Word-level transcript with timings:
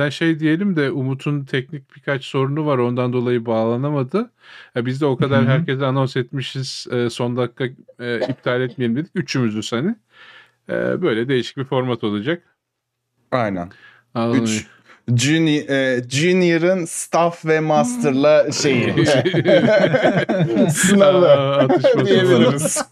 önden 0.00 0.10
şey 0.10 0.40
diyelim 0.40 0.76
de 0.76 0.90
Umut'un 0.90 1.44
teknik 1.44 1.96
birkaç 1.96 2.24
sorunu 2.24 2.66
var. 2.66 2.78
Ondan 2.78 3.12
dolayı 3.12 3.46
bağlanamadı. 3.46 4.30
Ya 4.74 4.86
biz 4.86 5.00
de 5.00 5.06
o 5.06 5.16
kadar 5.16 5.46
herkese 5.46 5.86
anons 5.86 6.16
etmişiz. 6.16 6.86
e, 6.92 7.10
son 7.10 7.36
dakika 7.36 7.64
e, 7.98 8.20
iptal 8.28 8.60
etmeyelim 8.60 8.96
dedik. 8.96 9.10
Üçümüzüz 9.14 9.72
hani. 9.72 9.94
E, 10.68 11.02
böyle 11.02 11.28
değişik 11.28 11.56
bir 11.56 11.64
format 11.64 12.04
olacak. 12.04 12.42
Aynen. 13.30 13.70
Anladım. 14.14 14.44
Üç 14.44 14.66
junior, 15.16 15.68
e, 15.68 16.02
Junior'ın 16.08 16.84
staff 16.84 17.46
ve 17.46 17.60
master'la 17.60 18.52
şeyi. 18.52 19.06
Sınavı. 20.70 21.28
Aa, 21.28 21.68
diyebiliriz. 22.06 22.84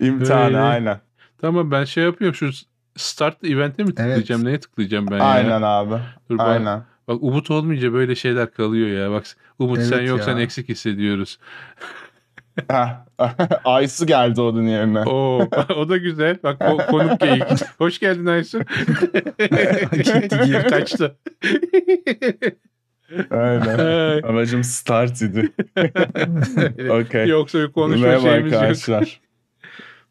İmtihanı 0.00 0.62
aynen. 0.62 1.00
Tamam 1.40 1.70
ben 1.70 1.84
şey 1.84 2.04
yapıyorum 2.04 2.34
şu 2.34 2.73
start 2.96 3.44
event'e 3.44 3.82
mi 3.82 3.88
tıklayacağım? 3.88 4.44
Neye 4.44 4.60
tıklayacağım 4.60 5.06
ben 5.10 5.18
ya? 5.18 5.24
Aynen 5.24 5.62
abi. 5.62 5.94
Dur 6.30 6.38
bak, 6.38 6.48
Aynen. 6.48 6.82
bak 7.08 7.18
Umut 7.22 7.50
olmayınca 7.50 7.92
böyle 7.92 8.14
şeyler 8.14 8.50
kalıyor 8.52 8.88
ya. 8.88 9.10
Bak 9.10 9.24
Umut 9.58 9.82
sen 9.82 9.98
Evet 9.98 10.08
yoksan 10.08 10.36
ya. 10.36 10.42
eksik 10.42 10.68
hissediyoruz. 10.68 11.38
Aysu 13.64 14.06
geldi 14.06 14.40
onun 14.40 14.62
yerine. 14.66 15.00
Oo, 15.02 15.48
o 15.76 15.88
da 15.88 15.96
güzel. 15.96 16.36
Bak 16.42 16.60
ko- 16.60 16.86
konuk 16.90 17.20
geyik. 17.20 17.44
Hoş 17.78 17.98
geldin 17.98 18.26
Aysu. 18.26 18.58
Gitti, 19.92 20.38
geri 20.46 20.66
Kaçtı. 20.66 21.16
Aynen. 23.30 23.78
Ay. 23.78 24.18
Amacım 24.24 24.64
start 24.64 25.22
idi. 25.22 25.52
Okey. 26.90 27.28
Yoksa 27.28 27.58
bir 27.58 27.72
konuşma 27.72 28.06
Merhaba 28.06 28.22
şeyimiz 28.22 28.52
yok. 28.52 28.60
arkadaşlar. 28.62 29.20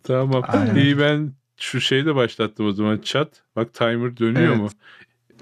Tamam. 0.04 0.44
Aynen. 0.48 0.76
İyi 0.76 1.00
ben 1.00 1.34
şu 1.64 1.82
şeyi 1.82 2.06
de 2.06 2.16
başlattım 2.16 2.66
o 2.68 2.72
zaman. 2.72 2.98
Chat. 2.98 3.30
Bak 3.56 3.74
timer 3.74 4.18
dönüyor 4.18 4.48
Evet. 4.48 4.58
mu? 4.58 4.70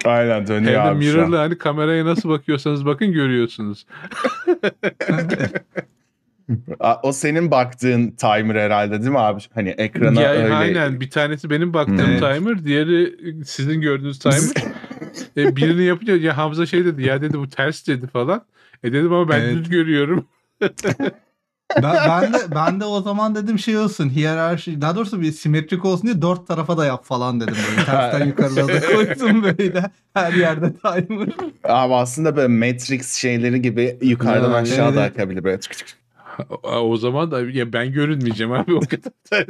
Aynen 0.05 0.47
dönüyor 0.47 0.73
Hem 0.73 0.86
de 0.86 0.89
abi 0.89 0.97
mirror'lı 0.97 1.36
hani 1.36 1.58
kameraya 1.58 2.05
nasıl 2.05 2.30
bakıyorsanız 2.30 2.86
bakın 2.86 3.11
görüyorsunuz. 3.11 3.86
O 7.03 7.13
senin 7.13 7.52
baktığın 7.52 8.08
timer 8.11 8.55
herhalde 8.55 9.00
değil 9.00 9.11
mi 9.11 9.19
abi? 9.19 9.41
Hani 9.53 9.69
ekrana 9.69 10.22
Ya, 10.22 10.31
öyle. 10.31 10.53
Aynen 10.53 11.00
bir 11.00 11.09
tanesi 11.09 11.50
benim 11.50 11.73
baktığım 11.73 12.09
Evet. 12.09 12.19
timer 12.19 12.63
diğeri 12.63 13.16
sizin 13.45 13.81
gördüğünüz 13.81 14.19
timer. 14.19 14.39
e, 15.38 15.56
birini 15.56 15.83
yapınca 15.83 16.16
ya 16.16 16.38
Hamza 16.38 16.66
şey 16.66 16.85
dedi 16.85 17.03
ya 17.03 17.22
dedi 17.22 17.39
bu 17.39 17.50
ters 17.50 17.88
dedi 17.88 18.08
falan. 18.08 18.45
E 18.83 18.94
dedim 18.94 19.13
ama 19.13 19.30
ben 19.30 19.39
Evet. 19.41 19.56
düz 19.56 19.69
görüyorum. 19.69 20.28
ben, 21.83 21.95
ben 22.09 22.33
de 22.33 22.38
ben 22.55 22.80
de 22.80 22.86
o 22.86 23.02
zaman 23.02 23.36
dedim 23.36 23.59
şey 23.59 23.77
olsun 23.77 24.09
hiyerarşi 24.09 24.81
daha 24.81 24.95
doğrusu 24.95 25.22
bir 25.22 25.31
simetrik 25.31 25.86
olsun 25.86 26.03
diye 26.08 26.22
dört 26.22 26.47
tarafa 26.47 26.78
da 26.78 26.86
yap 26.86 27.05
falan 27.05 27.39
dedim 27.41 27.55
böyle 27.72 27.86
tersten 27.86 28.25
yukarıda 28.28 28.67
da 28.67 28.80
koysun 28.95 29.44
böyle 29.44 29.91
her 30.13 30.33
yerde 30.33 30.73
timer. 30.73 31.28
Abi 31.63 31.94
aslında 31.94 32.36
böyle 32.36 32.47
Matrix 32.72 33.13
şeyleri 33.13 33.61
gibi 33.61 33.97
yukarıdan 34.02 34.52
Ya, 34.52 34.55
aşağıda 34.58 35.02
evet. 35.02 35.11
akabilir 35.16 35.44
böyle. 35.44 35.59
tık 35.59 35.78
tık. 35.78 35.88
O- 36.63 36.97
zaman 36.97 37.31
da 37.31 37.41
ya 37.41 37.73
ben 37.73 37.91
görünmeyeceğim 37.91 38.52
abi 38.52 38.73
o 38.75 38.80
kadar. 39.31 39.45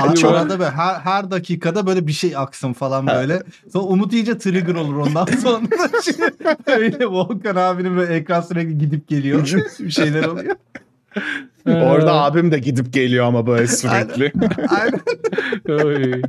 Abi 0.00 0.18
Çok- 0.18 0.32
arada 0.32 0.58
böyle 0.58 0.70
her, 0.70 0.94
her 0.94 1.30
dakikada 1.30 1.86
böyle 1.86 2.06
bir 2.06 2.12
şey 2.12 2.36
aksın 2.36 2.72
falan 2.72 3.06
böyle. 3.06 3.42
Sonra 3.72 3.84
Umut 3.84 4.12
iyice 4.12 4.38
trigger 4.38 4.74
olur 4.74 4.96
ondan 4.96 5.24
sonra. 5.42 5.66
Öyle 6.66 7.06
Volkan 7.06 7.56
abinin 7.56 7.96
böyle 7.96 8.14
ekran 8.14 8.40
sürekli 8.40 8.78
gidip 8.78 9.08
geliyor. 9.08 9.44
bir 9.80 9.90
şeyler 9.90 10.24
oluyor. 10.24 10.56
Orada 11.66 12.12
abim 12.22 12.52
de 12.52 12.58
gidip 12.58 12.92
geliyor 12.92 13.24
ama 13.26 13.46
böyle 13.46 13.66
sürekli. 13.66 14.32
Aynen. 14.68 15.00
Oy. 15.84 16.22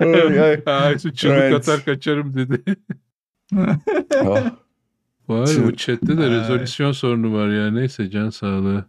Ay, 0.00 0.40
ay. 0.40 0.62
Aysu 0.66 1.12
çığlık 1.14 1.34
Evet. 1.36 1.54
atar 1.54 1.84
kaçarım 1.84 2.34
dedi. 2.34 2.76
Oh. 4.24 4.38
Var 5.28 5.46
Çığlık. 5.46 5.66
bu 5.66 5.76
chatte 5.76 6.18
de 6.18 6.30
rezolüsyon 6.30 6.92
sorunu 6.92 7.34
var 7.34 7.48
ya. 7.48 7.70
Neyse 7.70 8.10
can 8.10 8.30
sağlığı. 8.30 8.84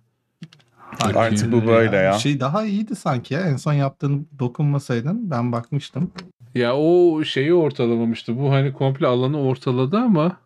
Artık 1.16 1.52
bu 1.52 1.68
böyle 1.68 1.96
ya. 1.96 2.14
Şey 2.14 2.40
daha 2.40 2.66
iyiydi 2.66 2.96
sanki 2.96 3.34
ya. 3.34 3.42
En 3.42 3.56
son 3.56 3.74
yaptığın 3.74 4.28
dokunmasaydın 4.40 5.32
ben 5.32 5.52
bakmıştım. 5.52 6.12
Ya 6.56 6.76
o 6.76 7.24
şeyi 7.24 7.54
ortalamamıştı. 7.54 8.38
Bu 8.40 8.52
hani 8.52 8.74
komple 8.74 9.08
alanı 9.08 9.40
ortaladı 9.42 9.98
ama 9.98 10.38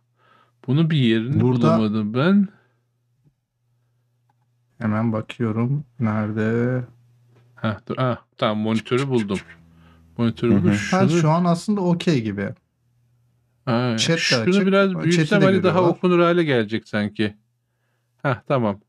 bunu 0.67 0.89
bir 0.89 0.97
yerini 0.97 1.41
Burada- 1.41 1.61
bulamadım 1.77 2.13
ben. 2.13 2.47
Hemen 4.77 5.13
bakıyorum. 5.13 5.83
Nerede? 5.99 6.81
Heh, 7.55 7.75
dur, 7.87 7.95
ah, 7.97 8.17
tamam 8.37 8.57
monitörü 8.57 9.07
buldum. 9.09 9.39
Monitörü 10.17 10.51
buldum. 10.51 10.69
Ha, 10.69 10.75
Şunu, 10.75 11.09
şu 11.09 11.29
an 11.29 11.45
aslında 11.45 11.81
okey 11.81 12.21
gibi. 12.21 12.49
ha, 13.65 13.95
chat 13.97 14.17
de 14.17 14.21
şunu 14.21 14.41
açık. 14.41 14.65
biraz 14.67 14.95
büyütsem 15.03 15.41
de 15.41 15.45
hani 15.45 15.53
daha 15.63 15.71
görüyorlar. 15.73 15.89
okunur 15.89 16.19
hale 16.19 16.43
gelecek 16.43 16.87
sanki. 16.87 17.35
Heh, 18.23 18.35
tamam. 18.47 18.79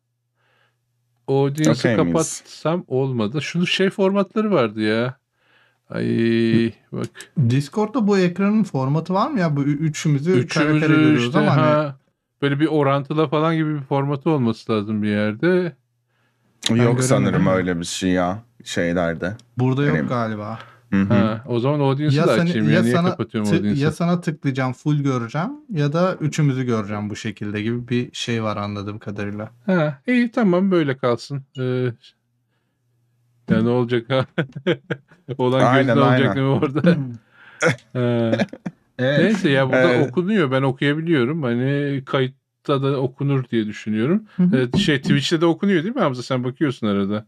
Audience'ı 1.29 1.73
Okey 1.73 1.97
miyiz? 1.97 2.13
kapatsam 2.13 2.85
olmadı. 2.89 3.43
Şunu 3.43 3.67
şey 3.67 3.91
formatları 3.91 4.51
vardı 4.53 4.81
ya. 4.81 5.19
Ay 5.91 6.73
bak. 6.93 7.07
Discord'da 7.49 8.07
bu 8.07 8.19
ekranın 8.19 8.65
formatı 8.65 9.15
var 9.15 9.31
mı 9.31 9.41
ya? 9.41 9.57
Bu 9.57 9.63
ü- 9.65 9.79
üçümüzü, 9.79 10.33
kare 10.33 10.65
kare 10.67 10.77
Üçümüzü 10.77 10.89
görüyoruz 10.95 11.27
işte 11.27 11.39
ama 11.39 11.57
hani 11.57 11.61
ha, 11.61 11.99
böyle 12.43 12.61
bir 12.61 12.67
orantıla 12.67 13.29
falan 13.29 13.57
gibi 13.57 13.75
bir 13.75 13.81
formatı 13.83 14.31
olması 14.31 14.73
lazım 14.73 15.03
bir 15.03 15.09
yerde. 15.09 15.73
Yok 16.75 17.03
sanırım 17.03 17.47
öyle 17.47 17.81
bir 17.81 17.85
şey 17.85 18.11
ya 18.11 18.43
şeylerde. 18.65 19.35
burada 19.59 19.85
yok 19.85 19.97
Hani- 19.97 20.09
galiba. 20.09 20.59
Hı 20.93 21.03
hı. 21.03 21.15
Ha, 21.15 21.45
o 21.47 21.61
zaman 21.61 21.81
audience'ı 21.81 22.21
Ya, 22.21 22.27
da 22.27 22.37
seni- 22.37 22.51
açayım. 22.51 22.69
ya 22.69 22.75
Ya, 22.75 22.83
niye 22.83 22.95
sana 22.95 23.11
kapatıyorum 23.11 23.51
audience'ı? 23.53 23.85
ya 23.85 23.93
sana 23.93 24.21
tıklayacağım 24.21 24.73
full 24.73 25.03
göreceğim 25.03 25.51
ya 25.73 25.93
da 25.93 26.15
üçümüzü 26.15 26.65
göreceğim 26.67 27.11
bu 27.11 27.17
şekilde 27.17 27.63
gibi 27.63 27.89
bir 27.89 28.09
şey 28.13 28.43
var 28.43 28.57
anladığım 28.57 28.99
kadarıyla. 28.99 29.51
Ha, 29.67 29.99
iyi 30.07 30.31
tamam 30.31 30.71
böyle 30.71 30.97
kalsın. 30.97 31.43
Ee, 31.59 31.63
ya 33.51 33.63
ne 33.63 33.69
olacak 33.69 34.11
ha? 34.11 34.27
Olan 35.39 35.61
Aynen, 35.61 35.87
gözün 35.87 36.01
olacak 36.01 36.21
aynen. 36.21 36.35
değil 36.37 36.47
mi 36.47 36.53
orada? 36.53 36.97
Ha, 37.93 38.47
Evet. 38.99 39.19
Neyse 39.19 39.51
ya 39.51 39.69
burada 39.69 39.93
Evet. 39.95 40.09
okunuyor. 40.11 40.51
Ben 40.51 40.63
okuyabiliyorum. 40.63 41.43
Hani 41.43 42.03
kayıtta 42.07 42.83
da 42.83 43.01
okunur 43.01 43.45
diye 43.49 43.67
düşünüyorum. 43.67 44.23
Evet, 44.55 44.77
şey 44.77 45.01
Twitch'te 45.01 45.41
de 45.41 45.47
okunuyor 45.47 45.83
değil 45.85 45.95
mi 45.95 46.01
Hamza? 46.01 46.23
Sen 46.23 46.45
bakıyorsun 46.45 46.87
arada. 46.87 47.27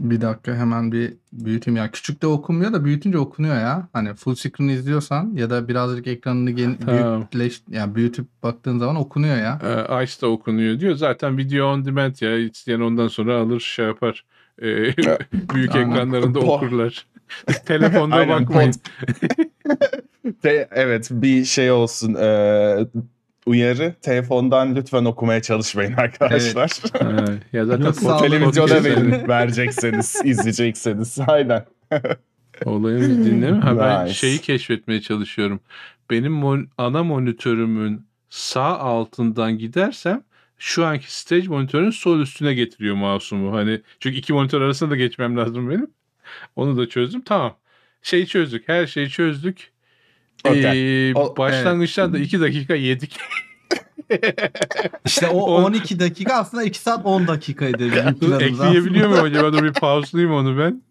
Bir 0.00 0.20
dakika 0.20 0.54
hemen 0.54 0.92
bir 0.92 1.12
büyüteyim 1.32 1.76
ya. 1.76 1.90
Küçük 1.90 2.22
de 2.22 2.26
okunmuyor 2.26 2.72
da 2.72 2.84
büyütünce 2.84 3.18
okunuyor 3.18 3.54
ya. 3.56 3.88
Hani 3.92 4.14
full 4.14 4.34
screen 4.34 4.68
izliyorsan 4.68 5.32
ya 5.34 5.50
da 5.50 5.68
birazcık 5.68 6.06
ekranını 6.06 6.50
gen- 6.50 6.76
Tamam. 6.76 7.20
büyükleş 7.20 7.60
yani 7.70 7.94
büyütüp 7.94 8.26
baktığın 8.42 8.78
zaman 8.78 8.96
okunuyor 8.96 9.36
ya. 9.36 9.58
Ee, 9.64 10.04
Ice 10.04 10.20
da 10.22 10.26
okunuyor 10.30 10.80
diyor. 10.80 10.94
Zaten 10.94 11.38
video 11.38 11.66
on 11.66 11.84
demand 11.84 12.14
ya. 12.20 12.38
İsteyen 12.38 12.80
ondan 12.80 13.08
sonra 13.08 13.36
alır 13.40 13.60
şey 13.60 13.86
yapar. 13.86 14.24
Ee, 14.62 14.66
büyük 15.54 15.74
Aynen. 15.74 15.90
ekranlarında 15.90 16.38
okurlar. 16.40 17.06
Telefonda 17.66 18.28
bakmayın. 18.28 18.72
Te- 20.42 20.68
evet 20.72 21.08
bir 21.10 21.44
şey 21.44 21.70
olsun 21.70 22.14
e, 22.14 22.86
uyarı 23.46 23.94
telefondan 24.02 24.76
lütfen 24.76 25.04
okumaya 25.04 25.42
çalışmayın 25.42 25.92
arkadaşlar. 25.92 26.70
Ha, 27.00 27.24
ya 27.52 27.64
zaten 27.64 27.86
pod- 27.86 28.20
Televizyona 28.28 28.84
verin 28.84 29.28
verecekseniz 29.28 30.16
izleyecekseniz 30.24 31.18
aynen. 31.26 31.64
Olayımız 32.64 33.08
dinleme. 33.26 33.60
Ha, 33.60 33.78
ben 33.78 34.04
Nice. 34.04 34.14
şeyi 34.14 34.38
keşfetmeye 34.38 35.00
çalışıyorum. 35.00 35.60
Benim 36.10 36.32
mon- 36.32 36.66
ana 36.78 37.02
monitörümün 37.04 38.06
sağ 38.30 38.78
altından 38.78 39.58
gidersem 39.58 40.22
şu 40.58 40.84
anki 40.86 41.14
stage 41.16 41.48
monitörün 41.48 41.90
sol 41.90 42.20
üstüne 42.20 42.54
getiriyor 42.54 42.94
mouse'umu. 42.94 43.56
Hani 43.56 43.80
çünkü 44.00 44.16
iki 44.18 44.32
monitör 44.32 44.60
arasında 44.60 44.90
da 44.90 44.96
geçmem 44.96 45.36
lazım 45.36 45.70
benim. 45.70 45.86
Onu 46.56 46.76
da 46.76 46.88
çözdüm. 46.88 47.20
Tamam. 47.24 47.56
Şeyi 48.02 48.26
çözdük. 48.26 48.68
Her 48.68 48.86
şeyi 48.86 49.10
çözdük. 49.10 49.73
Okey. 50.44 51.10
Ee, 51.10 51.14
O- 51.14 51.36
başlangıçtan 51.36 52.12
da 52.12 52.18
2 52.18 52.40
dakika 52.40 52.74
yedik. 52.74 53.16
İşte 55.04 55.28
o 55.28 55.38
On- 55.54 55.62
12 55.64 56.00
dakika 56.00 56.34
aslında 56.34 56.62
2 56.64 56.78
saat 56.78 57.06
10 57.06 57.26
dakikaydı. 57.28 57.84
ekleyebiliyor 58.40 59.08
muyum 59.08 59.24
acaba? 59.24 59.52
Dur 59.52 59.62
bir 59.64 59.72
pauselayayım 59.72 60.34
onu 60.36 60.58
ben. 60.58 60.82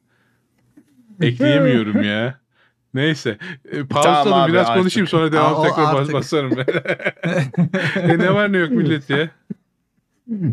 Ekleyemiyorum 1.22 2.04
ya. 2.04 2.40
Neyse. 2.94 3.38
E, 3.72 3.84
Pauzladım 3.84 4.24
Tamam 4.31 4.50
biraz 4.50 4.68
artık. 4.68 4.81
konuşayım 4.81 5.07
sonra 5.07 5.31
devam 5.31 5.56
Aa, 5.56 5.63
tekrar 5.63 5.96
artık. 5.96 6.13
basarım 6.13 6.51
ben. 6.57 6.66
e, 8.10 8.18
ne 8.19 8.34
var 8.34 8.54
ne 8.54 8.57
yok 8.57 8.72
millet 8.72 9.10
ya. 9.10 9.30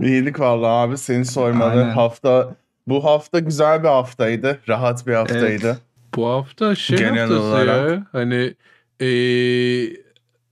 İyilik 0.03 0.41
vallahi 0.41 0.71
abi 0.71 0.99
seni 0.99 1.25
sormalı. 1.25 1.71
Aynen. 1.71 1.91
Hafta 1.91 2.55
bu 2.87 3.05
hafta 3.05 3.39
güzel 3.39 3.83
bir 3.83 3.89
haftaydı. 3.89 4.59
Rahat 4.69 5.07
bir 5.07 5.15
haftaydı. 5.15 5.79
Bu 6.17 6.29
hafta 6.29 6.75
şey 6.75 6.99
Genel 6.99 7.19
haftası 7.19 7.41
olarak. 7.43 7.91
ya. 7.91 8.07
Hani 8.13 8.55
e, 9.01 9.07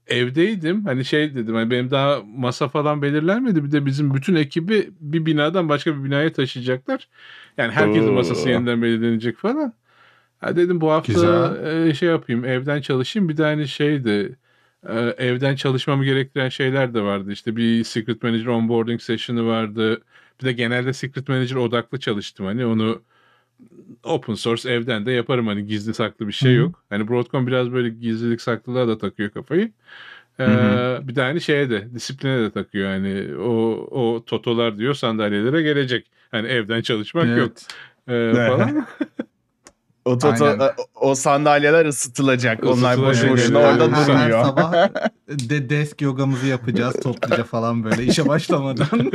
evdeydim. 0.07 0.85
Hani 0.85 1.05
şey 1.05 1.35
dedim. 1.35 1.55
Hani 1.55 1.71
benim 1.71 1.91
daha 1.91 2.21
masa 2.35 2.67
falan 2.67 3.01
belirlenmedi. 3.01 3.63
Bir 3.63 3.71
de 3.71 3.85
bizim 3.85 4.13
bütün 4.13 4.35
ekibi 4.35 4.89
bir 4.99 5.25
binadan 5.25 5.69
başka 5.69 5.97
bir 5.97 6.03
binaya 6.03 6.33
taşıyacaklar. 6.33 7.07
Yani 7.57 7.71
herkesin 7.71 8.09
Oo. 8.09 8.13
masası 8.13 8.49
yeniden 8.49 8.81
belirlenecek 8.81 9.37
falan. 9.37 9.73
Ha 10.39 10.55
dedim 10.55 10.81
bu 10.81 10.91
hafta 10.91 11.11
Güzel. 11.11 11.87
e, 11.87 11.93
şey 11.93 12.09
yapayım 12.09 12.45
evden 12.45 12.81
çalışayım 12.81 13.29
bir 13.29 13.37
de 13.37 13.43
hani 13.43 13.67
şeydi 13.67 14.37
e, 14.87 14.99
evden 14.99 15.55
çalışmamı 15.55 16.05
gerektiren 16.05 16.49
şeyler 16.49 16.93
de 16.93 17.01
vardı. 17.01 17.31
İşte 17.31 17.55
bir 17.55 17.83
Secret 17.83 18.23
Manager 18.23 18.45
onboarding 18.45 19.01
session'ı 19.01 19.45
vardı. 19.47 20.01
Bir 20.41 20.45
de 20.45 20.51
genelde 20.51 20.93
Secret 20.93 21.27
Manager 21.29 21.55
odaklı 21.55 21.99
çalıştım. 21.99 22.45
Hani 22.45 22.65
onu 22.65 23.01
open 24.03 24.33
source 24.33 24.69
evden 24.69 25.05
de 25.05 25.11
yaparım. 25.11 25.47
Hani 25.47 25.65
gizli 25.65 25.93
saklı 25.93 26.27
bir 26.27 26.33
şey 26.33 26.55
yok. 26.55 26.83
Hani 26.89 27.07
Broadcom 27.07 27.47
biraz 27.47 27.71
böyle 27.71 27.89
gizlilik 27.89 28.41
saklılığa 28.41 28.87
da 28.87 28.97
takıyor 28.97 29.29
kafayı. 29.29 29.71
Ee, 30.39 30.97
bir 31.03 31.15
de 31.15 31.21
hani 31.21 31.41
şeye 31.41 31.69
de 31.69 31.93
disipline 31.93 32.39
de 32.41 32.51
takıyor. 32.51 32.89
Hani 32.89 33.35
o 33.37 33.51
o 33.91 34.25
totolar 34.25 34.77
diyor 34.77 34.93
sandalyelere 34.93 35.61
gelecek. 35.61 36.07
Hani 36.31 36.47
evden 36.47 36.81
çalışmak 36.81 37.37
yok 37.37 37.51
Evet. 38.07 38.35
ee, 38.37 38.47
falan. 38.47 38.87
O, 40.05 40.17
toto, 40.17 40.45
Aynen. 40.45 40.69
o 40.95 41.15
sandalyeler 41.15 41.85
ısıtılacak. 41.85 42.63
Onlar 42.63 42.97
boş 43.01 43.17
Isıtılacak, 43.17 43.31
boşuna 43.31 43.59
orada 43.59 43.97
Her- 43.97 44.15
her 44.15 44.31
sabah 44.31 44.73
de 45.29 45.69
desk 45.69 46.01
yogamızı 46.01 46.47
yapacağız 46.47 46.95
topluca 47.03 47.43
falan 47.43 47.83
böyle 47.83 48.03
işe 48.03 48.27
başlamadan. 48.27 48.87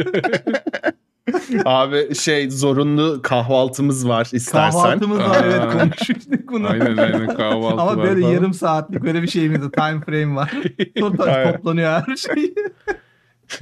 Abi 1.65 2.15
şey 2.15 2.51
zorunlu 2.51 3.21
kahvaltımız 3.23 4.09
var 4.09 4.29
istersen. 4.33 4.71
Kahvaltımız 4.81 5.19
var 5.19 5.45
evet 5.45 5.73
konuşmuştuk 5.73 6.53
bunu. 6.53 6.69
aynen 6.69 6.97
aynen 6.97 7.27
kahvaltı 7.35 7.83
Ama 7.83 8.03
böyle 8.03 8.21
falan. 8.21 8.33
yarım 8.33 8.55
saatlik 8.55 9.03
böyle 9.03 9.23
bir 9.23 9.29
şeyimiz 9.29 9.63
de 9.63 9.71
time 9.71 10.01
frame 10.01 10.35
var. 10.37 10.53
Sonra 10.99 11.53
toplanıyor 11.53 12.03
her 12.07 12.17
şey. 12.17 12.55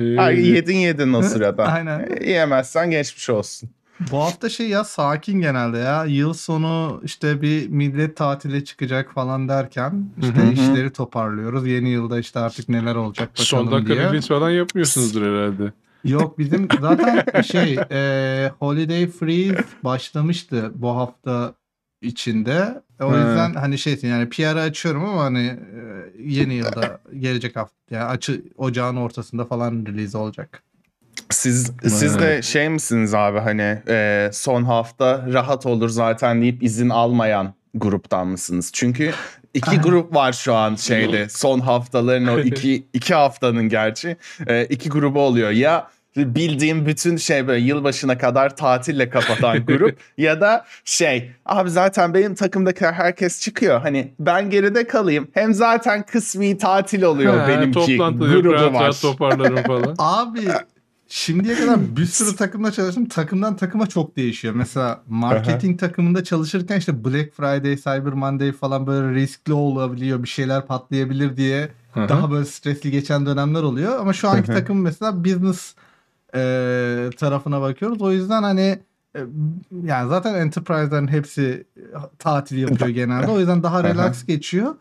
Ee, 0.01 0.17
Ha, 0.17 0.31
yedin 0.31 0.77
yedin 0.77 1.13
o 1.13 1.23
sırada. 1.23 1.65
Aynen. 1.65 2.01
E, 2.01 2.25
Yiyemezsen 2.27 2.91
geçmiş 2.91 3.31
olsun. 3.31 3.71
Bu 4.13 4.19
hafta 4.19 4.49
şey 4.49 4.69
ya 4.69 4.85
sakin 4.85 5.41
genelde 5.41 5.79
ya. 5.79 6.05
Yıl 6.05 6.33
sonu 6.33 7.01
işte 7.05 7.43
bir 7.43 7.69
millet 7.69 8.17
tatile 8.17 8.65
çıkacak 8.65 9.13
falan 9.15 9.49
derken 9.49 10.07
işte 10.23 10.35
Hı 10.41 10.47
hı. 10.47 10.53
işleri 10.53 10.91
toparlıyoruz. 10.93 11.67
Yeni 11.67 11.89
yılda 11.89 12.19
işte 12.19 12.39
artık 12.39 12.69
neler 12.69 12.95
olacak 12.95 13.29
bakalım 13.31 13.47
Son 13.47 13.73
dakika 13.73 13.95
diye. 13.95 14.05
release 14.09 14.29
falan 14.29 14.51
yapmıyorsunuzdur 14.51 15.23
herhalde. 15.23 15.73
Yok 16.05 16.39
bizim 16.39 16.69
zaten 16.81 17.43
şey 17.43 17.79
e, 17.91 18.51
Holiday 18.59 19.07
Freeze 19.07 19.65
başlamıştı 19.85 20.73
bu 20.75 20.97
hafta 20.97 21.55
içinde. 22.03 22.83
O 23.01 23.13
Ha. 23.13 23.17
yüzden 23.17 23.55
hani 23.55 23.79
şey 23.79 23.99
yani 24.03 24.29
PR'ı 24.29 24.61
açıyorum 24.61 25.05
ama 25.05 25.25
hani 25.25 25.47
e, 25.47 25.81
yeni 26.19 26.55
yılda 26.55 27.01
gelecek 27.19 27.57
hafta 27.57 27.75
yani 27.91 28.05
açı 28.05 28.43
ocağın 28.57 28.97
ortasında 28.97 29.45
falan 29.45 29.87
release 29.87 30.19
olacak. 30.19 30.63
Siz 31.31 31.73
siz 31.83 32.19
de 32.19 32.43
şey 32.43 32.69
misiniz 32.69 33.15
abi 33.15 33.39
hani 33.39 33.83
e, 33.89 34.31
son 34.33 34.63
hafta 34.65 35.27
rahat 35.33 35.67
olur 35.67 35.89
zaten 35.89 36.43
deyip 36.43 36.63
izin 36.63 36.89
almayan 36.89 37.55
gruptan 37.75 38.27
mısınız? 38.27 38.71
Çünkü 38.75 39.13
iki 39.55 39.79
grup 39.79 40.15
var 40.15 40.33
şu 40.33 40.55
an 40.55 40.75
şeyde 40.75 41.29
son 41.29 41.61
haftaların 41.61 42.27
o 42.27 42.39
iki 42.41 42.87
iki 42.93 43.15
haftanın 43.15 43.69
gerçi. 43.69 44.17
E, 44.47 44.65
iki 44.65 44.89
grubu 44.89 45.21
oluyor. 45.21 45.51
Ya 45.51 45.89
bildiğim 46.17 46.87
bütün 46.87 47.17
şey 47.17 47.47
böyle 47.49 47.65
yılbaşına 47.65 48.19
kadar 48.19 48.57
tatille 48.57 49.11
kapatan 49.11 49.59
grup 49.67 49.99
ya 50.19 50.41
da 50.41 50.65
şey 50.85 51.31
abi 51.47 51.71
zaten 51.71 52.15
benim 52.15 52.35
takımdaki 52.35 52.87
herkes 52.87 53.41
çıkıyor. 53.41 53.81
Hani 53.81 54.13
ben 54.19 54.51
geride 54.51 54.87
kalayım. 54.87 55.29
Hem 55.35 55.55
zaten 55.55 56.03
kısmi 56.03 56.59
tatil 56.59 57.03
oluyor 57.03 57.39
Ha, 57.39 57.49
benimki 57.49 57.73
Toplantıda 57.73 58.27
yok, 58.33 58.43
grubu 58.43 58.55
rahat 58.55 58.75
var. 58.75 58.83
rahat 58.83 59.01
toparlarım 59.03 59.63
falan. 59.63 59.95
Abi 59.99 60.41
şimdiye 61.13 61.55
kadar 61.57 61.97
bir 61.97 62.07
sürü 62.07 62.37
takımda 62.37 62.73
çalıştım. 62.73 63.09
Takımdan 63.09 63.57
takıma 63.57 63.87
çok 63.87 64.17
değişiyor. 64.17 64.55
Mesela 64.55 65.03
marketing 65.09 65.81
takımında 65.81 66.25
çalışırken 66.25 66.79
işte 66.79 67.05
Black 67.05 67.35
Friday, 67.35 67.77
Cyber 67.77 68.13
Monday 68.13 68.53
falan 68.53 68.87
böyle 68.87 69.15
riskli 69.15 69.53
olabiliyor. 69.53 70.23
Bir 70.23 70.29
şeyler 70.29 70.67
patlayabilir 70.67 71.37
diye 71.37 71.69
daha 71.97 72.31
böyle 72.31 72.45
stresli 72.45 72.91
geçen 72.91 73.27
dönemler 73.27 73.63
oluyor. 73.63 73.99
Ama 74.01 74.13
şu 74.13 74.29
anki 74.29 74.47
takım 74.47 74.81
mesela 74.81 75.25
business 75.25 75.75
e, 76.35 77.11
tarafına 77.17 77.61
bakıyoruz. 77.61 78.03
O 78.03 78.13
yüzden 78.13 78.43
hani 78.43 78.79
e, 79.17 79.21
yani 79.85 80.09
zaten 80.09 80.35
enterprise'ların 80.35 81.09
hepsi 81.09 81.67
tatil 82.19 82.57
yapıyor 82.59 82.91
genelde. 82.91 83.31
O 83.31 83.39
yüzden 83.39 83.63
daha 83.63 83.85
relax 83.85 84.27
geçiyor. 84.27 84.75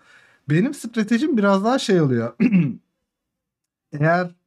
Benim 0.49 0.73
stratejim 0.73 1.37
biraz 1.37 1.63
daha 1.63 1.79
şey 1.79 2.01
oluyor. 2.01 2.33
Eğer 3.99 4.40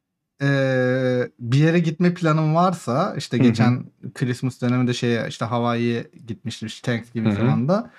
e, 0.45 1.31
bir 1.41 1.59
yere 1.59 1.79
gitme 1.79 2.15
planım 2.15 2.55
varsa 2.55 3.15
işte 3.19 3.39
geçen 3.39 3.85
Christmas 4.15 4.61
döneminde 4.61 4.95
şeye 4.95 5.29
işte 5.29 5.45
Hawaii'ye 5.45 6.11
gitmiştim 6.27 6.67
işte 6.67 6.93
Thanksgiving 6.93 7.37
zamanında. 7.37 7.91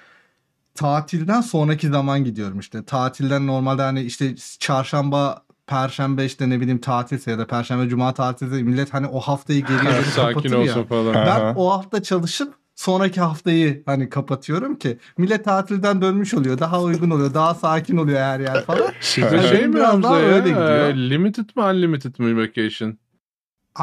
Tatilden 0.76 1.42
sonraki 1.42 1.88
zaman 1.88 2.24
gidiyorum 2.24 2.60
işte. 2.60 2.84
Tatilden 2.84 3.48
normalde 3.48 3.82
hani 3.82 4.02
işte 4.02 4.36
çarşamba 4.60 5.46
Perşembe 5.68 6.26
işte 6.26 6.50
ne 6.50 6.62
bileyim 6.62 6.82
tatilse 6.82 7.32
ya 7.32 7.38
da 7.38 7.48
Perşembe 7.48 7.90
Cuma 7.90 8.14
tatilse 8.14 8.64
millet 8.64 8.94
hani 8.94 9.08
o 9.08 9.20
haftayı 9.20 9.66
geriye 9.66 10.02
Sakin 10.16 10.34
kapatır 10.34 10.66
ya. 10.66 10.86
falan. 10.86 11.14
Ben 11.14 11.54
o 11.56 11.72
hafta 11.72 12.04
çalışıp 12.04 12.54
sonraki 12.76 13.22
haftayı 13.22 13.84
hani 13.86 14.10
kapatıyorum 14.10 14.76
ki 14.76 14.98
millet 15.18 15.46
tatilden 15.46 16.02
dönmüş 16.02 16.34
oluyor. 16.34 16.60
Daha 16.60 16.82
uygun 16.84 17.10
oluyor. 17.10 17.34
Daha 17.34 17.54
sakin 17.56 17.98
oluyor 17.98 18.20
her 18.20 18.40
yer 18.40 18.66
falan. 18.66 18.82
Evet. 18.82 18.94
şey 19.50 19.68
mi 19.68 19.74
Biraz 19.76 20.04
daha 20.04 20.20
ya? 20.20 20.26
öyle 20.28 20.50
gidiyor. 20.50 20.70
Ee, 20.70 21.10
Limited 21.10 21.50
mi 21.56 21.64
unlimited 21.64 22.20
mi 22.20 22.38
vacation? 22.48 22.98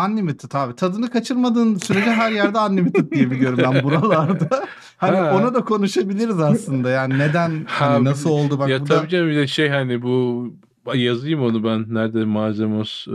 Unlimited 0.08 0.52
abi. 0.54 0.76
Tadını 0.76 1.10
kaçırmadığın 1.10 1.74
sürece 1.76 2.10
her 2.10 2.32
yerde 2.32 2.58
unlimited 2.58 3.10
diye 3.12 3.30
biliyorum 3.30 3.58
ben 3.62 3.82
buralarda. 3.82 4.48
Hani 4.96 5.16
Ha. 5.16 5.34
ona 5.36 5.54
da 5.54 5.64
konuşabiliriz 5.64 6.40
aslında. 6.40 6.90
Yani 6.90 7.18
neden 7.18 7.64
Ha, 7.68 7.86
hani 7.90 8.04
nasıl 8.04 8.30
oldu 8.30 8.58
bak 8.58 8.68
ya 8.68 8.80
bu 8.80 8.88
da 8.88 8.98
tabii 8.98 9.08
canım 9.08 9.28
bir 9.30 9.36
de 9.36 9.46
şey 9.46 9.68
hani 9.68 10.02
bu 10.02 10.46
yazayım 10.94 11.42
onu 11.42 11.64
ben 11.64 11.94
nerede 11.94 12.24
malzemos 12.24 13.08
e, 13.08 13.12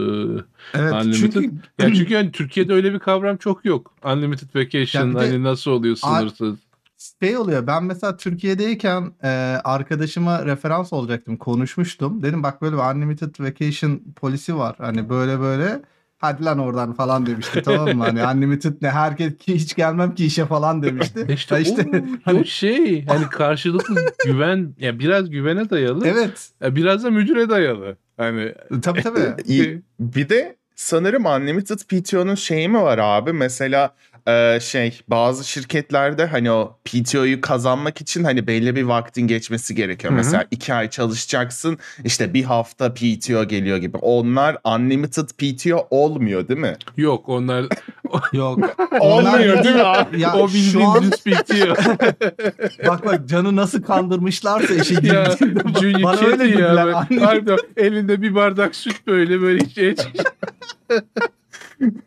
evet 0.73 0.93
unlimited. 0.93 1.19
çünkü 1.33 1.51
ya 1.79 1.93
çünkü 1.95 2.15
hani 2.15 2.31
Türkiye'de 2.31 2.73
öyle 2.73 2.93
bir 2.93 2.99
kavram 2.99 3.37
çok 3.37 3.65
yok. 3.65 3.93
Unlimited 4.05 4.47
vacation 4.55 5.03
Ya 5.03 5.09
bir 5.09 5.15
de- 5.15 5.19
hani 5.19 5.43
nasıl 5.43 5.71
oluyor 5.71 5.95
sınırsız. 5.95 6.55
şey 7.23 7.37
oluyor. 7.37 7.67
Ben 7.67 7.83
mesela 7.83 8.17
Türkiye'deyken 8.17 9.11
e, 9.23 9.27
arkadaşıma 9.63 10.45
referans 10.45 10.93
olacaktım. 10.93 11.37
Konuşmuştum. 11.37 12.23
Dedim 12.23 12.43
bak 12.43 12.61
böyle 12.61 12.75
bir 12.75 12.95
unlimited 12.95 13.35
vacation 13.39 14.01
polisi 14.15 14.55
var. 14.57 14.75
Hani 14.79 15.09
böyle 15.09 15.39
böyle 15.39 15.81
hadi 16.17 16.45
lan 16.45 16.59
oradan 16.59 16.93
falan 16.93 17.25
demişti 17.25 17.61
tamam 17.61 17.97
mı? 17.97 18.03
Hani 18.03 18.23
unlimited 18.37 18.73
ne 18.81 18.89
herkes 18.89 19.37
ki 19.37 19.55
hiç 19.55 19.75
gelmem 19.75 20.15
ki 20.15 20.25
işe 20.25 20.45
falan 20.45 20.83
demişti. 20.83 21.25
İşte, 21.33 21.55
Ha 21.55 21.61
işte 21.61 21.85
o, 21.93 21.93
hani- 22.23 22.39
o 22.39 22.43
şey 22.43 23.05
hani 23.05 23.29
karşılıklı 23.29 23.95
güven 24.25 24.75
ya 24.79 24.99
biraz 24.99 25.29
güvene 25.29 25.69
dayalı 25.69 26.07
evet 26.07 26.49
biraz 26.61 27.03
da 27.03 27.09
müdüre 27.09 27.49
dayalı. 27.49 27.97
Hani 28.17 28.53
tabii 28.81 29.01
tabii. 29.01 29.19
İyi. 29.45 29.81
Bir 29.99 30.29
de 30.29 30.55
sanırım 30.75 31.25
Unlimited 31.25 31.79
PTO'nun 31.89 32.35
şeyi 32.35 32.69
mi 32.69 32.81
var 32.81 32.97
abi? 32.97 33.33
Mesela 33.33 33.95
e, 34.27 34.59
şey 34.61 34.99
bazı 35.07 35.43
şirketlerde 35.47 36.25
hani 36.25 36.51
o 36.51 36.77
PTO'yu 36.85 37.41
kazanmak 37.41 38.01
için 38.01 38.23
hani 38.23 38.47
belli 38.47 38.75
bir 38.75 38.83
vaktin 38.83 39.27
geçmesi 39.27 39.75
gerekiyor. 39.75 40.13
Hı 40.13 40.15
hı. 40.15 40.17
Mesela 40.17 40.45
iki 40.51 40.73
ay 40.73 40.89
çalışacaksın 40.89 41.77
işte 42.03 42.33
bir 42.33 42.43
hafta 42.43 42.93
PTO 42.93 43.47
geliyor 43.47 43.77
gibi. 43.77 43.97
Onlar 43.97 44.57
Unlimited 44.63 45.29
PTO 45.29 45.87
olmuyor 45.89 46.47
değil 46.47 46.59
mi? 46.59 46.75
yok 46.97 47.29
onlar 47.29 47.65
Yok. 48.33 48.59
Olmuyor 48.99 49.63
değil 49.63 49.75
mi 49.75 49.81
abi? 49.81 50.21
Ya 50.21 50.33
o 50.35 50.47
şu 50.49 50.83
an 50.87 51.01
bildiğin 51.01 51.11
bitiyor. 51.25 51.77
bak 52.87 53.05
bak 53.05 53.29
canı 53.29 53.55
nasıl 53.55 53.81
kandırmışlarsa 53.83 54.73
işe 54.73 54.93
ya 54.93 54.99
girdiğinde 55.01 56.03
bana 56.03 56.19
öyle 56.21 56.39
dediler. 56.39 56.87
Harbiden 57.19 57.57
elinde 57.77 58.21
bir 58.21 58.35
bardak 58.35 58.75
süt 58.75 59.07
böyle 59.07 59.41
böyle 59.41 59.65
hiç. 59.65 59.99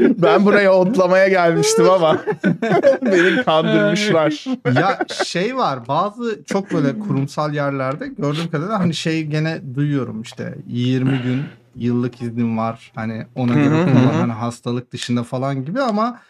Ben 0.00 0.44
buraya 0.44 0.72
otlamaya 0.72 1.28
gelmiştim 1.28 1.90
ama 1.90 2.20
beni 3.02 3.44
kandırmışlar. 3.44 4.44
ya 4.74 4.98
şey 5.24 5.56
var 5.56 5.88
bazı 5.88 6.44
çok 6.44 6.72
böyle 6.72 6.98
kurumsal 6.98 7.54
yerlerde 7.54 8.06
gördüğüm 8.06 8.50
kadarıyla 8.50 8.80
hani 8.80 8.94
şey 8.94 9.24
gene 9.24 9.60
duyuyorum 9.74 10.22
işte 10.22 10.54
20 10.66 11.22
gün 11.22 11.42
yıllık 11.76 12.22
iznim 12.22 12.58
var 12.58 12.92
hani 12.94 13.26
ona 13.34 13.54
göre 13.54 13.82
hı. 13.82 13.90
hani 14.20 14.32
hastalık 14.32 14.92
dışında 14.92 15.22
falan 15.22 15.64
gibi 15.64 15.80
ama 15.80 16.20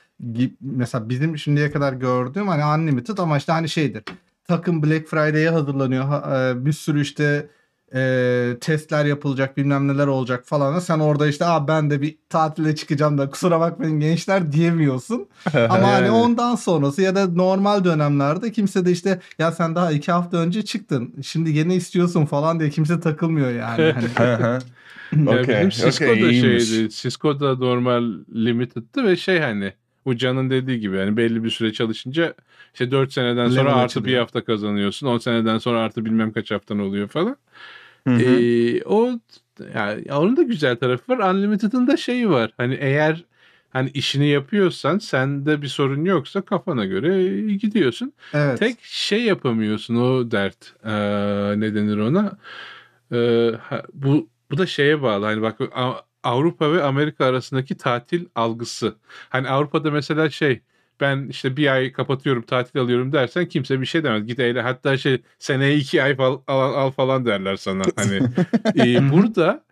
mesela 0.61 1.09
bizim 1.09 1.39
şimdiye 1.39 1.71
kadar 1.71 1.93
gördüğüm 1.93 2.49
hani 2.49 2.83
unlimited 2.83 3.19
ama 3.19 3.37
işte 3.37 3.53
hani 3.53 3.69
şeydir 3.69 4.03
takım 4.49 4.83
Black 4.83 5.09
Friday'e 5.09 5.49
hazırlanıyor 5.49 6.05
Ha- 6.05 6.49
e, 6.51 6.65
bir 6.67 6.73
sürü 6.73 7.01
işte 7.01 7.47
e, 7.95 8.57
testler 8.61 9.05
yapılacak 9.05 9.57
bilmem 9.57 9.89
neler 9.89 10.07
olacak 10.07 10.43
falan 10.47 10.79
sen 10.79 10.99
orada 10.99 11.27
işte 11.29 11.45
Aa, 11.45 11.69
ben 11.69 11.91
de 11.91 12.03
bir 12.03 12.17
tatile 12.29 12.75
çıkacağım 12.77 13.19
da 13.19 13.31
kusura 13.31 13.61
bakmayın 13.61 14.01
gençler 14.01 14.53
diyemiyorsun. 14.53 15.29
Ama 15.55 15.71
hani 15.71 15.87
Yani. 16.07 16.11
ondan 16.11 16.55
sonrası 16.55 17.03
ya 17.03 17.15
da 17.15 17.27
normal 17.27 17.85
dönemlerde 17.85 18.53
kimse 18.53 18.87
de 18.87 18.91
işte 18.93 19.21
ya 19.39 19.53
sen 19.53 19.75
daha 19.75 19.93
iki 19.93 20.13
hafta 20.13 20.37
önce 20.37 20.63
çıktın. 20.63 21.15
Şimdi 21.23 21.51
yine 21.51 21.75
istiyorsun 21.75 22.25
falan 22.27 22.61
diye 22.61 22.71
kimse 22.71 23.01
takılmıyor 23.01 23.51
yani. 23.51 23.95
Hani. 24.17 24.29
Hı 24.29 24.35
hı. 24.45 24.59
Ya 25.17 25.43
bizim 25.49 25.69
Cisco 25.69 26.05
okey, 26.05 26.23
da 26.23 26.31
iyiymiş. 26.31 26.69
şeydi. 26.69 26.91
Cisco 26.91 27.41
da 27.41 27.55
normal 27.57 28.05
limited'tı 28.35 29.05
ve 29.05 29.17
şey 29.17 29.39
hani 29.41 29.73
Bu 30.07 30.17
Can'ın 30.17 30.51
dediği 30.51 30.81
gibi 30.81 30.97
yani 30.97 31.17
belli 31.17 31.45
bir 31.45 31.51
süre 31.51 31.73
çalışınca 31.73 32.35
işte 32.73 32.91
4 32.91 33.13
seneden 33.13 33.49
sonra 33.49 33.71
Level 33.71 33.75
artı 33.83 33.95
bir 33.97 34.01
açılıyor. 34.01 34.21
hafta 34.21 34.45
kazanıyorsun. 34.45 35.07
10 35.07 35.19
seneden 35.19 35.59
sonra 35.59 35.81
artı 35.81 36.05
bilmem 36.05 36.33
kaç 36.33 36.51
haftan 36.51 36.79
oluyor 36.79 37.09
falan. 37.09 37.37
Hı 38.07 38.15
hı. 38.15 38.81
O 38.85 39.21
yani 39.75 40.13
onun 40.13 40.37
da 40.37 40.43
güzel 40.43 40.77
tarafı 40.77 41.13
var. 41.13 41.35
Unlimited'ın 41.35 41.87
da 41.87 41.97
şeyi 41.97 42.31
var. 42.31 42.53
Hani 42.57 42.75
eğer 42.75 43.25
hani 43.71 43.91
işini 43.91 44.27
yapıyorsan 44.29 44.99
sende 44.99 45.63
bir 45.63 45.69
sorun 45.69 46.05
yoksa 46.05 46.41
kafana 46.43 46.85
göre 46.85 47.33
gidiyorsun. 47.53 48.13
Evet. 48.35 48.59
Tek 48.59 48.77
şey 48.83 49.23
yapamıyorsun 49.23 49.97
o 49.97 50.31
dert. 50.31 50.75
Ee, 50.85 50.91
ne 51.61 51.75
denir 51.75 51.99
ona? 51.99 52.39
Ee, 53.13 53.51
bu 53.93 54.29
bu 54.51 54.59
da 54.59 54.67
şeye 54.67 55.03
bağlı. 55.03 55.25
Hani 55.25 55.43
bak 55.43 55.59
Avrupa 56.23 56.73
ve 56.73 56.83
Amerika 56.83 57.25
arasındaki 57.25 57.77
tatil 57.77 58.27
algısı. 58.35 58.95
Hani 59.29 59.49
Avrupa'da 59.49 59.91
mesela 59.91 60.31
şey 60.31 60.61
ben 61.01 61.29
işte 61.29 61.57
bir 61.57 61.73
ay 61.73 61.93
kapatıyorum 61.93 62.43
tatil 62.43 62.81
alıyorum 62.81 63.13
dersen 63.13 63.47
kimse 63.49 63.81
bir 63.81 63.87
şey 63.87 64.05
demez. 64.05 64.27
Git 64.27 64.39
eyle 64.39 64.61
hatta 64.63 64.97
şey 64.97 65.23
seneye 65.39 65.77
iki 65.77 66.03
ay 66.03 66.13
fal- 66.13 66.43
al, 66.47 66.75
al 66.75 66.91
falan 66.91 67.27
derler 67.27 67.57
sana. 67.57 67.93
Hani 67.97 68.23
e, 68.79 69.13
burada 69.13 69.65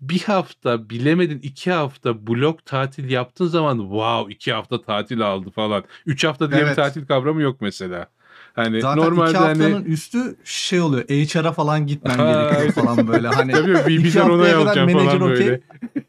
bir 0.00 0.20
hafta 0.22 0.90
bilemedin 0.90 1.38
iki 1.42 1.70
hafta 1.72 2.26
blok 2.26 2.66
tatil 2.66 3.10
yaptığın 3.10 3.46
zaman 3.46 3.78
wow 3.78 4.34
iki 4.34 4.52
hafta 4.52 4.82
tatil 4.82 5.20
aldı 5.20 5.50
falan. 5.50 5.84
Üç 6.06 6.24
hafta 6.24 6.50
diye 6.50 6.60
bir 6.60 6.66
Evet. 6.66 6.76
tatil 6.76 7.06
kavramı 7.06 7.42
yok 7.42 7.60
mesela. 7.60 8.08
Hani 8.54 8.80
Zaten 8.80 9.02
normalde 9.02 9.30
iki 9.30 9.38
haftanın 9.38 9.72
hani 9.72 9.86
üstü 9.86 10.36
şey 10.44 10.80
oluyor. 10.80 11.04
HR'a 11.04 11.52
falan 11.52 11.86
gitmen 11.86 12.16
gerekiyor 12.16 12.72
falan 12.72 13.08
böyle. 13.08 13.28
Hani 13.28 13.52
tabii 13.82 13.94
iki 13.94 14.20
haftaya 14.20 14.64
kadar 14.64 14.84
menajer 14.84 15.20
okey. 15.20 15.60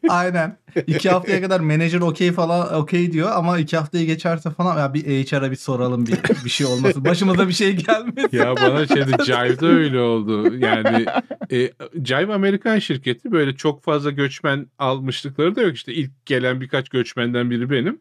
Aynen. 0.08 0.58
İki 0.86 1.10
haftaya 1.10 1.40
kadar 1.40 1.60
menajer 1.60 2.00
okey 2.00 2.32
falan 2.32 2.74
okey 2.74 3.12
diyor 3.12 3.30
ama 3.34 3.58
iki 3.58 3.76
haftayı 3.76 4.06
geçerse 4.06 4.50
falan 4.50 4.78
ya 4.78 4.94
bir 4.94 5.02
HR'a 5.04 5.50
bir 5.50 5.56
soralım 5.56 6.06
bir, 6.06 6.44
bir 6.44 6.50
şey 6.50 6.66
olmasın. 6.66 7.04
Başımıza 7.04 7.48
bir 7.48 7.52
şey 7.52 7.76
gelmesin. 7.76 8.36
Ya 8.36 8.56
bana 8.56 8.86
şeyde 8.86 9.24
Jive'da 9.24 9.66
öyle 9.66 10.00
oldu. 10.00 10.56
Yani 10.56 11.06
e, 11.52 11.70
Jive 12.04 12.34
Amerikan 12.34 12.78
şirketi 12.78 13.32
böyle 13.32 13.56
çok 13.56 13.82
fazla 13.82 14.10
göçmen 14.10 14.66
almışlıkları 14.78 15.56
da 15.56 15.62
yok. 15.62 15.74
İşte 15.74 15.94
ilk 15.94 16.26
gelen 16.26 16.60
birkaç 16.60 16.88
göçmenden 16.88 17.50
biri 17.50 17.70
benim. 17.70 17.98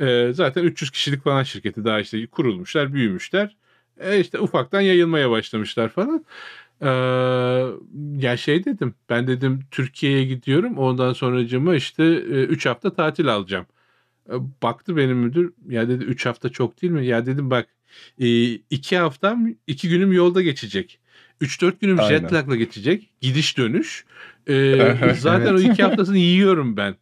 E, 0.00 0.32
zaten 0.32 0.62
300 0.62 0.90
kişilik 0.90 1.24
falan 1.24 1.42
şirketi 1.42 1.84
daha 1.84 2.00
işte 2.00 2.26
kurulmuşlar, 2.26 2.92
büyümüşler. 2.92 3.56
E, 4.00 4.20
işte 4.20 4.40
ufaktan 4.40 4.80
yayılmaya 4.80 5.30
başlamışlar 5.30 5.88
falan. 5.88 6.24
E, 6.80 6.88
ya 8.18 8.36
şey 8.36 8.64
dedim 8.64 8.94
ben 9.08 9.26
dedim 9.26 9.60
Türkiye'ye 9.70 10.24
gidiyorum 10.24 10.78
ondan 10.78 11.12
sonracıma 11.12 11.74
işte 11.74 12.14
3 12.14 12.66
hafta 12.66 12.94
tatil 12.94 13.28
alacağım. 13.34 13.66
E, 14.30 14.34
Baktı 14.62 14.96
benim 14.96 15.16
müdür 15.18 15.52
ya 15.68 15.88
dedi 15.88 16.04
3 16.04 16.26
hafta 16.26 16.48
çok 16.48 16.82
değil 16.82 16.92
mi? 16.92 17.06
Ya 17.06 17.26
dedim 17.26 17.50
bak 17.50 17.66
e, 18.20 18.44
iki 18.52 18.96
haftam 18.96 19.48
iki 19.66 19.88
günüm 19.88 20.12
yolda 20.12 20.42
geçecek. 20.42 20.98
3-4 21.40 21.80
günüm 21.80 22.00
Aynen. 22.00 22.18
jet 22.18 22.32
lag'la 22.32 22.56
geçecek. 22.56 23.10
Gidiş 23.20 23.58
dönüş. 23.58 24.04
E, 24.46 24.52
Evet. 24.54 25.18
zaten 25.18 25.54
o 25.54 25.60
iki 25.60 25.82
haftasını 25.82 26.18
yiyorum 26.18 26.76
ben. 26.76 26.94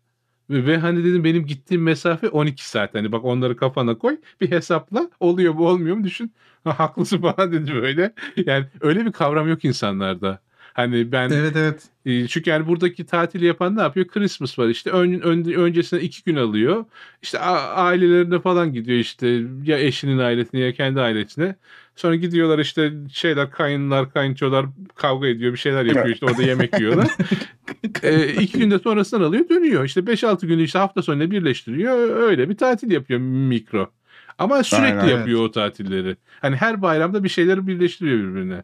Ve, 0.50 0.66
ve 0.66 0.78
hani 0.78 1.04
dedim 1.04 1.24
benim 1.24 1.46
gittiğim 1.46 1.82
mesafe 1.82 2.28
12 2.28 2.68
saat. 2.68 2.94
Hani 2.94 3.12
bak 3.12 3.24
onları 3.24 3.56
kafana 3.56 3.98
koy 3.98 4.16
bir 4.40 4.50
hesapla 4.50 5.10
oluyor 5.20 5.54
mu 5.54 5.68
olmuyor 5.68 5.96
mu 5.96 6.04
düşün. 6.04 6.32
Ha, 6.64 6.78
haklısın 6.78 7.18
falan 7.22 7.52
dedi 7.52 7.74
böyle. 7.74 8.12
Yani 8.46 8.66
öyle 8.80 9.06
bir 9.06 9.12
kavram 9.12 9.48
yok 9.48 9.64
insanlarda. 9.64 10.38
Hani 10.74 11.12
ben 11.12 11.30
Evet 11.30 11.56
evet. 11.56 11.88
e, 12.06 12.26
Çünkü 12.26 12.50
yani 12.50 12.66
buradaki 12.66 13.06
tatil 13.06 13.42
yapan 13.42 13.76
ne 13.76 13.80
yapıyor? 13.82 14.06
Christmas 14.08 14.58
var 14.58 14.68
işte. 14.68 14.90
Ön, 14.90 15.20
ön- 15.20 15.44
öncesine 15.54 16.00
iki 16.00 16.24
gün 16.24 16.36
alıyor. 16.36 16.84
İşte 17.22 17.38
a- 17.38 17.74
ailelerine 17.84 18.40
falan 18.40 18.72
gidiyor 18.72 18.98
işte. 18.98 19.42
Ya 19.64 19.78
eşinin 19.78 20.18
ailesine 20.18 20.60
ya 20.60 20.72
kendi 20.72 21.00
ailesine. 21.00 21.54
Sonra 22.00 22.14
gidiyorlar 22.16 22.58
işte 22.58 22.92
şeyler 23.12 23.50
kayınlar 23.50 24.12
kayınçolar 24.12 24.66
kavga 24.94 25.26
ediyor 25.26 25.52
bir 25.52 25.58
şeyler 25.58 25.84
yapıyor 25.84 26.14
işte 26.14 26.26
orada 26.26 26.42
yemek 26.42 26.80
yiyorlar. 26.80 27.08
e, 28.02 28.32
iki 28.32 28.58
günde 28.58 28.78
sonrasından 28.78 29.22
alıyor 29.24 29.48
dönüyor. 29.48 29.84
İşte 29.84 30.00
5-6 30.00 30.46
günü 30.46 30.62
işte 30.62 30.78
hafta 30.78 31.02
sonuna 31.02 31.30
birleştiriyor. 31.30 32.16
Öyle 32.16 32.48
bir 32.48 32.56
tatil 32.56 32.90
yapıyor 32.90 33.20
mikro. 33.20 33.90
Ama 34.38 34.62
sürekli 34.62 34.86
Aynen, 34.86 34.98
evet. 35.00 35.10
yapıyor 35.10 35.40
o 35.40 35.50
tatilleri. 35.50 36.16
Hani 36.40 36.56
her 36.56 36.82
bayramda 36.82 37.24
bir 37.24 37.28
şeyleri 37.28 37.66
birleştiriyor 37.66 38.18
birbirine. 38.18 38.62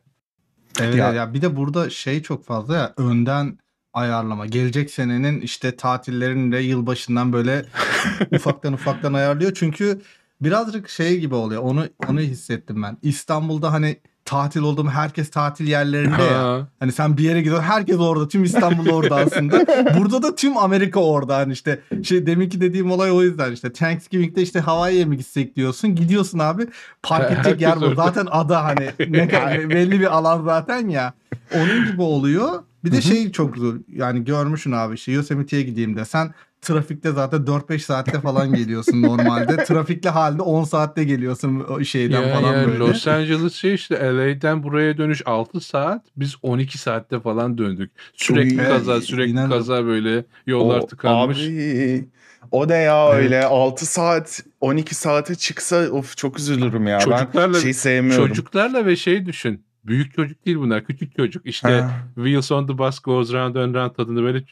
Evet 0.80 0.94
Ya- 0.94 1.12
ya. 1.12 1.34
bir 1.34 1.42
de 1.42 1.56
burada 1.56 1.90
şey 1.90 2.22
çok 2.22 2.44
fazla 2.44 2.76
ya 2.76 2.94
önden 2.96 3.58
ayarlama. 3.92 4.46
Gelecek 4.46 4.90
senenin 4.90 5.40
işte 5.40 5.76
tatillerini 5.76 6.52
de 6.52 6.58
yılbaşından 6.58 7.32
böyle 7.32 7.64
ufaktan 8.32 8.72
ufaktan 8.72 9.12
ayarlıyor. 9.12 9.52
Çünkü 9.54 10.00
birazcık 10.40 10.88
şey 10.88 11.20
gibi 11.20 11.34
oluyor. 11.34 11.62
Onu 11.62 11.84
onu 12.08 12.20
hissettim 12.20 12.82
ben. 12.82 12.96
İstanbul'da 13.02 13.72
hani 13.72 13.96
tatil 14.24 14.60
olduğum 14.60 14.88
herkes 14.88 15.30
tatil 15.30 15.66
yerlerinde 15.68 16.22
ya. 16.22 16.42
Ha. 16.42 16.68
Hani 16.80 16.92
sen 16.92 17.16
bir 17.16 17.22
yere 17.22 17.38
gidiyorsun 17.38 17.64
herkes 17.64 17.98
orada. 17.98 18.28
Tüm 18.28 18.44
İstanbul 18.44 18.90
orada 18.90 19.16
aslında. 19.26 19.66
Burada 19.98 20.22
da 20.22 20.34
tüm 20.34 20.56
Amerika 20.56 21.00
orada. 21.00 21.36
Hani 21.36 21.52
işte 21.52 21.80
şey 22.02 22.26
deminki 22.26 22.60
dediğim 22.60 22.90
olay 22.90 23.10
o 23.10 23.22
yüzden 23.22 23.52
işte 23.52 23.72
Thanksgiving'de 23.72 24.42
işte 24.42 24.60
Hawaii'ye 24.60 25.04
mi 25.04 25.16
gitsek 25.16 25.56
diyorsun. 25.56 25.94
Gidiyorsun 25.94 26.38
abi. 26.38 26.66
Park 27.02 27.32
edecek 27.32 27.60
yer 27.60 27.80
bu. 27.80 27.94
Zaten 27.94 28.26
ada 28.30 28.64
hani 28.64 28.90
ne 29.08 29.28
kadar 29.28 29.70
belli 29.70 30.00
bir 30.00 30.16
alan 30.16 30.44
zaten 30.44 30.88
ya. 30.88 31.12
Onun 31.54 31.86
gibi 31.86 32.02
oluyor. 32.02 32.62
Bir 32.84 32.92
de 32.92 33.00
şey 33.00 33.32
çok 33.32 33.56
zor. 33.56 33.74
Yani 33.92 34.24
görmüşsün 34.24 34.72
abi 34.72 34.94
işte 34.94 35.12
Yosemite'ye 35.12 35.62
gideyim 35.62 35.96
desen 35.96 36.34
trafikte 36.66 37.12
zaten 37.12 37.46
4-5 37.46 37.78
saatte 37.78 38.20
falan 38.20 38.54
geliyorsun 38.54 39.02
normalde. 39.02 39.56
Trafikli 39.64 40.08
halde 40.10 40.42
10 40.42 40.64
saatte 40.64 41.04
geliyorsun 41.04 41.66
o 41.68 41.84
şeyden 41.84 42.22
Ya, 42.22 42.34
falan 42.34 42.52
ya 42.56 42.66
böyle. 42.66 42.78
Los 42.78 43.06
Angeles 43.08 43.52
şey 43.54 43.74
işte 43.74 43.94
LA'den 44.16 44.62
buraya 44.62 44.98
dönüş 44.98 45.22
6 45.26 45.60
saat 45.60 46.02
biz 46.16 46.34
12 46.42 46.78
saatte 46.78 47.20
falan 47.20 47.58
döndük. 47.58 47.90
Sürekli 48.14 48.60
Evet, 48.60 48.68
kaza 48.68 49.00
sürekli 49.00 49.30
inanın. 49.32 49.50
kaza 49.50 49.84
böyle 49.86 50.24
yollar 50.46 50.78
O- 50.78 50.86
tıkanmış. 50.86 51.38
Abi, 51.38 52.08
o 52.50 52.68
ne 52.68 52.74
ya 52.76 53.08
Evet. 53.12 53.24
öyle 53.24 53.44
6 53.44 53.86
saat 53.86 54.40
12 54.60 54.94
saate 54.94 55.34
çıksa 55.34 55.88
of 55.90 56.16
çok 56.16 56.38
üzülürüm 56.38 56.86
ya. 56.86 56.98
Çocuklarla- 56.98 57.54
ben 57.54 57.58
şey 57.58 57.72
sevmiyorum. 57.74 58.28
Çocuklarla 58.28 58.86
ve 58.86 58.96
şey 58.96 59.26
düşün. 59.26 59.65
Büyük 59.86 60.14
çocuk 60.14 60.46
değil 60.46 60.56
bunlar. 60.56 60.84
Küçük 60.84 61.16
çocuk. 61.16 61.46
İşte 61.46 61.68
Ha. 61.68 61.90
Wheels 62.14 62.52
on 62.52 62.66
the 62.66 62.78
Bus 62.78 62.98
Goes 62.98 63.32
Round 63.32 63.54
and 63.54 63.74
Round 63.74 63.90
tadında 63.90 64.22
böyle 64.22 64.44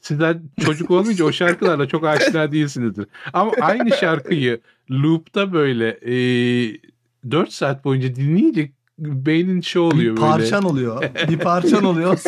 sizler 0.00 0.36
çocuk 0.64 0.90
olmayınca 0.90 1.24
o 1.24 1.32
şarkılarla 1.32 1.88
çok 1.88 2.04
aşina 2.04 2.52
değilsinizdir. 2.52 3.06
Ama 3.32 3.52
aynı 3.60 3.90
şarkıyı 3.90 4.60
loop'ta 4.90 5.52
böyle 5.52 5.88
e, 5.88 6.12
4 7.30 7.52
saat 7.52 7.84
boyunca 7.84 8.16
dinleyince 8.16 8.70
beynin 8.98 9.60
şey 9.60 9.82
oluyor 9.82 10.16
bir 10.16 10.20
böyle. 10.20 10.30
parçan 10.30 10.64
oluyor. 10.64 11.02
Bir 11.28 11.38
parçan 11.38 11.84
oluyor. 11.84 12.18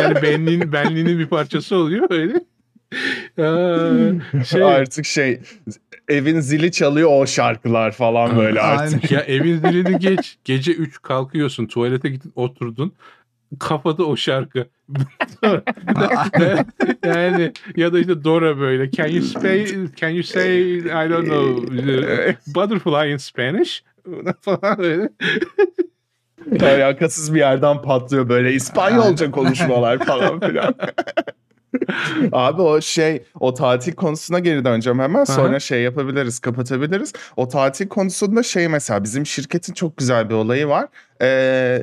yani 0.00 0.22
benliğin, 0.22 0.72
benliğinin 0.72 1.18
bir 1.18 1.26
parçası 1.26 1.76
oluyor 1.76 2.06
öyle. 2.10 2.44
Aa, 3.38 4.44
şey, 4.44 4.62
Artık 4.62 5.06
şey 5.06 5.40
evin 6.08 6.40
zili 6.40 6.72
çalıyor 6.72 7.10
o 7.12 7.26
şarkılar 7.26 7.92
falan 7.92 8.36
böyle 8.36 8.60
artık. 8.60 9.10
ya 9.10 9.20
evin 9.20 9.56
zilini 9.56 9.98
geç. 9.98 10.38
Gece 10.44 10.72
3 10.72 11.02
kalkıyorsun 11.02 11.66
tuvalete 11.66 12.08
gittin 12.08 12.32
oturdun. 12.36 12.92
Kafada 13.58 14.04
o 14.04 14.16
şarkı. 14.16 14.66
yani 17.04 17.52
ya 17.76 17.92
da 17.92 17.98
işte 17.98 18.24
Dora 18.24 18.58
böyle. 18.58 18.90
Can 18.90 19.08
you 19.08 19.22
say, 19.22 19.66
can 19.96 20.08
you 20.08 20.22
say 20.22 20.76
I 20.78 21.10
don't 21.10 21.26
know 21.26 22.36
butterfly 22.54 23.12
in 23.12 23.16
Spanish? 23.16 23.82
falan 24.40 24.78
böyle. 24.78 25.08
Alakasız 26.60 27.34
bir 27.34 27.38
yerden 27.38 27.82
patlıyor 27.82 28.28
böyle 28.28 28.52
İspanyolca 28.52 29.30
konuşmalar 29.30 29.98
falan 29.98 30.40
filan. 30.40 30.74
Abi 32.32 32.62
o 32.62 32.80
şey 32.80 33.22
o 33.40 33.54
tatil 33.54 33.92
konusuna 33.92 34.38
geri 34.38 34.64
döneceğim 34.64 34.98
hemen 34.98 35.24
sonra 35.24 35.48
Aha. 35.48 35.60
şey 35.60 35.82
yapabiliriz 35.82 36.38
kapatabiliriz. 36.38 37.12
O 37.36 37.48
tatil 37.48 37.88
konusunda 37.88 38.42
şey 38.42 38.68
mesela 38.68 39.04
bizim 39.04 39.26
şirketin 39.26 39.72
çok 39.72 39.96
güzel 39.96 40.28
bir 40.28 40.34
olayı 40.34 40.68
var. 40.68 40.88
Ee, 41.22 41.82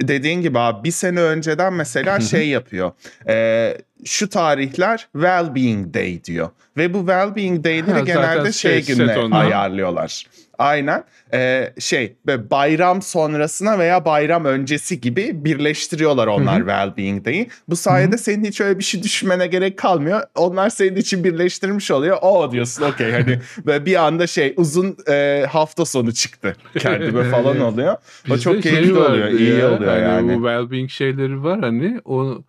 dediğin 0.00 0.42
gibi 0.42 0.58
abi 0.58 0.84
bir 0.84 0.90
sene 0.90 1.20
önceden 1.20 1.72
mesela 1.72 2.20
şey 2.20 2.48
yapıyor. 2.48 2.92
Ee, 3.28 3.78
şu 4.04 4.28
tarihler 4.28 5.08
well-being 5.14 5.94
day 5.94 6.24
diyor. 6.24 6.50
Ve 6.76 6.94
bu 6.94 6.98
well-being 6.98 7.56
Ha, 7.56 7.64
day'leri 7.64 7.86
zaten 7.86 8.04
genelde 8.04 8.52
şey 8.52 8.82
set 8.82 8.96
gününe 8.96 9.34
ayarlıyorlar. 9.36 10.26
Aynen. 10.58 11.04
Ee, 11.34 11.72
şey 11.78 12.16
bayram 12.26 13.02
sonrasına 13.02 13.78
veya 13.78 14.04
bayram 14.04 14.44
öncesi 14.44 15.00
gibi 15.00 15.44
birleştiriyorlar 15.44 16.26
onlar 16.26 16.60
well-being 16.60 17.24
day'i. 17.24 17.48
Bu 17.68 17.76
sayede 17.76 18.18
senin 18.18 18.44
hiç 18.44 18.60
öyle 18.60 18.78
bir 18.78 18.84
şey 18.84 19.02
düşünmene 19.02 19.46
gerek 19.46 19.78
kalmıyor. 19.78 20.22
Onlar 20.36 20.70
senin 20.70 20.96
için 20.96 21.24
birleştirmiş 21.24 21.90
oluyor. 21.90 22.18
O 22.22 22.52
diyorsun 22.52 22.82
okey 22.82 23.12
hani 23.12 23.38
böyle 23.66 23.86
bir 23.86 24.04
anda 24.04 24.26
şey 24.26 24.54
uzun 24.56 24.96
e, 25.10 25.46
hafta 25.50 25.84
sonu 25.84 26.14
çıktı 26.14 26.56
kendime 26.78 27.24
falan 27.24 27.60
oluyor. 27.60 27.92
O 27.92 27.98
Bizde 28.26 28.38
çok 28.40 28.52
şey 28.52 28.62
keyifli 28.62 28.96
vardı 28.96 29.10
oluyor. 29.12 29.28
iyi 29.28 29.58
ya, 29.58 29.76
oluyor 29.76 29.92
hani 29.92 30.02
yani. 30.02 30.40
Bu 30.40 30.46
well-being 30.46 30.88
şeyleri 30.88 31.42
var 31.42 31.60
hani 31.60 32.00
o 32.04 32.42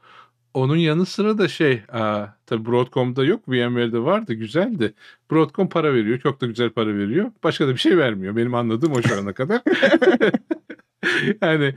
onun 0.53 0.75
yanı 0.75 1.05
sıra 1.05 1.38
da 1.38 1.48
şey 1.48 1.81
aa, 1.91 2.25
tabii 2.45 2.65
Broadcom'da 2.65 3.24
yok 3.25 3.50
VMware'de 3.50 4.00
vardı 4.00 4.33
güzeldi. 4.33 4.93
Broadcom 5.31 5.69
para 5.69 5.93
veriyor 5.93 6.19
çok 6.19 6.41
da 6.41 6.45
güzel 6.45 6.69
para 6.69 6.95
veriyor. 6.98 7.31
Başka 7.43 7.67
da 7.67 7.72
bir 7.74 7.77
şey 7.77 7.98
vermiyor 7.98 8.36
benim 8.36 8.55
anladığım 8.55 8.91
o 8.93 9.01
şu 9.01 9.17
ana 9.22 9.33
kadar. 9.33 9.62
yani 11.41 11.75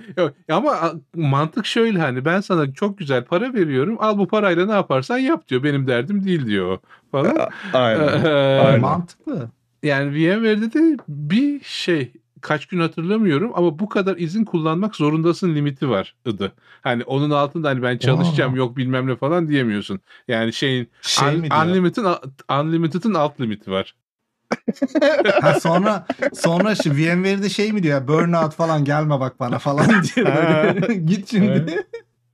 ama 0.51 0.93
mantık 1.17 1.67
şöyle 1.67 1.99
hani 1.99 2.25
ben 2.25 2.41
sana 2.41 2.73
çok 2.73 2.99
güzel 2.99 3.25
para 3.25 3.55
veriyorum 3.55 3.97
al 4.01 4.19
bu 4.19 4.29
parayla 4.29 4.67
ne 4.67 4.73
yaparsan 4.73 5.19
yap 5.19 5.49
diyor 5.49 5.63
benim 5.63 5.87
derdim 5.87 6.25
değil 6.25 6.47
diyor 6.47 6.79
falan. 7.13 7.37
Aynen. 7.73 8.25
Ee, 8.25 8.29
Aynen. 8.61 8.81
Mantıklı. 8.81 9.51
yani 9.83 10.11
VMware'de 10.15 10.73
de 10.73 10.97
bir 11.09 11.61
şey 11.65 12.13
kaç 12.47 12.67
gün 12.67 12.81
hatırlamıyorum 12.81 13.53
ama 13.55 13.79
bu 13.79 13.89
kadar 13.89 14.17
izin 14.17 14.45
kullanmak 14.45 14.97
zorundasın 14.97 15.55
limiti 15.55 15.89
var 15.91 16.15
ıdı. 16.29 16.53
Hani 16.83 17.05
onun 17.05 17.31
altında 17.31 17.69
hani 17.69 17.83
ben 17.83 17.99
çalışacağım 17.99 18.55
Aa. 18.55 18.57
yok 18.57 18.77
bilmem 18.77 19.07
ne 19.07 19.17
falan 19.17 19.49
diyemiyorsun. 19.49 20.01
Yani 20.29 20.53
şeyin 20.53 20.89
Şey 21.03 21.29
un- 21.29 21.41
mi 21.41 21.51
diyor? 21.51 21.63
unlimited'ın 22.61 23.15
alt 23.15 23.41
limiti 23.41 23.71
var. 23.71 23.95
Ha, 25.41 25.61
sonra 25.61 26.07
sonra 26.35 26.75
şu 26.75 26.91
VMware'de 26.91 27.49
şey 27.49 27.73
mi 27.73 27.83
diyor 27.83 28.01
ya 28.01 28.09
burnout 28.09 28.55
falan 28.55 28.85
gelme 28.85 29.21
bak 29.21 29.41
bana 29.41 29.59
falan 29.59 29.87
diyor. 29.89 30.27
böyle. 30.37 30.95
Git 31.07 31.31
şimdi. 31.31 31.85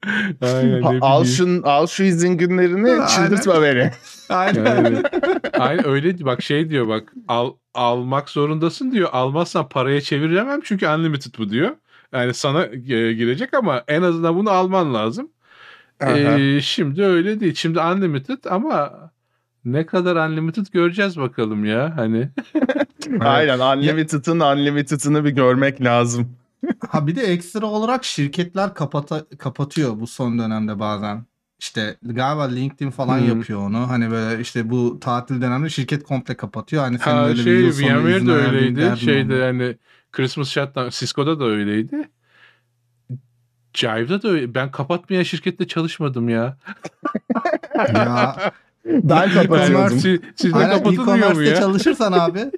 Aynen, 0.42 0.82
Ha, 0.82 0.92
al 1.00 1.24
şun 1.24 1.62
al 1.62 1.86
şu 1.86 2.02
izin 2.02 2.36
günlerini 2.36 2.90
Aynen. 2.90 3.06
çıldırtma 3.06 3.62
beni. 3.62 3.90
Aynen. 4.28 4.64
Yani, 4.64 5.02
aynen 5.58 5.88
öyle 5.88 6.24
bak 6.24 6.42
şey 6.42 6.70
diyor 6.70 6.88
bak 6.88 7.12
al 7.28 7.52
almak 7.74 8.30
zorundasın 8.30 8.92
diyor. 8.92 9.08
Almazsan 9.12 9.68
paraya 9.68 10.00
çeviremem 10.00 10.60
çünkü 10.64 10.88
unlimited 10.88 11.34
bu 11.38 11.50
diyor. 11.50 11.70
Yani 12.12 12.34
sana 12.34 12.66
e, 12.66 13.12
girecek 13.12 13.54
ama 13.54 13.84
en 13.88 14.02
azından 14.02 14.36
bunu 14.36 14.50
alman 14.50 14.94
lazım. 14.94 15.30
Aha. 16.00 16.38
Ee, 16.38 16.60
şimdi 16.60 17.02
öyle 17.02 17.40
değil. 17.40 17.54
Şimdi 17.54 17.80
unlimited 17.80 18.44
ama 18.50 18.92
ne 19.64 19.86
kadar 19.86 20.28
unlimited 20.28 20.66
göreceğiz 20.72 21.16
bakalım 21.16 21.64
ya. 21.64 21.92
Hani 21.96 22.28
Aynen 23.20 23.58
unlimited'ın 23.58 24.40
unlimited'ını 24.40 25.24
bir 25.24 25.30
görmek 25.30 25.84
lazım. 25.84 26.36
Ha 26.88 27.06
bir 27.06 27.16
de 27.16 27.22
ekstra 27.22 27.66
olarak 27.66 28.04
şirketler 28.04 28.74
kapata, 28.74 29.24
kapatıyor 29.38 30.00
bu 30.00 30.06
son 30.06 30.38
dönemde 30.38 30.78
bazen. 30.78 31.24
İşte 31.58 31.96
galiba 32.02 32.42
LinkedIn 32.42 32.90
falan 32.90 33.18
Hmm. 33.18 33.28
yapıyor 33.28 33.60
onu. 33.66 33.88
Hani 33.90 34.10
böyle 34.10 34.40
işte 34.42 34.70
bu 34.70 35.00
tatil 35.00 35.42
döneminde 35.42 35.70
şirket 35.70 36.02
komple 36.02 36.36
kapatıyor. 36.36 36.82
Hani 36.82 36.98
senin 36.98 37.14
ha, 37.16 37.24
öyle 37.26 37.38
bir 37.38 37.42
şey 37.44 37.52
yıl 37.60 37.72
sonu 37.72 37.88
verdiğin 38.04 38.28
öyleydi. 38.28 39.00
Şeyde 39.00 39.22
olmuyor. 39.22 39.46
yani 39.46 39.76
Christmas 40.12 40.48
shutdown 40.48 40.88
Cisco'da 40.88 41.40
da 41.40 41.44
öyleydi. 41.44 42.08
Jive'da 43.74 44.22
da 44.22 44.28
öyle. 44.28 44.54
Ben 44.54 44.70
kapatmayan 44.70 45.22
şirkette 45.22 45.66
çalışmadım 45.68 46.28
ya. 46.28 46.56
Ya, 47.94 48.52
Ben 48.84 49.30
kapatıyordum. 49.34 49.98
siz, 49.98 50.20
sizde 50.36 50.56
Aynen 50.58 50.70
kapatılmıyor 50.70 51.16
mu 51.16 51.22
e-commerce'te 51.22 51.50
ya? 51.50 51.60
çalışırsan 51.60 52.12
abi. 52.12 52.38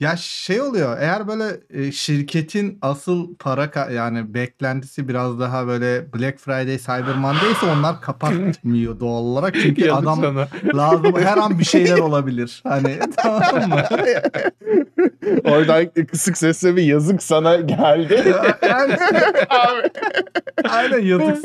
ya 0.00 0.16
şey 0.16 0.60
oluyor 0.60 0.96
eğer 1.00 1.28
böyle 1.28 1.60
e, 1.70 1.92
şirketin 1.92 2.78
asıl 2.82 3.34
para 3.34 3.90
yani 3.92 4.34
beklentisi 4.34 5.08
biraz 5.08 5.40
daha 5.40 5.66
böyle 5.66 6.12
Black 6.12 6.38
Friday, 6.38 6.78
Cyber 6.78 7.14
Monday 7.14 7.52
ise 7.52 7.66
onlar 7.66 8.00
kapatmıyor 8.00 9.00
doğal 9.00 9.22
olarak. 9.22 9.54
Çünkü 9.54 9.84
Yazık 9.84 10.02
adam 10.02 10.20
sana. 10.20 10.48
lazım 10.74 11.16
her 11.22 11.36
an 11.36 11.58
bir 11.58 11.64
şeyler 11.64 11.98
olabilir. 11.98 12.60
Hani 12.64 12.98
tamam 13.16 13.68
mı? 13.68 13.82
Oradan 15.44 15.86
kısık 16.10 16.38
sesle 16.38 16.76
bir 16.76 16.82
yazık 16.82 17.22
sana 17.22 17.56
geldi. 17.56 18.34
Yani, 18.68 18.92
Abi. 19.50 19.90
aynen 20.68 20.98
yazık. 20.98 21.44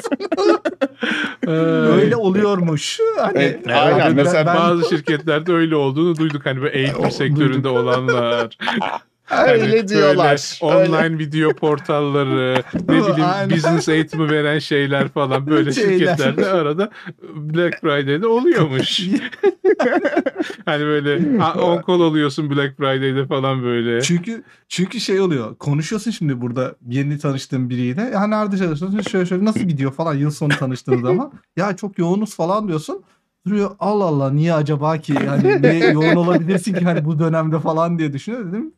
Ee, 1.48 1.52
Öyle 1.52 2.16
oluyormuş. 2.16 3.00
Hani, 3.20 3.38
Evet, 3.44 3.68
aynen. 3.68 4.00
ben- 4.00 4.16
Mesela 4.16 4.46
ben- 4.46 4.56
Bazı 4.56 4.90
şirketlerde 4.90 5.54
öyle 5.54 5.76
olduğunu 5.76 6.16
duyduk. 6.16 6.46
Hani 6.46 6.62
böyle 6.62 6.78
eğitim 6.78 7.12
sektöründe 7.12 7.68
olanlar. 7.68 8.58
Hani 9.26 9.52
Öyle 9.52 9.64
böyle 9.64 9.88
diyorlar. 9.88 10.58
Online 10.62 10.98
Öyle. 10.98 11.20
video 11.20 11.54
portalları, 11.54 12.64
ne 12.74 12.88
bileyim 12.88 13.16
Aynen. 13.34 13.50
business 13.50 13.90
eğitimi 13.90 14.30
veren 14.32 14.60
şeyler 14.60 15.08
falan 15.08 15.48
böyle 15.48 15.72
Şeyler. 15.74 15.92
şirketlerde 15.92 16.46
arada 16.48 16.90
Black 17.36 17.82
Friday'de 17.82 18.28
oluyormuş. 18.28 19.00
hani 20.66 20.84
böyle 20.84 21.42
on 21.62 21.84
call 21.88 22.00
oluyorsun 22.00 22.50
Black 22.50 22.78
Friday'de 22.78 23.26
falan 23.28 23.64
böyle. 23.64 24.02
Çünkü 24.02 24.44
çünkü 24.70 25.00
şey 25.00 25.22
oluyor. 25.22 25.56
Konuşuyorsun 25.56 26.12
şimdi 26.12 26.42
burada 26.42 26.76
yeni 26.90 27.18
tanıştığın 27.20 27.70
biriyle. 27.70 28.02
Ya 28.02 28.28
nerede 28.28 28.58
çalışıyorsun? 28.58 29.02
Şöyle 29.02 29.26
şöyle 29.26 29.46
nasıl 29.46 29.60
gidiyor 29.60 29.92
falan 29.94 30.14
yıl 30.16 30.32
sonu 30.32 30.50
tanıştığınız 30.60 31.02
zaman. 31.02 31.32
Ya 31.58 31.76
çok 31.76 32.00
yoğunuz 32.00 32.36
falan 32.36 32.68
diyorsun. 32.68 33.04
Duruyor 33.47 33.71
Allah 33.79 34.03
Allah 34.06 34.32
niye 34.32 34.53
acaba 34.53 34.97
ki 34.97 35.13
hani 35.13 35.62
niye 35.62 35.91
yoğun 35.91 36.15
olabilirsin 36.15 36.73
ki 36.73 36.86
hani 36.86 37.06
bu 37.06 37.19
dönemde 37.19 37.60
falan 37.60 37.99
diye 37.99 38.13
düşünüyor 38.13 38.45
dedim. 38.47 38.73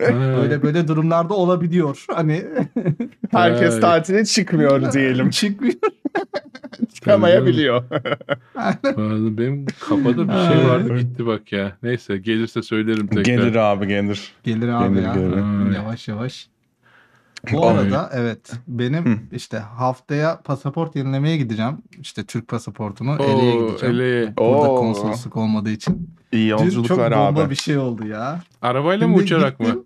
Böyle 0.00 0.62
böyle 0.62 0.88
durumlarda 0.88 1.34
olabiliyor. 1.34 2.04
Hani 2.14 2.44
Herkes 3.30 3.72
Evet. 3.72 3.82
tatile 3.82 4.24
çıkmıyor 4.24 4.92
diyelim. 4.92 5.30
çıkmıyor. 5.30 5.74
Çıkamayabiliyor. 6.94 7.84
Benim 9.38 9.66
kafada 9.88 10.28
bir 10.28 10.54
şey 10.54 10.68
vardı 10.70 10.98
gitti 10.98 11.26
bak 11.26 11.52
ya. 11.52 11.76
Neyse 11.82 12.18
gelirse 12.18 12.62
söylerim 12.62 13.06
tekrar. 13.06 13.24
gelir 13.24 13.54
abi 13.54 13.86
gelir. 13.88 14.32
Gelir 14.44 14.68
abi 14.68 14.94
Gelir, 14.94 15.06
ya. 15.06 15.14
gelir. 15.14 15.74
Yavaş 15.76 16.08
yavaş. 16.08 16.48
Bu 17.52 17.66
arada 17.66 18.10
evet 18.12 18.52
benim 18.68 19.04
Hı. 19.06 19.18
işte 19.32 19.58
haftaya 19.58 20.40
pasaport 20.42 20.96
yenilemeye 20.96 21.36
gideceğim. 21.36 21.78
İşte 22.00 22.24
Türk 22.24 22.48
pasaportunu 22.48 23.10
Oo, 23.10 23.22
Ele'ye 23.24 23.54
gideceğim. 23.66 23.94
Ele'ye. 23.94 24.34
Burada 24.36 24.70
Oo. 24.70 24.74
konsolosluk 24.74 25.36
olmadığı 25.36 25.70
için. 25.70 26.10
İyi 26.32 26.50
Dün 26.50 26.56
çok 26.56 26.64
yolculuklar 26.64 27.12
bomba 27.28 27.40
abi. 27.40 27.50
bir 27.50 27.54
şey 27.56 27.78
oldu 27.78 28.06
ya. 28.06 28.40
Arabayla 28.62 29.08
mı 29.08 29.12
Şimdi 29.12 29.24
uçarak 29.24 29.60
mı? 29.60 29.66
gittim. 29.66 29.84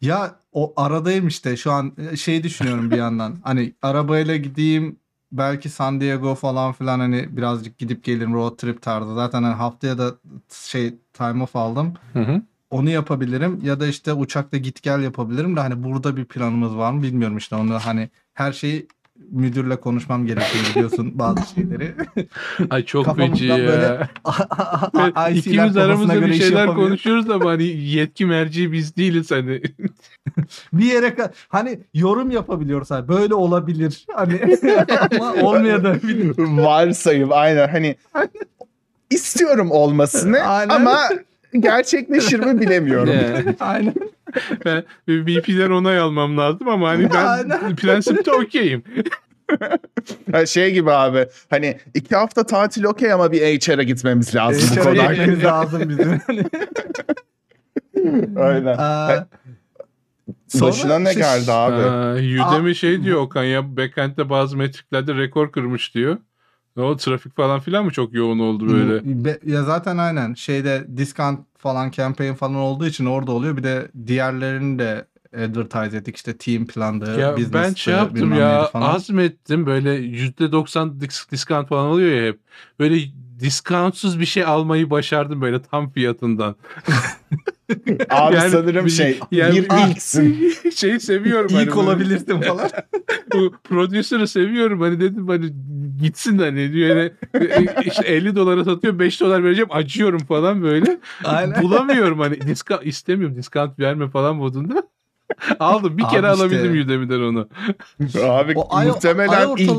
Ya 0.00 0.34
o 0.52 0.72
aradayım 0.76 1.28
işte 1.28 1.56
şu 1.56 1.72
an 1.72 1.92
şey 2.16 2.42
düşünüyorum 2.42 2.90
bir 2.90 2.96
yandan. 2.96 3.36
Hani 3.42 3.72
arabayla 3.82 4.36
gideyim 4.36 4.96
belki 5.32 5.68
San 5.68 6.00
Diego 6.00 6.34
falan 6.34 6.72
filan 6.72 7.00
hani 7.00 7.36
birazcık 7.36 7.78
gidip 7.78 8.04
gelirim 8.04 8.34
road 8.34 8.56
trip 8.56 8.82
tarzı. 8.82 9.14
Zaten 9.14 9.42
hani 9.42 9.54
haftaya 9.54 9.98
da 9.98 10.14
şey 10.50 10.94
time 11.12 11.42
off 11.42 11.56
aldım. 11.56 11.94
Hı 12.12 12.20
hı. 12.20 12.42
Onu 12.70 12.90
yapabilirim 12.90 13.60
ya 13.62 13.80
da 13.80 13.86
işte 13.86 14.12
uçakta 14.12 14.56
git 14.56 14.82
gel 14.82 15.02
yapabilirim 15.02 15.56
de 15.56 15.60
hani 15.60 15.84
burada 15.84 16.16
bir 16.16 16.24
planımız 16.24 16.76
var 16.76 16.92
mı 16.92 17.02
bilmiyorum 17.02 17.36
işte 17.36 17.56
onu 17.56 17.78
hani 17.78 18.10
her 18.34 18.52
şeyi 18.52 18.86
müdürle 19.30 19.76
konuşmam 19.80 20.26
gerekiyor 20.26 20.64
biliyorsun 20.70 21.12
bazı 21.18 21.54
şeyleri. 21.54 21.94
Ay 22.70 22.84
çok 22.84 23.16
feci 23.16 23.44
ya. 23.46 23.58
böyle 23.58 24.08
İkimiz 25.38 25.76
aramızda 25.76 26.26
bir 26.26 26.34
şeyler 26.34 26.66
konuşuyoruz 26.66 27.30
ama 27.30 27.50
hani 27.50 27.64
yetki 27.64 28.26
merci 28.26 28.72
biz 28.72 28.96
değiliz 28.96 29.30
hani. 29.30 29.62
bir 30.72 30.84
yere 30.84 31.16
hani 31.48 31.80
yorum 31.94 32.30
yapabiliyoruz 32.30 32.90
hani 32.90 33.08
böyle 33.08 33.34
olabilir 33.34 34.06
hani 34.14 34.58
ama 35.20 35.32
olmayabilir. 35.32 36.34
Varsayım 36.38 37.28
aynen 37.32 37.68
hani 37.68 37.96
istiyorum 39.10 39.70
olmasını 39.70 40.38
Aynen. 40.40 40.74
ama 40.74 40.98
gerçekleşir 41.60 42.40
mi 42.40 42.60
bilemiyorum. 42.60 43.08
Yani 43.22 43.56
Aynen. 43.60 43.94
ben 44.64 44.82
VP'den 45.08 45.70
onay 45.70 45.98
almam 45.98 46.38
lazım 46.38 46.68
ama 46.68 46.88
hani 46.88 47.10
ben 47.14 47.24
Aynen. 47.26 47.76
prensipte 47.76 48.32
okeyim. 48.32 48.82
Ha, 50.32 50.46
şey 50.46 50.72
gibi 50.74 50.90
abi 50.92 51.26
hani 51.50 51.78
iki 51.94 52.16
hafta 52.16 52.46
tatil 52.46 52.84
okey 52.84 53.12
ama 53.12 53.32
bir 53.32 53.40
HR'a 53.40 53.82
gitmemiz 53.82 54.34
lazım 54.34 54.68
bu 54.70 54.76
HR'a 54.80 54.84
konuda. 54.84 55.06
gitmemiz 55.14 55.44
lazım 55.44 55.88
bizim. 55.88 56.20
Aynen. 58.36 58.74
Aa, 58.78 59.26
sonra 60.48 60.70
Başına 60.70 60.98
ne 60.98 61.12
şey- 61.12 61.22
geldi 61.22 61.52
abi? 61.52 61.82
Aa, 61.82 62.14
Udemy 62.50 62.74
şey 62.74 63.04
diyor 63.04 63.20
Okan 63.20 63.44
ya 63.44 63.76
backend'de 63.76 64.30
bazı 64.30 64.56
metriklerde 64.56 65.14
rekor 65.14 65.52
kırmış 65.52 65.94
diyor. 65.94 66.16
Ne 66.76 66.82
oldu 66.82 66.96
trafik 66.96 67.36
falan 67.36 67.60
filan 67.60 67.84
mı 67.84 67.90
çok 67.90 68.14
yoğun 68.14 68.38
oldu 68.38 68.66
böyle? 68.68 69.24
Be- 69.24 69.40
Ya 69.46 69.62
zaten 69.62 69.96
aynen 69.98 70.34
şeyde 70.34 70.86
discount 70.96 71.40
falan 71.58 71.90
campaign 71.90 72.32
falan 72.34 72.54
olduğu 72.54 72.86
için 72.86 73.06
orada 73.06 73.32
oluyor. 73.32 73.56
Bir 73.56 73.62
de 73.62 73.88
diğerlerini 74.06 74.78
de 74.78 75.06
advertise 75.36 75.96
ettik 75.96 76.16
işte 76.16 76.36
team 76.36 76.66
plandı, 76.66 77.20
Ya 77.20 77.32
ben 77.32 77.36
business'tı, 77.36 77.80
şey 77.80 77.94
yaptım 77.94 78.32
ya 78.32 78.64
falan. 78.72 78.94
azmettim 78.94 79.66
böyle 79.66 79.90
%90 79.94 80.88
dis- 81.00 81.30
discount 81.30 81.68
falan 81.68 81.86
oluyor 81.86 82.22
ya 82.22 82.26
hep. 82.26 82.40
Böyle 82.80 83.00
discountsuz 83.40 84.20
bir 84.20 84.26
şey 84.26 84.44
almayı 84.44 84.90
başardım 84.90 85.40
böyle 85.40 85.62
tam 85.62 85.90
fiyatından. 85.90 86.56
Abi 88.10 88.34
Yani 88.36 88.50
sanırım 88.50 88.84
bir- 88.86 88.90
şey 88.90 89.20
yani 89.30 89.56
bir 89.56 89.90
ilksin. 89.90 90.52
Şeyi 90.76 91.00
seviyorum. 91.00 91.50
hani 91.52 91.62
İlk 91.62 91.70
böyle- 91.76 91.80
olabilirsin 91.80 92.40
falan. 92.40 92.70
bu 93.34 93.52
producer'ı 93.64 94.28
seviyorum 94.28 94.80
hani 94.80 95.00
dedim 95.00 95.28
hani 95.28 95.46
gitsin 96.02 96.38
hani 96.38 96.72
diyor 96.72 96.96
yani 96.96 97.12
e, 97.34 97.66
işte 97.84 98.06
50 98.06 98.36
dolara 98.36 98.64
satıyor 98.64 98.98
5 98.98 99.20
dolar 99.20 99.44
vereceğim 99.44 99.68
acıyorum 99.72 100.18
falan 100.20 100.62
böyle 100.62 100.98
Aynen. 101.24 101.62
bulamıyorum 101.62 102.18
hani 102.20 102.40
discount 102.40 102.86
istemiyorum 102.86 103.36
discount 103.36 103.78
verme 103.78 104.08
falan 104.10 104.36
modunda 104.36 104.82
aldım 105.60 105.98
bir 105.98 106.02
Abi 106.04 106.10
kere 106.10 106.32
işte- 106.32 106.42
alabildim 106.42 106.82
Udemy'den 106.82 107.20
onu 107.20 107.48
Abi 108.22 108.52
O 108.56 108.76
ay, 108.76 108.86
muhtemelen 108.86 109.48
ay 109.48 109.54
ilk. 109.64 109.70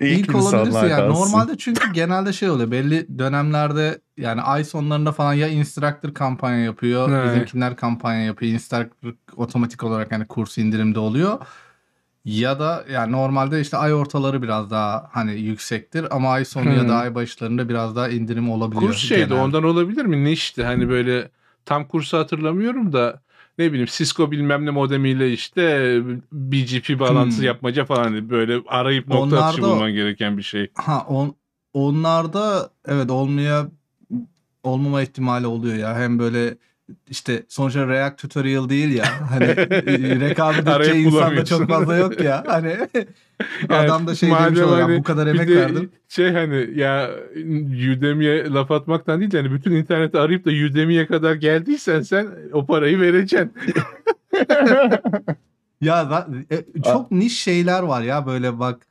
İlk 0.00 0.30
ki 0.30 0.36
olabilirse 0.36 0.86
yani 0.86 0.96
kalsın. 0.96 1.22
normalde 1.34 1.58
çünkü 1.58 1.92
genelde 1.92 2.32
şey 2.32 2.50
oluyor 2.50 2.70
belli 2.70 3.18
dönemlerde 3.18 4.00
yani 4.16 4.42
ay 4.42 4.64
sonlarında 4.64 5.12
falan 5.12 5.34
ya 5.34 5.48
instructor 5.48 6.14
kampanya 6.14 6.58
yapıyor 6.58 7.10
Evet. 7.12 7.24
bizimkiler 7.34 7.76
kampanya 7.76 8.22
yapıyor 8.22 8.52
instructor 8.52 9.12
otomatik 9.36 9.84
olarak 9.84 10.12
hani 10.12 10.26
kurs 10.26 10.58
indirimde 10.58 10.98
oluyor 11.00 11.38
ya 12.24 12.60
da 12.60 12.84
yani 12.92 13.12
normalde 13.12 13.60
işte 13.60 13.76
ay 13.76 13.94
ortaları 13.94 14.42
biraz 14.42 14.70
daha 14.70 15.08
hani 15.12 15.32
yüksektir 15.40 16.16
ama 16.16 16.30
ay 16.32 16.44
sonu 16.44 16.72
ya 16.74 16.80
Hmm. 16.82 16.88
da 16.88 16.94
ay 16.96 17.14
başlarında 17.14 17.68
biraz 17.68 17.96
daha 17.96 18.08
indirim 18.08 18.50
olabiliyor. 18.50 18.82
Kurs 18.82 18.96
şeydi 18.98 19.20
genelde. 19.28 19.34
ondan 19.34 19.62
olabilir 19.64 20.04
mi? 20.04 20.24
Ne 20.24 20.32
işte 20.32 20.64
hani 20.64 20.88
böyle 20.88 21.30
tam 21.64 21.84
kursu 21.88 22.18
hatırlamıyorum 22.18 22.92
da 22.92 23.20
ne 23.60 23.72
bileyim 23.72 23.88
Cisco 23.90 24.30
bilmem 24.30 24.66
ne 24.66 24.70
modemiyle 24.70 25.32
işte 25.32 25.62
BGP 26.32 27.00
bağlantısı 27.00 27.40
Hmm. 27.40 27.46
yapmaca 27.46 27.84
falan 27.84 28.04
hani 28.04 28.30
böyle 28.30 28.60
arayıp 28.66 29.08
nokta 29.08 29.20
Onlarda 29.20 29.44
atışı 29.44 29.62
bulman 29.62 29.92
gereken 29.92 30.38
bir 30.38 30.42
şey. 30.42 30.70
Ha 30.74 31.06
on, 31.08 31.34
onlarda 31.74 32.70
evet 32.86 33.10
olmaya 33.10 33.68
olmama 34.62 35.02
ihtimali 35.02 35.46
oluyor 35.46 35.74
ya. 35.76 35.98
Hem 35.98 36.18
böyle 36.18 36.56
işte 37.10 37.42
sonuçta 37.48 37.88
React 37.88 38.20
tutorial 38.20 38.68
değil 38.68 38.94
ya. 38.94 39.04
Hani 39.30 39.44
e, 39.44 40.20
rekabet 40.20 40.68
Arayıp 40.68 40.80
edeceği 40.94 41.06
insan 41.06 41.20
da 41.20 41.22
bulamıyorsun. 41.24 41.58
çok 41.58 41.68
fazla 41.68 41.96
yok 41.96 42.20
ya. 42.20 42.44
Hani 42.46 42.76
adam 43.68 44.06
da 44.06 44.14
şey 44.14 44.30
demiş 44.30 44.60
oluyor. 44.60 44.80
hani 44.80 44.92
"Ya 44.92 44.98
bu 44.98 45.02
kadar 45.02 45.26
emek 45.26 45.48
de 45.48 45.56
verdim. 45.56 45.90
Şey 46.08 46.32
hani 46.32 46.78
ya 46.78 47.10
Udemy'ye 47.96 48.44
laf 48.50 48.70
atmaktan 48.70 49.20
değil 49.20 49.30
de 49.30 49.36
hani 49.42 49.52
bütün 49.52 49.72
interneti 49.72 50.18
arayıp 50.18 50.44
da 50.44 50.50
Udemy'ye 50.50 51.06
kadar 51.06 51.34
geldiysen 51.34 52.02
sen 52.02 52.28
o 52.52 52.66
parayı 52.66 53.00
vereceksin. 53.00 53.52
Ya 55.80 56.02
za- 56.02 56.44
e, 56.50 56.82
çok 56.82 57.10
niş 57.10 57.40
şeyler 57.40 57.82
var 57.82 58.02
ya 58.02 58.26
böyle 58.26 58.58
bak 58.58 58.86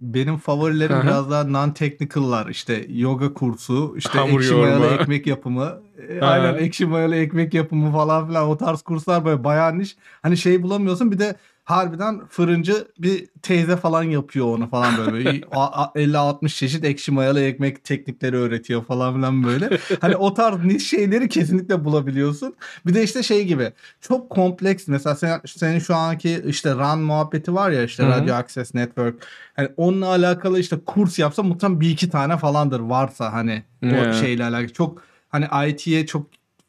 benim 0.00 0.36
favorilerim 0.36 0.96
hı. 0.96 1.02
biraz 1.02 1.30
daha 1.30 1.42
non-technical'lar. 1.42 2.50
İşte 2.50 2.86
yoga 2.88 3.34
kursu, 3.34 3.94
işte 3.96 4.18
Hamur 4.18 4.40
ekşi 4.40 4.54
mayalı 4.54 4.86
ekmek 4.86 5.26
yapımı. 5.26 5.80
E. 6.08 6.20
Aynen 6.20 6.54
ekşi 6.54 6.86
mayalı 6.86 7.16
ekmek 7.16 7.54
yapımı 7.54 7.92
falan 7.92 8.28
filan 8.28 8.48
o 8.48 8.56
tarz 8.56 8.82
kurslar 8.82 9.24
böyle 9.24 9.44
bayağı 9.44 9.78
niş. 9.78 9.96
Hani 10.22 10.36
şey 10.36 10.62
bulamıyorsun 10.62 11.12
bir 11.12 11.18
de 11.18 11.36
harbiden 11.70 12.26
fırıncı 12.26 12.88
bir 12.98 13.28
teyze 13.42 13.76
falan 13.76 14.02
yapıyor 14.02 14.46
onu 14.46 14.68
falan 14.68 14.98
böyle. 14.98 15.10
Böyle 15.12 15.40
a- 15.52 15.82
a- 15.84 15.92
50-60 15.94 16.48
çeşit 16.56 16.84
ekşi 16.84 17.12
mayalı 17.12 17.40
ekmek 17.40 17.84
teknikleri 17.84 18.36
öğretiyor 18.36 18.84
falan 18.84 19.14
filan 19.14 19.44
böyle. 19.44 19.78
Hani 20.00 20.16
o 20.16 20.34
tarz 20.34 20.64
niş 20.64 20.88
şeyleri 20.88 21.28
kesinlikle 21.28 21.84
bulabiliyorsun. 21.84 22.54
Bir 22.86 22.94
de 22.94 23.02
işte 23.02 23.22
şey 23.22 23.44
gibi 23.44 23.72
çok 24.00 24.30
kompleks 24.30 24.88
mesela 24.88 25.14
sen, 25.16 25.40
senin 25.46 25.78
şu 25.78 25.94
anki 25.94 26.42
işte 26.46 26.74
RAN 26.76 26.98
muhabbeti 27.00 27.54
var 27.54 27.70
ya 27.70 27.84
işte 27.84 28.02
Hı 28.02 28.06
hı. 28.06 28.10
Radio 28.10 28.34
Access 28.34 28.74
Network. 28.74 29.26
Hani 29.56 29.68
onunla 29.76 30.06
alakalı 30.06 30.60
işte 30.60 30.76
kurs 30.86 31.18
yapsa 31.18 31.42
muhtemelen 31.42 31.80
bir 31.80 31.90
iki 31.90 32.10
tane 32.10 32.36
falandır 32.36 32.80
varsa 32.80 33.32
hani 33.32 33.62
o 33.84 34.12
şeyle 34.12 34.44
alakalı. 34.44 34.72
Çok 34.72 35.02
hani 35.28 35.68
IT'ye 35.70 36.06
çok 36.06 36.26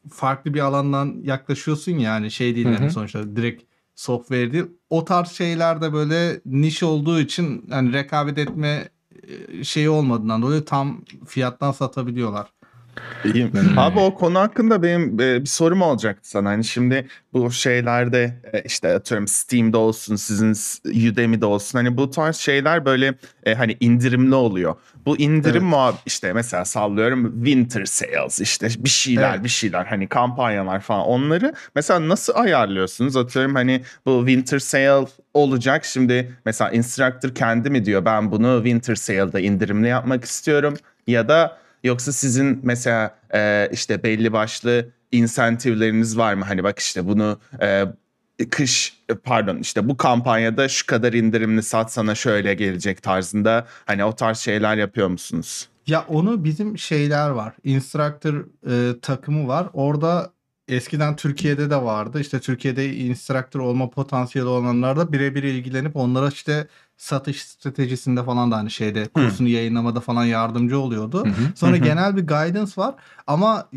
farklı 0.09 0.53
bir 0.53 0.59
alandan 0.59 1.15
yaklaşıyorsun 1.23 1.91
ya 1.91 2.13
hani 2.13 2.31
şey 2.31 2.55
değil 2.55 2.67
Hı 2.67 2.71
yani 2.71 2.91
sonuçta 2.91 3.35
direkt 3.35 3.70
software 4.01 4.53
değil. 4.53 4.65
O 4.89 5.05
tarz 5.05 5.31
şeylerde 5.31 5.93
böyle 5.93 6.41
niş 6.45 6.83
olduğu 6.83 7.19
için 7.19 7.65
hani 7.69 7.93
rekabet 7.93 8.37
etme 8.37 8.89
e, 9.27 9.63
şeyi 9.63 9.89
olmadığından 9.89 10.41
dolayı 10.41 10.65
tam 10.65 11.05
fiyattan 11.27 11.71
satabiliyorlar. 11.71 12.47
İyiyim. 13.25 13.54
Hmm. 13.54 13.80
Abi 13.80 13.99
o 13.99 14.15
konu 14.15 14.39
hakkında 14.39 14.84
benim 14.84 15.19
e, 15.19 15.41
bir 15.41 15.45
sorum 15.45 15.82
olacaktı 15.82 16.30
sana. 16.30 16.49
Hani 16.49 16.63
şimdi 16.63 17.08
bu 17.34 17.51
şeylerde 17.51 18.41
e, 18.54 18.62
işte 18.62 18.93
atıyorum 18.93 19.27
Steam'de 19.27 19.77
olsun, 19.77 20.15
sizin 20.15 20.82
Udemy'de 21.12 21.45
olsun. 21.45 21.77
Hani 21.80 21.97
bu 21.97 22.10
tarz 22.10 22.36
şeyler 22.36 22.86
böyle 22.86 23.13
e, 23.43 23.56
hani 23.56 23.77
indirimli 23.80 24.36
oluyor. 24.36 24.75
Bu 25.06 25.17
indirim 25.17 25.63
Evet. 25.63 25.71
muhab 25.71 25.93
işte 26.06 26.34
mesela 26.34 26.65
sallıyorum 26.65 27.45
winter 27.45 27.86
sales 27.86 28.39
işte 28.39 28.67
bir 28.80 28.89
şeyler 28.89 29.34
Evet. 29.34 29.43
bir 29.43 29.49
şeyler 29.49 29.86
hani 29.86 30.08
kampanyalar 30.08 30.80
falan 30.80 31.01
onları 31.01 31.54
mesela 31.75 32.10
nasıl 32.10 32.34
ayarlıyorsunuz? 32.36 33.17
Atıyorum 33.17 33.56
hani 33.56 33.82
bu 34.06 34.23
winter 34.27 34.60
sale 34.60 35.08
olacak. 35.34 35.86
Şimdi 35.86 36.38
mesela 36.45 36.71
instructor 36.71 37.36
kendi 37.36 37.69
mi 37.69 37.86
diyor 37.86 38.06
ben 38.06 38.32
bunu 38.32 38.62
winter 38.63 38.95
sale'da 38.95 39.39
indirimli 39.39 39.88
yapmak 39.88 40.25
istiyorum 40.25 40.73
ya 41.08 41.30
da 41.30 41.62
Yoksa 41.84 42.12
sizin 42.12 42.60
mesela 42.63 43.17
e, 43.34 43.70
işte 43.72 44.04
belli 44.04 44.34
başlı 44.34 44.89
insentivleriniz 45.12 46.17
var 46.17 46.34
mı? 46.34 46.46
Hani 46.46 46.63
bak 46.63 46.80
işte 46.80 47.08
bunu 47.08 47.39
e, 47.62 47.86
kış 48.50 48.98
e, 49.10 49.15
pardon 49.15 49.58
işte 49.58 49.89
bu 49.89 49.98
kampanyada 49.98 50.70
şu 50.70 50.86
kadar 50.86 51.13
indirimli 51.13 51.63
sat 51.63 51.91
sana 51.91 52.15
şöyle 52.15 52.54
gelecek 52.54 53.04
tarzında 53.04 53.67
hani 53.86 54.04
o 54.06 54.15
tarz 54.15 54.38
şeyler 54.38 54.78
yapıyor 54.78 55.08
musunuz? 55.08 55.67
Ya 55.88 56.06
onu 56.08 56.44
bizim 56.44 56.78
şeyler 56.78 57.30
var. 57.30 57.54
Instructor 57.63 58.46
e, 58.70 59.00
takımı 59.00 59.48
var. 59.48 59.67
Orada 59.74 60.34
eskiden 60.71 61.15
Türkiye'de 61.15 61.69
de 61.69 61.75
vardı. 61.81 62.19
İşte 62.19 62.39
Türkiye'de 62.39 62.95
instructor 62.95 63.60
olma 63.60 63.89
potansiyeli 63.89 64.47
olanlar 64.47 64.97
da 64.97 65.13
birebir 65.13 65.43
ilgilenip 65.43 65.95
onlara 65.95 66.27
işte 66.27 66.67
satış 66.97 67.41
stratejisinde 67.41 68.23
falan 68.23 68.51
da 68.51 68.57
hani 68.57 68.71
şeyde 68.71 69.07
kursunu 69.07 69.47
yayınlamada 69.47 69.99
falan 69.99 70.25
yardımcı 70.25 70.79
oluyordu. 70.79 71.25
Hı 71.25 71.29
hı. 71.29 71.51
Sonra 71.55 71.71
Hı 71.71 71.79
hı. 71.79 71.84
genel 71.84 72.15
bir 72.15 72.27
guidance 72.27 72.71
var 72.77 72.95
ama 73.27 73.69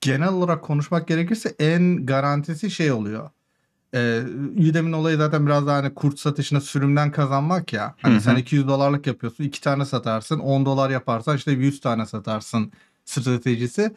genel 0.00 0.28
olarak 0.28 0.62
konuşmak 0.62 1.08
gerekirse 1.08 1.54
en 1.58 2.06
garantisi 2.06 2.70
şey 2.70 2.92
oluyor. 2.92 3.30
Ee, 3.94 4.22
Udemy'nin 4.70 4.92
olayı 4.92 5.16
zaten 5.16 5.46
biraz 5.46 5.66
daha 5.66 5.76
hani 5.76 5.94
kurs 5.94 6.20
satışına 6.20 6.60
sürümden 6.60 7.10
kazanmak 7.12 7.72
ya. 7.72 7.94
Hani 8.02 8.14
Hı 8.14 8.18
hı. 8.18 8.22
sen 8.22 8.36
200 8.36 8.68
dolarlık 8.68 9.06
yapıyorsun, 9.06 9.44
2 9.44 9.60
tane 9.60 9.84
satarsın, 9.84 10.38
10 10.38 10.66
dolar 10.66 10.90
yaparsan 10.90 11.36
işte 11.36 11.52
100 11.52 11.80
tane 11.80 12.06
satarsın 12.06 12.72
stratejisi. 13.04 13.94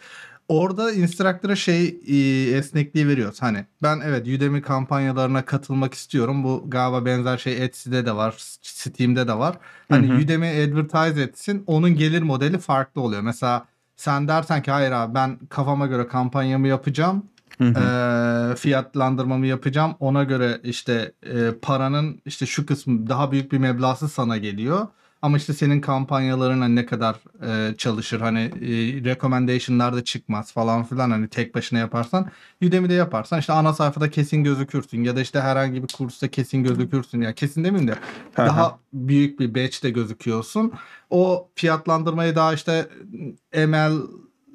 Orada 0.49 0.91
instructor'a 0.91 1.55
şey 1.55 1.99
e, 2.07 2.15
esnekliği 2.57 3.07
veriyoruz. 3.07 3.41
Hani 3.41 3.65
ben 3.83 3.99
evet 4.05 4.27
Udemy 4.27 4.61
kampanyalarına 4.61 5.45
katılmak 5.45 5.93
istiyorum. 5.93 6.43
Bu 6.43 6.63
galiba 6.67 7.05
benzer 7.05 7.37
şey 7.37 7.63
Etsy'de 7.63 8.05
de 8.05 8.15
var, 8.15 8.35
Steam'de 8.61 9.27
de 9.27 9.33
var. 9.33 9.57
Hani 9.89 10.09
Hı 10.09 10.13
hı. 10.13 10.17
Udemy 10.17 10.63
advertise 10.63 11.21
etsin, 11.21 11.63
onun 11.67 11.95
gelir 11.95 12.21
modeli 12.21 12.57
farklı 12.57 13.01
oluyor. 13.01 13.21
Mesela 13.21 13.65
sen 13.95 14.27
dersen 14.27 14.61
ki 14.61 14.71
hayır 14.71 14.91
abi 14.91 15.15
ben 15.15 15.39
kafama 15.49 15.87
göre 15.87 16.07
kampanyamı 16.07 16.67
yapacağım. 16.67 17.23
Hı 17.57 17.63
hı. 17.63 18.55
Fiyatlandırmamı 18.55 19.47
yapacağım. 19.47 19.95
Ona 19.99 20.23
göre 20.23 20.59
işte 20.63 21.11
e, 21.23 21.51
paranın 21.61 22.21
işte 22.25 22.45
şu 22.45 22.65
kısmı 22.65 23.07
daha 23.07 23.31
büyük 23.31 23.51
bir 23.51 23.57
meblası 23.57 24.09
sana 24.09 24.37
geliyor. 24.37 24.87
Ama 25.21 25.37
işte 25.37 25.53
senin 25.53 25.81
kampanyalarına 25.81 26.67
ne 26.67 26.85
kadar 26.85 27.15
e, 27.41 27.75
çalışır? 27.77 28.21
Hani 28.21 28.39
e, 28.39 29.03
recommendation'lar 29.03 29.95
da 29.95 30.03
çıkmaz 30.03 30.51
falan 30.51 30.83
filan 30.83 31.11
hani 31.11 31.27
tek 31.27 31.55
başına 31.55 31.79
yaparsan 31.79 32.31
Udemy'de 32.63 32.93
yaparsan 32.93 33.39
işte 33.39 33.53
ana 33.53 33.73
sayfada 33.73 34.09
kesin 34.09 34.43
gözükürsün 34.43 35.03
ya 35.03 35.15
da 35.15 35.21
işte 35.21 35.41
herhangi 35.41 35.83
bir 35.83 35.87
kursta 35.87 36.27
kesin 36.27 36.63
gözükürsün. 36.63 37.21
Ya 37.21 37.33
kesin 37.33 37.63
demeyeyim 37.63 37.91
de 37.91 37.95
daha 38.37 38.79
büyük 38.93 39.39
bir 39.39 39.55
batch'te 39.55 39.89
gözüküyorsun. 39.89 40.73
O 41.09 41.49
fiyatlandırmayı 41.55 42.35
daha 42.35 42.53
işte 42.53 42.89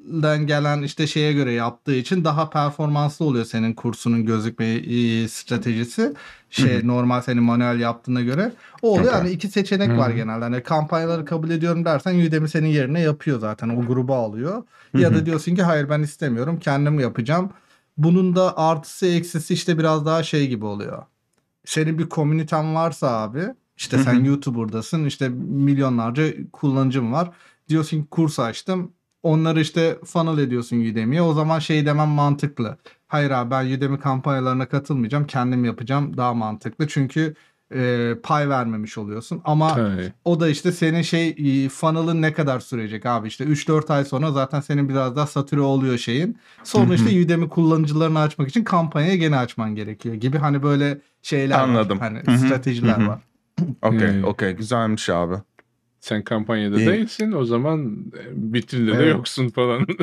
ML'den 0.05 0.47
gelen 0.47 0.81
işte 0.81 1.07
şeye 1.07 1.33
göre 1.33 1.51
yaptığı 1.51 1.95
için 1.95 2.23
daha 2.23 2.49
performanslı 2.49 3.25
oluyor 3.25 3.45
senin 3.45 3.73
kursunun 3.73 4.25
gözükme 4.25 4.65
e, 4.65 5.27
stratejisi. 5.27 6.13
Şey 6.49 6.87
normal 6.87 7.21
senin 7.21 7.43
manuel 7.43 7.79
yaptığına 7.79 8.21
göre. 8.21 8.51
O 8.81 8.91
oluyor. 8.93 9.13
Yani 9.13 9.29
iki 9.31 9.47
seçenek 9.47 9.97
var 9.97 10.09
genelde. 10.09 10.43
Hani 10.43 10.63
kampanyaları 10.63 11.25
kabul 11.25 11.49
ediyorum 11.49 11.85
dersen 11.85 12.27
Udemy 12.27 12.47
senin 12.47 12.67
yerine 12.67 13.01
yapıyor 13.01 13.39
zaten. 13.39 13.69
O 13.69 13.85
grubu 13.85 14.15
alıyor. 14.15 14.63
Ya 14.93 15.13
da 15.13 15.25
diyorsun 15.25 15.55
ki 15.55 15.63
hayır 15.63 15.89
ben 15.89 16.01
istemiyorum 16.01 16.59
kendim 16.59 16.99
yapacağım. 16.99 17.49
Bunun 17.97 18.35
da 18.35 18.57
artısı 18.57 19.05
eksisi 19.07 19.53
işte 19.53 19.77
biraz 19.77 20.05
daha 20.05 20.23
şey 20.23 20.47
gibi 20.47 20.65
oluyor. 20.65 21.03
Senin 21.65 21.99
bir 21.99 22.09
komüniten 22.09 22.75
varsa 22.75 23.21
abi 23.21 23.43
işte 23.77 23.97
sen 23.97 24.23
YouTuber'dasın 24.23 25.05
işte 25.05 25.29
milyonlarca 25.29 26.51
kullanıcım 26.51 27.13
var. 27.13 27.31
Diyorsun 27.69 28.01
ki 28.01 28.07
kurs 28.11 28.39
açtım. 28.39 28.91
Onları 29.25 29.61
işte 29.61 29.99
funnel 30.05 30.37
ediyorsun 30.37 30.79
Udemy'ye. 30.79 31.21
O 31.21 31.33
zaman 31.33 31.59
şey 31.59 31.85
demem 31.85 32.07
mantıklı. 32.07 32.77
Hayır 33.07 33.31
abi 33.31 33.51
ben 33.51 33.77
Udemy 33.77 33.99
kampanyalarına 33.99 34.69
katılmayacağım. 34.69 35.27
Kendim 35.27 35.65
yapacağım. 35.65 36.17
Daha 36.17 36.33
mantıklı. 36.33 36.87
Çünkü 36.87 37.33
e, 37.75 38.11
pay 38.23 38.49
vermemiş 38.49 38.97
oluyorsun. 38.97 39.41
Ama 39.45 39.75
Tabii. 39.75 40.13
o 40.25 40.39
da 40.39 40.49
işte 40.49 40.71
senin 40.71 41.01
şey 41.01 41.29
e, 41.29 41.69
funnel'ın 41.69 42.21
ne 42.21 42.33
kadar 42.33 42.59
sürecek 42.59 43.05
abi 43.05 43.27
işte 43.27 43.43
3-4 43.43 43.93
ay 43.93 44.05
sonra 44.05 44.31
zaten 44.31 44.59
senin 44.59 44.89
biraz 44.89 45.15
daha 45.15 45.27
satüre 45.27 45.61
oluyor 45.61 45.97
şeyin. 45.97 46.37
Sonra 46.63 46.93
işte 46.93 47.21
Udemy 47.23 47.49
kullanıcılarını 47.49 48.19
açmak 48.19 48.49
için 48.49 48.63
kampanyayı 48.63 49.19
gene 49.19 49.37
açman 49.37 49.75
gerekiyor 49.75 50.15
gibi 50.15 50.37
hani 50.37 50.63
böyle 50.63 50.97
şeyler 51.21 51.59
Anladım. 51.59 51.99
var. 51.99 52.07
Hani 52.13 52.19
Hı 52.25 52.31
hı, 52.31 52.37
stratejiler 52.37 53.05
var. 53.05 53.19
Okey, 53.81 54.25
okey. 54.25 54.51
Güzelmiş 54.51 55.09
abi. 55.09 55.35
Sen 56.05 56.23
kampanyada 56.23 56.79
İyi. 56.79 56.87
değilsin 56.87 57.31
o 57.31 57.45
zaman 57.45 58.05
e, 58.17 58.21
vitrinde 58.53 58.91
de 58.91 58.95
Evet. 59.03 59.15
yoksun 59.15 59.49
falan. 59.49 59.87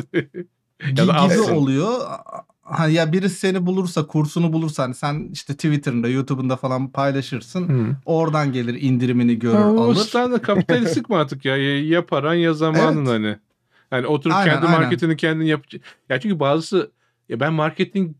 Ya 0.97 1.07
da 1.07 1.11
Gi- 1.11 1.29
gibi 1.29 1.41
oluyor. 1.41 2.01
Hani 2.61 2.93
ya 2.93 3.13
birisi 3.13 3.35
seni 3.35 3.65
bulursa, 3.65 4.07
kursunu 4.07 4.53
bulursa 4.53 4.83
hani 4.83 4.95
sen 4.95 5.29
işte 5.33 5.53
Twitter'ında, 5.53 6.07
YouTube'unda 6.07 6.55
falan 6.55 6.89
paylaşırsın. 6.91 7.69
Hı. 7.69 7.95
Oradan 8.05 8.51
gelir 8.53 8.81
indirimini 8.81 9.39
görür, 9.39 9.55
Ha, 9.57 9.71
o 9.71 9.81
alır. 9.81 9.95
standart 9.95 10.41
kapitalistik 10.41 11.09
mantık 11.09 11.45
ya. 11.45 11.57
Ya, 11.57 11.83
ya 11.87 12.05
paran 12.05 12.33
ya 12.33 12.53
zamanın 12.53 12.97
Evet. 12.97 13.07
hani. 13.07 13.37
Hani 13.89 14.07
oturup 14.07 14.35
Aynen, 14.35 14.51
kendi 14.53 14.65
aynen. 14.67 14.81
marketini 14.81 15.17
kendin 15.17 15.45
yap. 15.45 15.65
Ya 16.09 16.19
çünkü 16.19 16.39
bazısı 16.39 16.91
ya 17.29 17.39
ben 17.39 17.53
marketing 17.53 18.15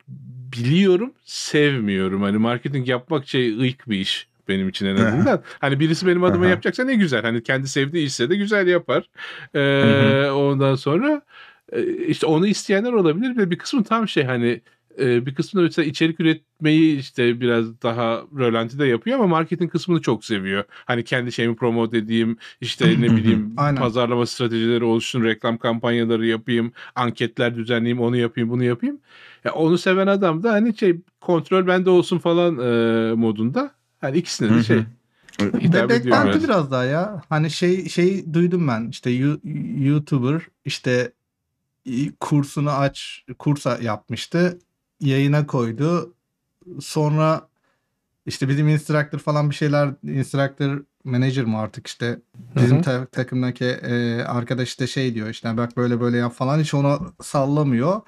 biliyorum, 0.54 1.14
sevmiyorum. 1.26 2.22
Hani 2.22 2.38
marketing 2.38 2.88
yapmak 2.90 3.28
şey 3.28 3.60
ıyık 3.60 3.90
bir 3.90 3.98
iş 4.00 4.28
benim 4.48 4.70
için 4.70 4.86
en 4.86 4.96
azından. 4.96 5.44
hani 5.60 5.80
birisi 5.80 6.08
benim 6.08 6.24
adıma 6.24 6.48
yapacaksa 6.48 6.84
ne 6.84 6.96
güzel. 6.96 7.22
Hani 7.22 7.44
kendi 7.44 7.68
sevdiği 7.68 8.08
işse 8.08 8.30
de 8.30 8.36
güzel 8.36 8.68
yapar. 8.68 9.10
Ee, 9.56 10.30
ondan 10.32 10.76
sonra 10.76 11.22
e, 11.72 11.84
işte 12.06 12.26
onu 12.26 12.48
isteyenler 12.48 12.94
olabilir 12.94 13.38
ve 13.38 13.52
bir 13.52 13.58
kısmı 13.58 13.84
tam 13.84 14.08
şey 14.08 14.24
hani 14.24 14.62
e, 15.00 15.26
bir 15.26 15.36
kısmı 15.36 15.60
da 15.60 15.64
mesela 15.64 15.86
içerik 15.86 16.20
üretmeyi 16.20 17.00
işte 17.00 17.42
biraz 17.42 17.82
daha 17.82 18.24
rölantide 18.38 18.86
yapıyor 18.86 19.20
ama 19.20 19.28
marketing 19.28 19.72
kısmını 19.72 20.02
çok 20.02 20.26
seviyor. 20.26 20.64
Hani 20.70 21.04
kendi 21.04 21.32
şeyimi 21.32 21.56
promote 21.56 21.98
edeyim, 21.98 22.38
işte 22.62 23.02
ne 23.02 23.12
bileyim 23.18 23.56
pazarlama 23.56 24.26
stratejileri 24.26 24.84
oluşsun, 24.84 25.24
reklam 25.24 25.58
kampanyaları 25.58 26.26
yapayım, 26.26 26.74
anketler 26.96 27.56
düzenleyeyim, 27.56 28.02
onu 28.02 28.18
yapayım, 28.18 28.50
bunu 28.50 28.64
yapayım. 28.64 29.00
Ya 29.44 29.54
onu 29.54 29.78
seven 29.78 30.08
adam 30.08 30.44
da 30.44 30.52
hani 30.52 30.78
şey 30.78 30.96
kontrol 31.22 31.68
bende 31.68 31.90
olsun 31.90 32.18
falan 32.18 32.60
e, 32.60 33.14
modunda. 33.14 33.72
İkisine 34.10 34.50
Hı 34.50 34.58
de 34.58 34.64
şey 34.64 34.86
hitap 35.60 35.90
beklenti 35.90 36.30
biraz. 36.30 36.44
biraz 36.44 36.72
daha 36.72 36.84
ya. 36.84 37.22
Hani 37.30 37.52
şey 37.52 37.90
şey 37.90 38.34
duydum 38.34 38.68
ben 38.68 38.88
işte 38.90 39.12
YouTuber 39.78 40.42
işte 40.66 41.12
kursunu 42.20 42.72
aç 42.72 43.26
kursa 43.40 43.78
yapmıştı. 43.82 44.60
Yayına 45.00 45.48
koydu. 45.48 46.14
Sonra 46.80 47.48
işte 48.26 48.50
bizim 48.50 48.68
instructor 48.68 49.20
falan 49.20 49.50
bir 49.50 49.56
şeyler 49.56 49.94
instructor 50.04 50.84
manager 51.04 51.46
mı 51.46 51.60
artık 51.60 51.88
işte 51.88 52.20
bizim 52.56 52.82
ta- 52.82 53.06
takımdaki 53.06 53.66
e, 53.66 54.22
arkadaş 54.22 54.68
işte 54.68 54.88
şey 54.88 55.16
diyor 55.16 55.30
işte 55.30 55.58
bak 55.58 55.78
böyle 55.78 56.00
böyle 56.02 56.18
yap 56.18 56.34
falan 56.34 56.60
hiç 56.60 56.74
ona 56.74 57.00
sallamıyor. 57.22 58.02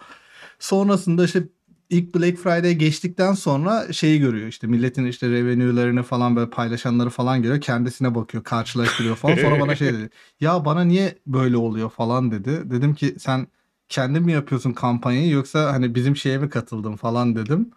Sonrasında 0.59 1.25
işte 1.25 1.43
ilk 1.89 2.15
Black 2.15 2.37
Friday 2.37 2.75
geçtikten 2.75 3.33
sonra 3.33 3.93
şeyi 3.93 4.19
görüyor 4.19 4.47
işte 4.47 4.67
milletin 4.67 5.05
işte 5.05 5.29
revenue'larını 5.29 6.03
falan 6.03 6.35
böyle 6.35 6.49
paylaşanları 6.49 7.09
falan 7.09 7.41
görüyor. 7.41 7.61
Kendisine 7.61 8.15
bakıyor 8.15 8.43
karşılaştırıyor 8.43 9.15
falan. 9.15 9.35
Sonra 9.35 9.59
bana 9.59 9.75
şey 9.75 9.93
dedi. 9.93 10.09
Ya 10.39 10.65
bana 10.65 10.83
niye 10.83 11.17
böyle 11.27 11.57
oluyor 11.57 11.89
falan 11.89 12.31
dedi. 12.31 12.71
Dedim 12.71 12.93
ki 12.95 13.15
sen 13.19 13.47
kendin 13.89 14.23
mi 14.23 14.31
yapıyorsun 14.31 14.73
kampanyayı 14.73 15.29
yoksa 15.29 15.73
hani 15.73 15.95
bizim 15.95 16.15
şeye 16.15 16.37
mi 16.37 16.49
katıldın 16.49 16.95
falan 16.95 17.35
dedim. 17.35 17.71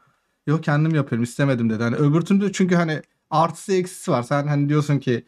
Yok 0.47 0.65
kendim 0.65 0.95
yapıyorum 0.95 1.25
istemedim 1.25 1.71
dedi. 1.71 1.83
Hani 1.83 1.97
öbür 1.97 2.21
türlü 2.21 2.53
çünkü 2.53 2.75
hani 2.75 3.03
artısı 3.31 3.73
eksisi 3.73 4.11
var. 4.11 4.23
Sen 4.23 4.47
hani 4.47 4.69
diyorsun 4.69 4.99
ki 4.99 5.25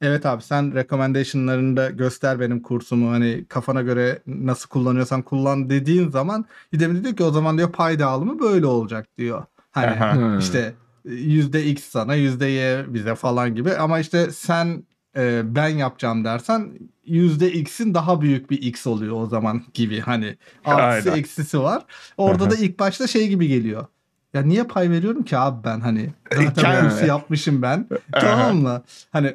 evet 0.00 0.26
abi 0.26 0.42
sen 0.42 0.74
recommendation'larını 0.74 1.76
da 1.76 1.90
göster 1.90 2.40
benim 2.40 2.62
kursumu 2.62 3.10
hani 3.10 3.44
kafana 3.48 3.82
göre 3.82 4.18
nasıl 4.26 4.68
kullanıyorsan 4.68 5.22
kullan 5.22 5.70
dediğin 5.70 6.10
zaman 6.10 6.44
İdemli 6.72 7.04
diyor 7.04 7.16
ki 7.16 7.22
o 7.22 7.30
zaman 7.30 7.58
diyor 7.58 7.72
pay 7.72 7.98
dağılımı 7.98 8.40
böyle 8.40 8.66
olacak 8.66 9.06
diyor. 9.18 9.44
Hani. 9.70 9.96
Hı. 10.20 10.38
işte 10.38 10.74
yüzde 11.04 11.64
x 11.64 11.84
sana 11.84 12.14
yüzde 12.14 12.46
y 12.46 12.84
bize 12.94 13.14
falan 13.14 13.54
gibi 13.54 13.74
ama 13.74 13.98
işte 13.98 14.30
sen 14.30 14.82
e, 15.16 15.42
ben 15.54 15.68
yapacağım 15.68 16.24
dersen 16.24 16.68
yüzde 17.06 17.52
x'in 17.52 17.94
daha 17.94 18.20
büyük 18.20 18.50
bir 18.50 18.62
x 18.62 18.86
oluyor 18.86 19.16
o 19.16 19.26
zaman 19.26 19.62
gibi 19.74 20.00
hani 20.00 20.36
artısı 20.64 21.10
Aynen. 21.10 21.20
eksisi 21.20 21.60
var. 21.60 21.82
Orada 22.16 22.50
da 22.50 22.54
ilk 22.54 22.78
başta 22.78 23.06
şey 23.06 23.28
gibi 23.28 23.48
geliyor. 23.48 23.86
Ya 24.34 24.42
niye 24.42 24.64
pay 24.64 24.90
veriyorum 24.90 25.22
ki 25.22 25.38
abi 25.38 25.64
ben 25.64 25.80
hani 25.80 26.10
zaten 26.32 26.52
Kendi- 26.54 26.88
kursu 26.88 27.06
yapmışım 27.06 27.62
ben. 27.62 27.86
tamam 28.12 28.56
mı? 28.56 28.82
Hani 29.10 29.34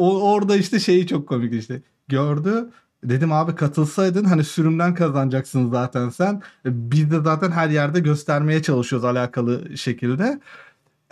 o 0.00 0.32
orada 0.32 0.56
işte 0.56 0.80
şeyi 0.80 1.06
çok 1.06 1.28
komik 1.28 1.54
işte. 1.54 1.82
Gördü. 2.08 2.70
Dedim 3.04 3.32
abi 3.32 3.54
katılsaydın 3.54 4.24
hani 4.24 4.44
sürümden 4.44 4.94
kazanacaksın 4.94 5.70
zaten 5.70 6.08
sen. 6.08 6.42
Biz 6.64 7.10
de 7.10 7.20
zaten 7.20 7.50
her 7.50 7.68
yerde 7.68 8.00
göstermeye 8.00 8.62
çalışıyoruz 8.62 9.04
alakalı 9.04 9.76
şekilde. 9.76 10.40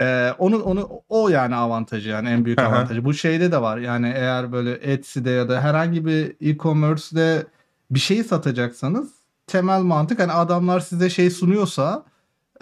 Ee, 0.01 0.31
onu 0.39 0.63
onu 0.63 1.03
o 1.09 1.29
yani 1.29 1.55
avantajı 1.55 2.09
yani 2.09 2.29
en 2.29 2.45
büyük 2.45 2.59
avantajı. 2.59 3.05
Bu 3.05 3.15
şeyde 3.15 3.53
de 3.53 3.63
var. 3.63 3.79
Yani 3.79 4.13
eğer 4.17 4.53
böyle 4.53 4.73
Etsy'de 4.73 5.31
ya 5.31 5.49
da 5.49 5.61
herhangi 5.61 6.07
bir 6.07 6.37
e-commerce'de 6.41 7.47
bir 7.91 7.99
şey 7.99 8.25
satacaksanız 8.25 9.13
temel 9.47 9.81
mantık 9.81 10.21
hani 10.21 10.33
adamlar 10.33 10.81
size 10.81 11.11
şey 11.11 11.31
sunuyorsa 11.31 12.05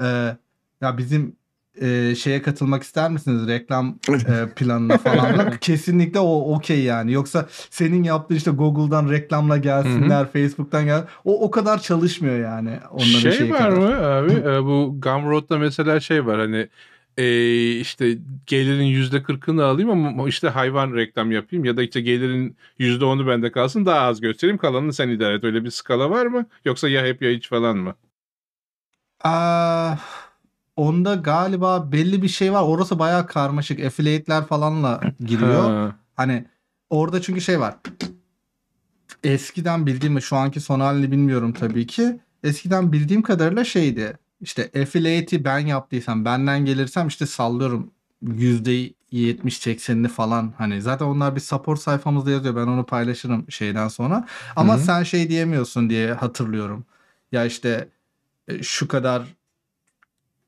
e, 0.00 0.36
ya 0.80 0.98
bizim 0.98 1.36
e, 1.80 2.14
şeye 2.14 2.42
katılmak 2.42 2.82
ister 2.82 3.10
misiniz 3.10 3.48
reklam 3.48 3.98
e, 4.10 4.48
planına 4.56 4.98
falan 4.98 5.56
kesinlikle 5.60 6.18
o 6.20 6.54
okey 6.54 6.82
yani. 6.82 7.12
Yoksa 7.12 7.46
senin 7.70 8.02
yaptığın 8.02 8.34
işte 8.34 8.50
Google'dan 8.50 9.10
reklamla 9.10 9.56
gelsinler, 9.56 10.32
Facebook'tan 10.32 10.84
gel. 10.84 11.04
O 11.24 11.44
o 11.44 11.50
kadar 11.50 11.82
çalışmıyor 11.82 12.38
yani 12.38 12.78
onların 12.90 13.30
şey 13.30 13.50
var 13.50 13.58
kadar. 13.58 13.70
mı 13.70 14.06
abi? 14.06 14.32
Ee, 14.32 14.64
bu 14.64 14.96
Gumroad'da 15.00 15.58
mesela 15.58 16.00
şey 16.00 16.26
var 16.26 16.38
hani 16.40 16.68
e, 17.16 17.70
işte 17.80 18.18
gelirin 18.46 18.84
yüzde 18.84 19.22
kırkını 19.22 19.64
alayım 19.64 19.90
ama 19.90 20.28
işte 20.28 20.48
hayvan 20.48 20.94
reklam 20.94 21.30
yapayım 21.32 21.64
ya 21.64 21.76
da 21.76 21.82
işte 21.82 22.00
gelirin 22.00 22.56
yüzde 22.78 23.04
onu 23.04 23.26
bende 23.26 23.52
kalsın 23.52 23.86
daha 23.86 24.00
az 24.00 24.20
göstereyim 24.20 24.58
kalanını 24.58 24.92
sen 24.92 25.08
idare 25.08 25.34
et. 25.34 25.44
Öyle 25.44 25.64
bir 25.64 25.70
skala 25.70 26.10
var 26.10 26.26
mı? 26.26 26.46
Yoksa 26.64 26.88
ya 26.88 27.04
hep 27.06 27.22
ya 27.22 27.30
hiç 27.30 27.48
falan 27.48 27.76
mı? 27.76 27.94
Aa, 29.24 29.94
onda 30.76 31.14
galiba 31.14 31.92
belli 31.92 32.22
bir 32.22 32.28
şey 32.28 32.52
var. 32.52 32.62
Orası 32.62 32.98
bayağı 32.98 33.26
karmaşık. 33.26 33.80
Affiliate'ler 33.84 34.46
falanla 34.46 35.00
giriyor. 35.20 35.64
Ha. 35.86 35.96
Hani 36.14 36.44
orada 36.90 37.22
çünkü 37.22 37.40
şey 37.40 37.60
var. 37.60 37.74
Eskiden 39.24 39.86
bildiğim 39.86 40.20
şu 40.20 40.36
anki 40.36 40.60
son 40.60 40.80
halini 40.80 41.12
bilmiyorum 41.12 41.52
tabii 41.52 41.86
ki. 41.86 42.20
Eskiden 42.44 42.92
bildiğim 42.92 43.22
kadarıyla 43.22 43.64
şeydi. 43.64 44.18
İşte 44.40 44.70
affiliate'i 44.82 45.44
ben 45.44 45.58
yaptıysam 45.58 46.24
benden 46.24 46.64
gelirsem 46.64 47.08
işte 47.08 47.26
sallıyorum 47.26 47.90
%70-80'ini 48.24 50.08
falan 50.08 50.54
hani 50.58 50.82
zaten 50.82 51.06
onlar 51.06 51.36
bir 51.36 51.40
support 51.40 51.80
sayfamızda 51.80 52.30
yazıyor 52.30 52.56
ben 52.56 52.66
onu 52.66 52.86
paylaşırım 52.86 53.50
şeyden 53.50 53.88
sonra 53.88 54.26
ama 54.56 54.74
Hı 54.74 54.78
hı. 54.78 54.82
sen 54.82 55.02
şey 55.02 55.28
diyemiyorsun 55.28 55.90
diye 55.90 56.12
hatırlıyorum 56.12 56.84
ya 57.32 57.44
işte 57.44 57.88
e, 58.48 58.62
şu 58.62 58.88
kadar 58.88 59.35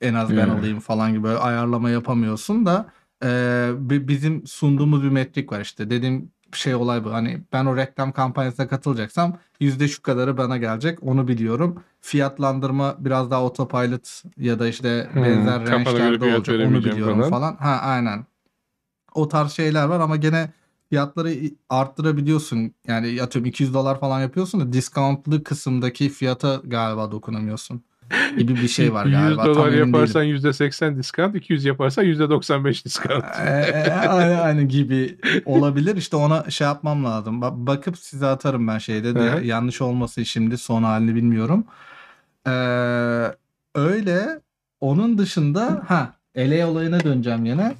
en 0.00 0.14
az 0.14 0.36
ben 0.36 0.48
Hmm. 0.48 0.58
alayım 0.58 0.80
falan 0.80 1.12
gibi 1.12 1.22
böyle 1.22 1.38
ayarlama 1.38 1.90
yapamıyorsun 1.90 2.66
da 2.66 2.92
e, 3.24 3.70
bi- 3.76 4.08
bizim 4.08 4.46
sunduğumuz 4.46 5.02
bir 5.02 5.08
metrik 5.08 5.52
var 5.52 5.60
işte 5.60 5.90
dediğim 5.90 6.32
şey 6.52 6.74
olay 6.74 7.04
bu 7.04 7.12
hani 7.12 7.42
ben 7.52 7.66
o 7.66 7.76
reklam 7.76 8.12
kampanyasına 8.12 8.68
katılacaksam 8.68 9.38
yüzde 9.60 9.88
şu 9.88 10.02
kadarı 10.02 10.36
bana 10.38 10.56
gelecek 10.56 11.02
onu 11.02 11.28
biliyorum 11.28 11.82
fiyatlandırma 12.00 12.96
biraz 12.98 13.30
daha 13.30 13.40
autopilot 13.40 14.22
ya 14.36 14.58
da 14.58 14.68
işte 14.68 15.10
Hmm, 15.12 15.22
benzer 15.22 15.60
göre 15.60 15.70
range'lerde 15.70 16.24
olacak 16.24 16.60
onu 16.60 16.84
biliyorum 16.84 17.20
falan. 17.20 17.30
falan. 17.30 17.56
ha 17.56 17.70
aynen 17.82 18.26
o 19.14 19.28
tarz 19.28 19.52
şeyler 19.52 19.84
var 19.86 20.00
ama 20.00 20.16
gene 20.16 20.50
fiyatları 20.90 21.34
arttırabiliyorsun 21.68 22.74
yani 22.86 23.22
atıyorum 23.22 23.48
200 23.48 23.74
dolar 23.74 24.00
falan 24.00 24.20
yapıyorsun 24.20 24.60
da 24.60 24.72
discountlı 24.72 25.44
kısımdaki 25.44 26.08
fiyata 26.08 26.60
galiba 26.64 27.12
dokunamıyorsun 27.12 27.82
gibi 28.38 28.54
bir 28.54 28.68
şey 28.68 28.92
var 28.92 29.04
100 29.06 29.14
galiba. 29.14 29.44
Tam 29.44 29.54
dolar 29.54 29.66
emin 29.66 29.72
değilim. 29.76 29.86
yaparsan 29.94 30.22
yüzde 30.22 30.52
seksen 30.52 30.96
discount, 30.96 31.34
200 31.36 31.64
yaparsan 31.64 32.02
yüzde 32.02 32.30
95 32.30 32.84
discount. 32.84 33.24
Ee, 33.24 33.90
hani 34.42 34.68
gibi 34.68 35.18
olabilir. 35.44 35.96
İşte 35.96 36.16
ona 36.16 36.50
şey 36.50 36.66
yapmam 36.66 37.04
lazım. 37.04 37.42
Ba- 37.42 37.66
bakıp 37.66 37.98
size 37.98 38.26
atarım 38.26 38.68
ben 38.68 38.78
şeyde 38.78 39.14
de 39.14 39.40
yanlış 39.46 39.80
olmasın 39.80 40.22
şimdi 40.22 40.58
son 40.58 40.82
halini 40.82 41.14
bilmiyorum. 41.14 41.64
Ee, 42.46 42.50
öyle. 43.74 44.40
Onun 44.80 45.18
dışında 45.18 45.82
ha 45.88 46.14
LA 46.36 46.66
olayına 46.66 47.00
döneceğim 47.00 47.44
yine. 47.44 47.74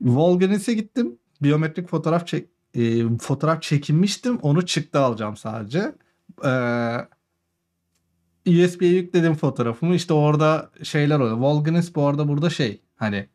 Volganis'e 0.00 0.74
gittim. 0.74 1.18
Biyometrik 1.42 1.88
fotoğraf 1.88 2.26
çek 2.26 2.46
e, 2.74 3.08
fotoğraf 3.18 3.62
çekinmiştim. 3.62 4.36
Onu 4.42 4.66
çıktı 4.66 5.00
alacağım 5.00 5.36
sadece. 5.36 5.92
Ee, 6.44 6.96
USB'ye 8.64 8.92
yükledim 8.92 9.34
fotoğrafımı. 9.34 9.94
İşte 9.94 10.14
orada 10.14 10.70
şeyler 10.82 11.18
oluyor. 11.18 11.36
Volganis 11.36 11.94
bu 11.94 12.06
arada 12.06 12.28
burada 12.28 12.50
şey 12.50 12.80
hani 12.96 13.26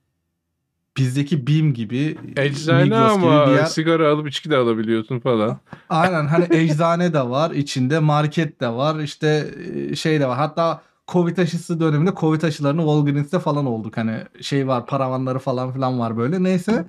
bizdeki 0.97 1.47
BİM 1.47 1.73
gibi 1.73 2.17
Eczane 2.37 2.83
gibi 2.83 2.95
ama 2.95 3.47
bir 3.47 3.51
yer. 3.51 3.65
sigara 3.65 4.11
alıp 4.11 4.27
içki 4.27 4.49
de 4.49 4.57
alabiliyorsun 4.57 5.19
falan. 5.19 5.57
Aynen 5.89 6.27
hani 6.27 6.47
eczane 6.51 7.13
de 7.13 7.29
var 7.29 7.51
içinde 7.51 7.99
market 7.99 8.61
de 8.61 8.69
var 8.69 8.99
işte 8.99 9.47
e, 9.91 9.95
şey 9.95 10.19
de 10.19 10.27
var. 10.27 10.37
Hatta 10.37 10.81
Covid 11.07 11.37
aşısı 11.37 11.79
döneminde 11.79 12.13
Covid 12.15 12.41
aşılarını 12.41 12.81
Walgreens'te 12.81 13.39
falan 13.39 13.65
olduk. 13.65 13.97
Hani 13.97 14.23
şey 14.41 14.67
var 14.67 14.85
paravanları 14.85 15.39
falan 15.39 15.71
filan 15.73 15.99
var 15.99 16.17
böyle. 16.17 16.43
Neyse 16.43 16.85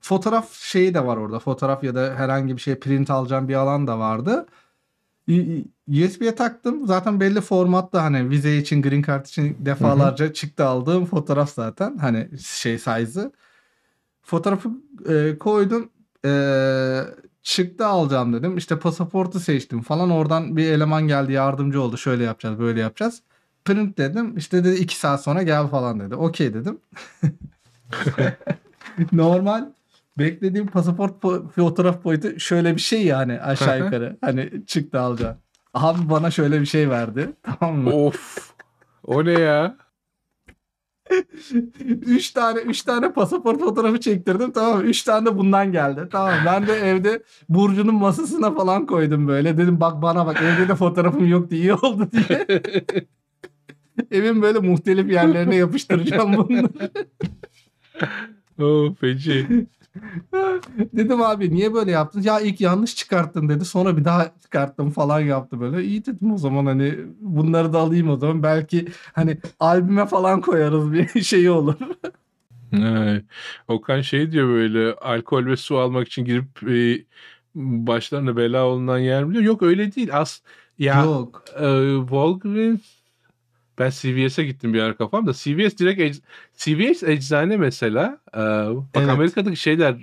fotoğraf 0.00 0.52
şeyi 0.52 0.94
de 0.94 1.06
var 1.06 1.16
orada. 1.16 1.38
Fotoğraf 1.38 1.84
ya 1.84 1.94
da 1.94 2.14
herhangi 2.16 2.56
bir 2.56 2.60
şey 2.60 2.74
print 2.74 3.10
alacağım 3.10 3.48
bir 3.48 3.54
alan 3.54 3.86
da 3.86 3.98
vardı. 3.98 4.46
USB'ye 5.88 6.34
taktım. 6.34 6.86
Zaten 6.86 7.20
belli 7.20 7.40
formatta 7.40 8.02
hani 8.02 8.30
vize 8.30 8.56
için, 8.56 8.82
green 8.82 9.02
card 9.02 9.26
için 9.26 9.56
defalarca 9.60 10.32
çıktı 10.32 10.64
aldığım 10.64 11.06
fotoğraf 11.06 11.54
zaten. 11.54 11.96
Hani 11.96 12.28
şey 12.40 12.78
size'ı. 12.78 13.32
Fotoğrafı 14.22 14.70
e, 15.08 15.38
koydum. 15.38 15.90
E, 16.24 16.32
çıktı 17.42 17.86
alacağım 17.86 18.32
dedim. 18.32 18.56
İşte 18.56 18.78
pasaportu 18.78 19.40
seçtim 19.40 19.82
falan. 19.82 20.10
Oradan 20.10 20.56
bir 20.56 20.72
eleman 20.72 21.08
geldi 21.08 21.32
yardımcı 21.32 21.82
oldu. 21.82 21.96
Şöyle 21.96 22.24
yapacağız, 22.24 22.58
böyle 22.58 22.80
yapacağız. 22.80 23.22
Print 23.64 23.98
dedim. 23.98 24.36
İşte 24.36 24.64
dedi 24.64 24.74
iki 24.74 24.96
saat 24.96 25.22
sonra 25.22 25.42
gel 25.42 25.66
falan 25.66 26.00
dedi. 26.00 26.14
Okey 26.14 26.54
dedim. 26.54 26.78
Normal 29.12 29.64
beklediğim 30.18 30.66
pasaport 30.66 31.22
po- 31.22 31.48
fotoğraf 31.48 32.04
boyutu 32.04 32.40
şöyle 32.40 32.74
bir 32.76 32.80
şey 32.80 33.04
yani 33.06 33.40
aşağı 33.40 33.78
yukarı. 33.78 34.16
hani 34.20 34.50
çıktı 34.66 35.00
alacağım. 35.00 35.36
Abi 35.74 36.10
bana 36.10 36.30
şöyle 36.30 36.60
bir 36.60 36.66
şey 36.66 36.90
verdi. 36.90 37.30
Tamam 37.42 37.78
mı? 37.78 37.94
Of. 37.94 38.52
O 39.04 39.24
ne 39.24 39.32
ya? 39.32 39.76
üç 42.06 42.30
tane 42.30 42.60
üç 42.60 42.82
tane 42.82 43.12
pasaport 43.12 43.60
fotoğrafı 43.60 44.00
çektirdim 44.00 44.50
tamam 44.52 44.78
mı? 44.78 44.82
Üç 44.84 45.02
tane 45.02 45.26
de 45.26 45.38
bundan 45.38 45.72
geldi. 45.72 46.08
Tamam 46.12 46.34
ben 46.46 46.66
de 46.66 46.72
evde 46.72 47.22
Burcu'nun 47.48 47.94
masasına 47.94 48.54
falan 48.54 48.86
koydum 48.86 49.28
böyle. 49.28 49.58
Dedim 49.58 49.80
bak 49.80 50.02
bana 50.02 50.26
bak 50.26 50.42
evde 50.42 50.68
de 50.68 50.74
fotoğrafım 50.74 51.26
yoktu 51.28 51.54
iyi 51.56 51.74
oldu 51.74 52.08
diye. 52.12 52.46
Evin 54.10 54.42
böyle 54.42 54.58
muhtelif 54.58 55.12
yerlerine 55.12 55.56
yapıştıracağım 55.56 56.36
bunları. 56.36 56.90
Oh, 58.60 58.94
feci. 58.94 59.66
dedim 60.92 61.22
abi 61.22 61.54
niye 61.54 61.74
böyle 61.74 61.90
yaptın? 61.90 62.22
Ya 62.22 62.40
ilk 62.40 62.60
yanlış 62.60 62.96
çıkarttın 62.96 63.48
dedi. 63.48 63.64
Sonra 63.64 63.96
bir 63.96 64.04
daha 64.04 64.32
çıkarttım 64.42 64.90
falan 64.90 65.20
yaptı 65.20 65.60
böyle. 65.60 65.84
İyi 65.84 66.06
dedim 66.06 66.32
o 66.32 66.38
zaman 66.38 66.66
hani 66.66 66.94
bunları 67.20 67.72
da 67.72 67.78
alayım 67.78 68.10
o 68.10 68.16
zaman. 68.16 68.42
Belki 68.42 68.86
hani 69.12 69.38
albüme 69.60 70.06
falan 70.06 70.40
koyarız 70.40 70.92
bir 70.92 71.22
şey 71.22 71.50
olur. 71.50 71.74
Evet. 72.72 73.24
Okan 73.68 74.00
şey 74.00 74.32
diyor 74.32 74.48
böyle 74.48 74.94
alkol 74.94 75.46
ve 75.46 75.56
su 75.56 75.78
almak 75.78 76.06
için 76.06 76.24
girip 76.24 76.62
e, 76.62 77.04
başlarına 77.54 78.36
bela 78.36 78.64
olunan 78.66 78.98
yer 78.98 79.24
mi 79.24 79.32
diyor. 79.34 79.44
Yok 79.44 79.62
öyle 79.62 79.94
değil. 79.94 80.18
As 80.20 80.40
ya 80.78 81.04
Yok. 81.04 81.44
e, 81.60 81.96
Walgreens 82.00 82.97
ben 83.78 83.90
CVS'e 83.90 84.44
gittim 84.44 84.74
bir 84.74 84.80
ara 84.82 84.96
kafamda. 84.96 85.32
CVS 85.32 85.78
direkt 85.78 86.00
ec- 86.00 86.20
CVS 86.56 87.02
eczane 87.02 87.56
mesela. 87.56 88.18
E, 88.34 88.38
bak 88.38 88.84
Evet. 88.94 89.08
Amerika'daki 89.08 89.56
şeyler 89.56 89.96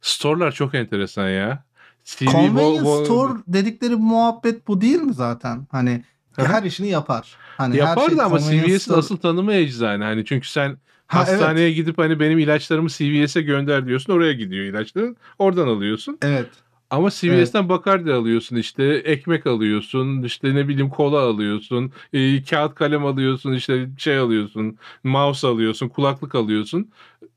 store'lar 0.00 0.52
çok 0.52 0.74
enteresan 0.74 1.28
ya. 1.28 1.64
CV, 2.04 2.24
Convenience 2.24 2.80
Wal- 2.82 3.04
store 3.04 3.32
dedikleri 3.48 3.96
muhabbet 3.96 4.68
bu 4.68 4.80
değil 4.80 5.00
mi 5.00 5.14
zaten? 5.14 5.66
Hani 5.70 6.04
her 6.36 6.62
işini 6.62 6.88
yapar. 6.88 7.36
Hani 7.56 7.74
her 7.74 7.78
Yapar 7.78 8.08
şey 8.08 8.18
da 8.18 8.24
ama 8.24 8.38
CVS'in 8.38 8.78
store- 8.78 8.98
asıl 8.98 9.16
tanımı 9.16 9.52
eczane. 9.52 10.04
Hani 10.04 10.24
çünkü 10.24 10.48
sen 10.48 10.76
Ha, 11.06 11.18
hastaneye 11.18 11.72
gidip 11.72 11.98
hani 11.98 12.20
benim 12.20 12.38
ilaçlarımı 12.38 12.88
CVS'e 12.88 13.42
gönder 13.42 13.86
diyorsun. 13.86 14.12
Oraya 14.12 14.32
gidiyor 14.32 14.64
ilaçların. 14.64 15.16
Oradan 15.38 15.68
alıyorsun. 15.68 16.18
Evet. 16.22 16.48
Ama 16.90 17.10
CVS'ten 17.10 17.68
Bacardi 17.68 18.12
alıyorsun 18.12 18.56
işte 18.56 18.84
ekmek 18.84 19.46
alıyorsun 19.46 20.22
işte 20.22 20.54
ne 20.54 20.68
bileyim 20.68 20.90
kola 20.90 21.20
alıyorsun 21.20 21.92
e, 22.12 22.42
kağıt 22.42 22.74
kalem 22.74 23.06
alıyorsun 23.06 23.52
işte 23.52 23.88
şey 23.98 24.18
alıyorsun 24.18 24.78
mouse 25.04 25.46
alıyorsun 25.46 25.88
kulaklık 25.88 26.34
alıyorsun 26.34 26.90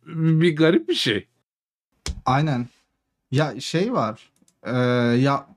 bir 0.05 0.55
garip 0.55 0.89
bir 0.89 0.93
şey. 0.93 1.27
Aynen. 2.25 2.67
Ya 3.31 3.59
şey 3.59 3.93
var. 3.93 4.29
Ee, 4.63 4.71
ya 5.21 5.47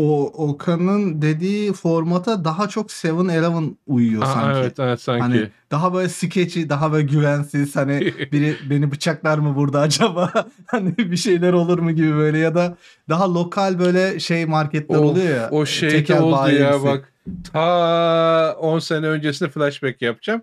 o 0.00 0.24
Okan'ın 0.48 1.22
dediği 1.22 1.72
formata 1.72 2.44
daha 2.44 2.68
çok 2.68 2.90
7-Eleven 2.90 3.76
uyuyor 3.86 4.22
Aa, 4.22 4.26
sanki. 4.26 4.58
evet 4.58 4.78
evet 4.78 5.00
sanki. 5.00 5.20
Hani 5.22 5.48
daha 5.70 5.94
böyle 5.94 6.08
sketchy, 6.08 6.68
daha 6.68 6.92
böyle 6.92 7.06
güvensiz 7.06 7.76
hani 7.76 8.00
biri 8.32 8.56
beni 8.70 8.90
bıçaklar 8.92 9.38
mı 9.38 9.56
burada 9.56 9.80
acaba? 9.80 10.32
hani 10.66 10.96
bir 10.98 11.16
şeyler 11.16 11.52
olur 11.52 11.78
mu 11.78 11.90
gibi 11.92 12.16
böyle 12.16 12.38
ya 12.38 12.54
da 12.54 12.76
daha 13.08 13.34
lokal 13.34 13.78
böyle 13.78 14.20
şey 14.20 14.46
marketler 14.46 14.98
Of, 14.98 15.04
oluyor 15.04 15.36
ya. 15.36 15.48
O 15.50 15.66
şey 15.66 15.90
oldu 16.20 16.50
ya 16.52 16.70
bayisi. 16.70 16.84
bak. 16.84 17.12
Ta 17.52 18.56
10 18.60 18.78
sene 18.78 19.06
öncesine 19.06 19.48
flashback 19.48 20.02
yapacağım. 20.02 20.42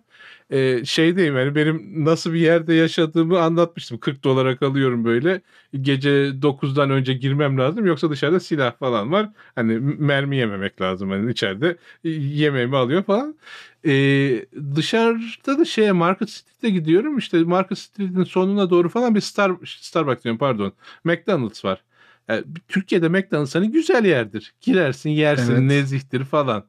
Ee, 0.52 0.86
şeydeyim 0.86 1.38
yani 1.38 1.56
benim 1.56 2.06
nasıl 2.06 2.34
bir 2.34 2.40
yerde 2.40 2.74
yaşadığımı 2.74 3.40
anlatmıştım. 3.40 3.98
40 3.98 4.24
dolara 4.24 4.58
kalıyorum 4.58 5.06
böyle. 5.06 5.42
Gece 5.82 6.42
9'dan 6.42 6.90
önce 6.90 7.14
girmem 7.14 7.58
lazım. 7.58 7.86
Yoksa 7.86 8.10
dışarıda 8.10 8.40
silah 8.40 8.78
falan 8.80 9.12
var. 9.12 9.30
Hani 9.56 9.80
mermi 9.80 10.38
yememek 10.38 10.82
lazım. 10.82 11.10
Hani 11.10 11.32
içeride 11.32 11.78
yemeğimi 12.04 12.78
alıyor 12.78 13.04
falan. 13.04 13.36
Ee, 13.86 14.46
dışarıda 14.76 15.60
da 15.60 15.66
şeye 15.66 15.92
Market 15.92 16.30
Street'e 16.30 16.70
gidiyorum. 16.70 17.18
İşte 17.18 17.38
Market 17.44 17.78
Street'in 17.78 18.24
sonuna 18.24 18.70
doğru 18.70 18.90
falan 18.90 19.16
bir 19.16 19.22
Star, 19.22 19.52
Starbucks 19.66 20.24
diyorum 20.24 20.40
pardon. 20.40 20.74
McDonald's 21.04 21.66
var. 21.66 21.84
Yani 22.28 22.44
Türkiye'de 22.68 23.10
McDonald's 23.10 23.56
hani 23.56 23.72
güzel 23.72 24.06
yerdir. 24.06 24.54
Girersin 24.62 25.10
yersin 25.10 25.54
Evet. 25.54 25.62
nezihtir 25.64 26.24
falan. 26.24 26.66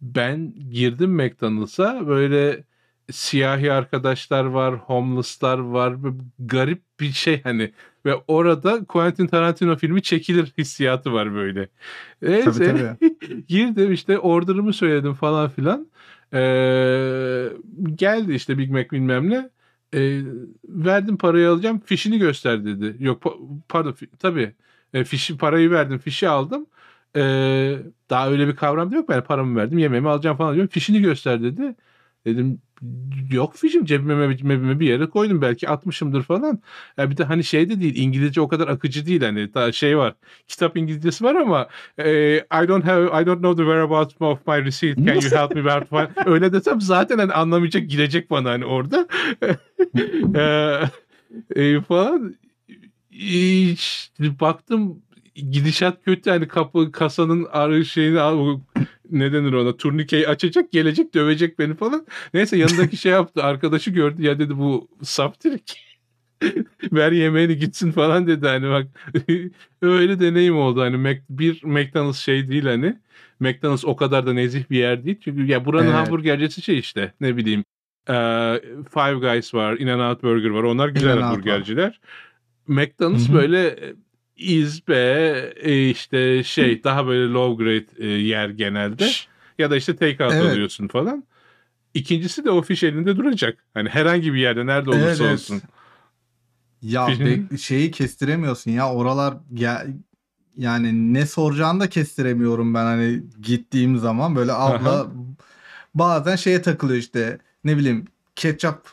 Ben 0.00 0.54
girdim 0.70 1.10
McDonald's'a 1.16 2.06
böyle 2.06 2.64
siyahi 3.10 3.72
arkadaşlar 3.72 4.44
var, 4.44 4.74
homeless'lar 4.74 5.58
var. 5.58 5.94
Garip 6.38 6.82
bir 7.00 7.12
şey 7.12 7.42
hani. 7.42 7.72
Ve 8.06 8.14
orada 8.28 8.84
Quentin 8.84 9.26
Tarantino 9.26 9.76
filmi 9.76 10.02
çekilir 10.02 10.52
hissiyatı 10.58 11.12
var 11.12 11.34
böyle. 11.34 11.68
Neyse. 12.22 12.50
Tabii, 12.98 13.12
Girdim 13.48 13.92
işte 13.92 14.18
order'ımı 14.18 14.72
söyledim 14.72 15.14
falan 15.14 15.48
filan. 15.50 15.88
Ee, 16.34 17.48
geldi 17.94 18.34
işte 18.34 18.58
Big 18.58 18.70
Mac 18.70 18.90
bilmem 18.90 19.30
ne. 19.30 19.50
Ee, 19.94 20.20
verdim 20.64 21.16
parayı 21.16 21.48
alacağım. 21.50 21.80
Fişini 21.84 22.18
göster 22.18 22.64
dedi. 22.64 22.96
Yok 23.04 23.22
pa- 23.22 23.60
pardon 23.68 23.94
tabii. 24.18 24.54
E, 24.94 25.04
fişi 25.04 25.38
parayı 25.38 25.70
verdim. 25.70 25.98
Fişi 25.98 26.28
aldım. 26.28 26.66
Ee, 27.16 27.78
daha 28.10 28.30
öyle 28.30 28.48
bir 28.48 28.56
kavram 28.56 28.90
da 28.90 28.96
yok. 28.96 29.08
Ben 29.08 29.24
paramı 29.24 29.56
verdim. 29.60 29.78
Yemeğimi 29.78 30.08
alacağım 30.08 30.36
falan 30.36 30.54
diyorum. 30.54 30.70
Fişini 30.70 31.00
göster 31.00 31.42
dedi. 31.42 31.74
Dedim 32.36 32.60
yok 33.30 33.56
fişim 33.56 33.84
cebime 33.84 34.26
mebime 34.26 34.80
bir 34.80 34.86
yere 34.86 35.06
koydum. 35.06 35.42
Belki 35.42 35.68
atmışımdır 35.68 36.22
falan. 36.22 36.60
Ya 36.96 37.10
bir 37.10 37.16
de 37.16 37.24
hani 37.24 37.44
şey 37.44 37.70
de 37.70 37.80
değil. 37.80 37.96
İngilizce 37.96 38.40
o 38.40 38.48
kadar 38.48 38.68
akıcı 38.68 39.06
değil. 39.06 39.22
Hani 39.22 39.54
daha 39.54 39.72
şey 39.72 39.98
var. 39.98 40.14
Kitap 40.48 40.76
İngilizcesi 40.76 41.24
var 41.24 41.34
ama 41.34 41.68
e, 41.98 42.36
I 42.36 42.68
don't 42.68 42.84
have 42.84 43.22
I 43.22 43.26
don't 43.26 43.38
know 43.38 43.56
the 43.56 43.70
whereabouts 43.70 44.14
of 44.20 44.46
my 44.46 44.64
receipt. 44.64 44.96
Can 44.96 45.14
you 45.14 45.22
help 45.22 45.54
me 45.54 45.62
where 45.62 45.84
to 45.84 45.86
find? 45.86 46.26
Öyle 46.26 46.52
desem 46.52 46.80
zaten 46.80 47.18
hani 47.18 47.32
anlamayacak 47.32 47.90
girecek 47.90 48.30
bana 48.30 48.50
hani 48.50 48.64
orada. 48.64 49.08
e, 51.54 51.62
e, 51.62 51.80
falan. 51.80 52.34
E, 53.12 54.40
baktım 54.40 55.02
gidişat 55.50 56.04
kötü 56.04 56.30
hani 56.30 56.48
kapı 56.48 56.92
kasanın 56.92 57.44
arı 57.52 57.84
şeyini 57.84 58.20
ne 59.10 59.32
denir 59.32 59.52
ona? 59.52 59.76
Turnikeyi 59.76 60.28
açacak 60.28 60.72
gelecek 60.72 61.14
dövecek 61.14 61.58
beni 61.58 61.74
falan. 61.74 62.06
Neyse 62.34 62.56
yanındaki 62.56 62.96
şey 62.96 63.12
yaptı. 63.12 63.42
Arkadaşı 63.42 63.90
gördü. 63.90 64.22
Ya 64.22 64.38
dedi 64.38 64.58
bu 64.58 64.88
saftirik. 65.02 65.84
Ver 66.92 67.12
yemeğini 67.12 67.56
gitsin 67.56 67.92
falan 67.92 68.26
dedi. 68.26 68.46
Hani 68.46 68.68
bak 68.70 68.86
öyle 69.82 70.20
deneyim 70.20 70.56
oldu. 70.56 70.80
Hani 70.80 70.96
Mac, 70.96 71.20
bir 71.30 71.64
McDonald's 71.64 72.18
şey 72.18 72.48
değil 72.48 72.64
hani. 72.64 72.96
McDonald's 73.40 73.84
o 73.84 73.96
kadar 73.96 74.26
da 74.26 74.32
nezih 74.32 74.70
bir 74.70 74.78
yer 74.78 75.04
değil. 75.04 75.16
Çünkü 75.24 75.46
ya 75.46 75.64
buranın 75.64 75.84
Evet. 75.84 75.94
hamburgercisi 75.94 76.62
şey 76.62 76.78
işte 76.78 77.12
ne 77.20 77.36
bileyim 77.36 77.64
Five 78.94 79.14
Guys 79.14 79.54
var 79.54 79.78
In-N-Out 79.78 80.22
Burger 80.22 80.50
var. 80.50 80.62
Onlar 80.62 80.88
güzel 80.88 81.20
hamburgerciler. 81.20 82.00
McDonald's 82.66 83.28
Hı 83.28 83.32
hı. 83.32 83.36
böyle 83.36 83.78
e, 84.38 84.44
izbe 84.44 85.52
e, 85.56 85.90
işte 85.90 86.44
şey 86.44 86.84
daha 86.84 87.06
böyle 87.06 87.32
low 87.32 87.64
grade 87.64 87.86
e, 87.98 88.06
yer 88.06 88.48
genelde 88.48 89.06
ya 89.58 89.70
da 89.70 89.76
işte 89.76 89.96
take 89.96 90.24
out 90.24 90.32
Evet. 90.34 90.52
alıyorsun 90.52 90.88
falan. 90.88 91.24
İkincisi 91.94 92.44
de 92.44 92.50
o 92.50 92.62
fiş 92.62 92.82
elinde 92.82 93.16
duracak. 93.16 93.64
Hani 93.74 93.88
herhangi 93.88 94.34
bir 94.34 94.38
yerde 94.40 94.66
nerede 94.66 94.90
olursa 94.90 95.24
Evet, 95.24 95.34
olsun. 95.34 95.62
Ya 96.82 97.08
be- 97.08 97.58
şeyi 97.58 97.90
kestiremiyorsun 97.90 98.70
ya 98.70 98.92
oralar 98.92 99.34
ya, 99.56 99.86
yani 100.56 101.14
ne 101.14 101.26
soracağını 101.26 101.80
da 101.80 101.88
kestiremiyorum 101.88 102.74
ben 102.74 102.84
hani 102.84 103.22
gittiğim 103.42 103.98
zaman 103.98 104.36
böyle 104.36 104.52
abla 104.52 105.00
Aha. 105.00 105.06
bazen 105.94 106.36
şeye 106.36 106.62
takılıyor 106.62 106.98
işte 106.98 107.38
ne 107.64 107.76
bileyim 107.76 108.04
ketçap 108.36 108.88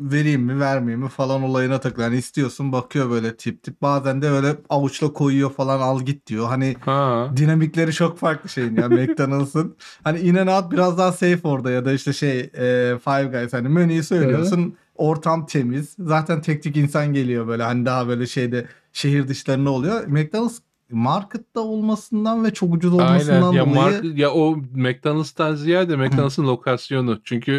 vereyim 0.00 0.42
mi 0.42 0.60
vermeyeyim 0.60 1.00
mi 1.00 1.08
falan 1.08 1.42
olayına 1.42 1.80
takılıyor. 1.80 2.08
Hani 2.08 2.18
istiyorsun 2.18 2.72
bakıyor 2.72 3.10
böyle 3.10 3.36
tip 3.36 3.62
tip 3.62 3.82
bazen 3.82 4.22
de 4.22 4.28
öyle 4.30 4.56
avuçla 4.68 5.12
koyuyor 5.12 5.50
falan 5.52 5.80
al 5.80 6.00
git 6.02 6.26
diyor. 6.26 6.46
Hani 6.46 6.76
Ha. 6.80 7.30
dinamikleri 7.36 7.92
çok 7.92 8.18
farklı 8.18 8.48
şeyin 8.48 8.76
ya 8.76 8.88
McDonald's'ın. 8.88 9.76
Hani 10.04 10.20
in 10.20 10.34
and 10.34 10.48
out 10.48 10.72
biraz 10.72 10.98
daha 10.98 11.12
safe 11.12 11.40
orada 11.44 11.70
ya 11.70 11.84
da 11.84 11.92
işte 11.92 12.12
şey 12.12 12.40
e, 12.40 12.98
Five 13.04 13.24
Guys 13.24 13.52
hani 13.52 13.68
menüyü 13.68 14.02
söylüyorsun 14.02 14.74
ortam 14.94 15.46
temiz. 15.46 15.96
Zaten 15.98 16.42
tek 16.42 16.62
tek 16.62 16.76
insan 16.76 17.12
geliyor 17.12 17.46
böyle 17.48 17.62
hani 17.62 17.86
daha 17.86 18.08
böyle 18.08 18.26
şeyde 18.26 18.66
şehir 18.92 19.28
dışlarında 19.28 19.70
oluyor. 19.70 20.06
McDonald's 20.06 20.58
markette 20.90 21.60
olmasından 21.60 22.44
ve 22.44 22.52
çok 22.52 22.74
ucuz 22.74 22.92
olmasından 22.92 23.42
Aynen. 23.42 23.52
Ya, 23.52 23.66
dolayı 23.66 23.74
mark, 23.74 24.18
ya 24.18 24.30
o 24.30 24.56
McDonald's'tan 24.74 25.54
ziyade 25.54 25.96
McDonald's'ın 25.96 26.46
lokasyonu. 26.46 27.20
Çünkü 27.24 27.52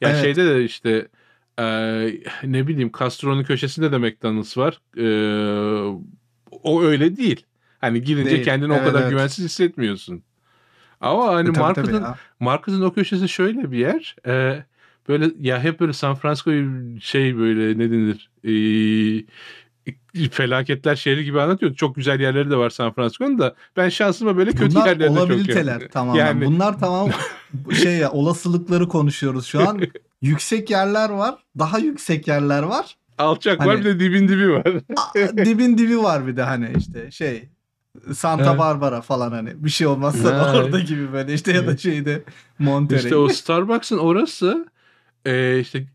ya 0.00 0.10
Evet. 0.10 0.20
şeyde 0.22 0.46
de 0.46 0.64
işte 0.64 1.08
e, 1.58 1.64
ne 2.44 2.66
bileyim 2.66 2.90
Castro'nun 2.98 3.42
köşesinde 3.44 3.92
de 3.92 3.98
McDonald's 3.98 4.56
var. 4.58 4.80
E, 4.96 5.06
o 6.62 6.82
öyle 6.82 7.16
değil. 7.16 7.46
Hani 7.80 8.02
girince 8.02 8.30
Değil. 8.30 8.44
kendini 8.44 8.72
o 8.72 8.76
Evet, 8.76 8.86
kadar 8.86 9.00
evet. 9.00 9.10
güvensiz 9.10 9.44
hissetmiyorsun. 9.44 10.22
Ama 11.00 11.26
hani 11.34 11.48
E, 11.48 11.52
tabii, 11.52 11.74
tabii 11.74 12.04
marketin 12.40 12.80
o 12.82 12.92
köşesi 12.92 13.28
şöyle 13.28 13.72
bir 13.72 13.78
yer. 13.78 14.16
e, 14.26 14.64
böyle 15.08 15.30
ya 15.40 15.62
hep 15.62 15.80
böyle 15.80 15.92
San 15.92 16.14
Francisco'yu 16.14 16.70
şey 17.00 17.36
böyle 17.38 17.78
ne 17.78 17.90
denir? 17.90 18.30
E, 18.44 20.30
felaketler 20.30 20.96
şehri 20.96 21.24
gibi 21.24 21.40
anlatıyor. 21.40 21.74
Çok 21.74 21.96
güzel 21.96 22.20
yerleri 22.20 22.50
de 22.50 22.56
var 22.56 22.70
San 22.70 22.92
Francisco'nun 22.92 23.38
da. 23.38 23.54
Ben 23.76 23.88
şansıma 23.88 24.36
böyle 24.36 24.50
kötü 24.52 24.74
Bunlar 24.74 24.86
yerlerinde 24.86 25.18
çok 25.18 25.26
olabiliteler 25.26 25.74
gördüm. 25.74 25.88
tamamen. 25.92 26.18
Yani 26.26 26.44
Bunlar 26.46 26.78
tamam 26.78 27.10
şey 27.82 27.96
ya 27.96 28.10
olasılıkları 28.12 28.88
konuşuyoruz 28.88 29.46
şu 29.46 29.68
an. 29.68 29.80
yüksek 30.22 30.70
yerler 30.70 31.10
var, 31.10 31.34
daha 31.58 31.78
yüksek 31.78 32.28
yerler 32.28 32.62
var. 32.62 32.96
alçak 33.18 33.58
var 33.60 33.66
Hani- 33.66 33.80
bir 33.80 33.84
de 33.84 34.00
dibin 34.00 34.28
dibi 34.28 34.52
var. 34.52 34.64
Dibin 35.36 35.78
dibi 35.78 35.98
var 36.02 36.26
bir 36.26 36.36
de 36.36 36.42
hani 36.42 36.72
işte 36.78 37.10
şey 37.10 37.48
Santa 38.14 38.44
Evet. 38.50 38.58
Barbara 38.58 39.00
falan 39.00 39.32
hani 39.32 39.64
bir 39.64 39.70
şey 39.70 39.86
olmazsa 39.86 40.38
Ha. 40.38 40.56
orada 40.58 40.80
gibi 40.80 41.12
böyle 41.12 41.34
işte 41.34 41.52
ya 41.52 41.66
da 41.66 41.76
şeyde 41.76 42.22
Monterey. 42.58 43.02
İşte 43.02 43.16
o 43.16 43.28
Starbucks'ın 43.28 43.98
orası 43.98 44.66
e, 45.24 45.58
işte 45.60 45.86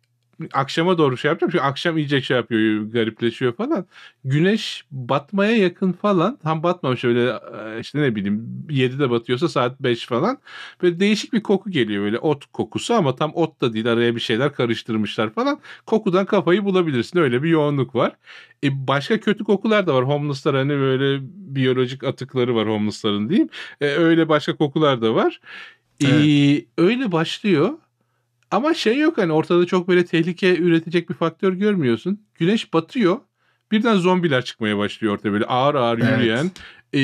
akşama 0.54 0.98
doğru 0.98 1.18
şey 1.18 1.30
yapacağım. 1.30 1.52
Çünkü 1.52 1.64
akşam 1.64 1.98
iyice 1.98 2.22
şey 2.22 2.38
yapıyor, 2.38 2.84
garipleşiyor 2.92 3.54
falan. 3.54 3.86
Güneş 4.26 4.86
batmaya 4.92 5.58
yakın 5.58 5.92
falan. 5.92 6.38
Tam 6.44 6.64
batmamış 6.64 7.04
öyle 7.04 7.30
e, 7.30 7.80
işte 7.80 8.02
ne 8.02 8.16
bileyim 8.16 8.66
7'de 8.70 9.10
batıyorsa 9.10 9.50
saat 9.50 9.82
5 9.82 10.06
falan. 10.06 10.38
Böyle 10.82 11.00
değişik 11.00 11.34
bir 11.34 11.44
koku 11.44 11.72
geliyor 11.72 12.04
böyle 12.04 12.20
ot 12.20 12.46
kokusu 12.54 12.94
ama 12.94 13.16
tam 13.16 13.32
ot 13.36 13.62
da 13.62 13.74
değil. 13.74 13.92
Araya 13.92 14.16
bir 14.16 14.22
şeyler 14.22 14.54
karıştırmışlar 14.54 15.30
falan. 15.30 15.60
Kokudan 15.86 16.26
kafayı 16.26 16.66
bulabilirsin. 16.66 17.20
Öyle 17.20 17.44
bir 17.44 17.50
yoğunluk 17.50 17.96
var. 17.96 18.16
E 18.64 18.88
başka 18.88 19.20
kötü 19.20 19.44
kokular 19.44 19.88
da 19.88 19.96
var. 19.96 20.08
Homeless'lar 20.08 20.56
hani 20.56 20.70
böyle 20.70 21.20
biyolojik 21.56 22.04
atıkları 22.04 22.56
var 22.56 22.68
homeless'ların 22.68 23.30
diyeyim. 23.30 23.50
E, 23.82 23.86
öyle 23.86 24.30
başka 24.30 24.56
kokular 24.56 25.02
da 25.02 25.16
var. 25.16 25.40
E, 26.04 26.66
öyle 26.78 27.12
başlıyor. 27.12 27.70
Ama 28.52 28.74
şey 28.74 29.00
yok 29.00 29.18
hani 29.18 29.32
ortada 29.32 29.66
çok 29.66 29.88
böyle 29.88 30.06
tehlike 30.06 30.58
üretecek 30.58 31.10
bir 31.10 31.14
faktör 31.16 31.54
görmüyorsun. 31.54 32.22
Güneş 32.36 32.74
batıyor. 32.74 33.18
Birden 33.72 33.96
zombiler 33.96 34.46
çıkmaya 34.46 34.78
başlıyor 34.78 35.14
ortaya 35.14 35.32
böyle 35.32 35.46
ağır 35.46 35.76
ağır 35.76 36.00
Evet. 36.00 36.18
yürüyen. 36.20 36.52
e, 36.94 37.02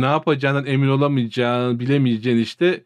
ne 0.00 0.06
yapacağından 0.06 0.66
emin 0.66 0.88
olamayacağın, 0.88 1.80
bilemeyeceğin 1.80 2.36
işte 2.38 2.84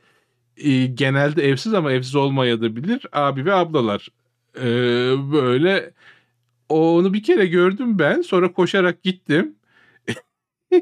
e, 0.57 0.87
genelde 0.87 1.49
evsiz 1.49 1.75
ama 1.75 1.93
evsiz 1.93 2.15
olmayabilir 2.15 3.07
abi 3.13 3.45
ve 3.45 3.55
ablalar. 3.55 4.09
E, 4.59 4.65
böyle 5.33 5.91
onu 6.69 7.15
bir 7.15 7.23
kere 7.23 7.47
gördüm 7.47 7.99
ben. 7.99 8.23
Sonra 8.23 8.53
koşarak 8.53 9.03
gittim. 9.03 9.55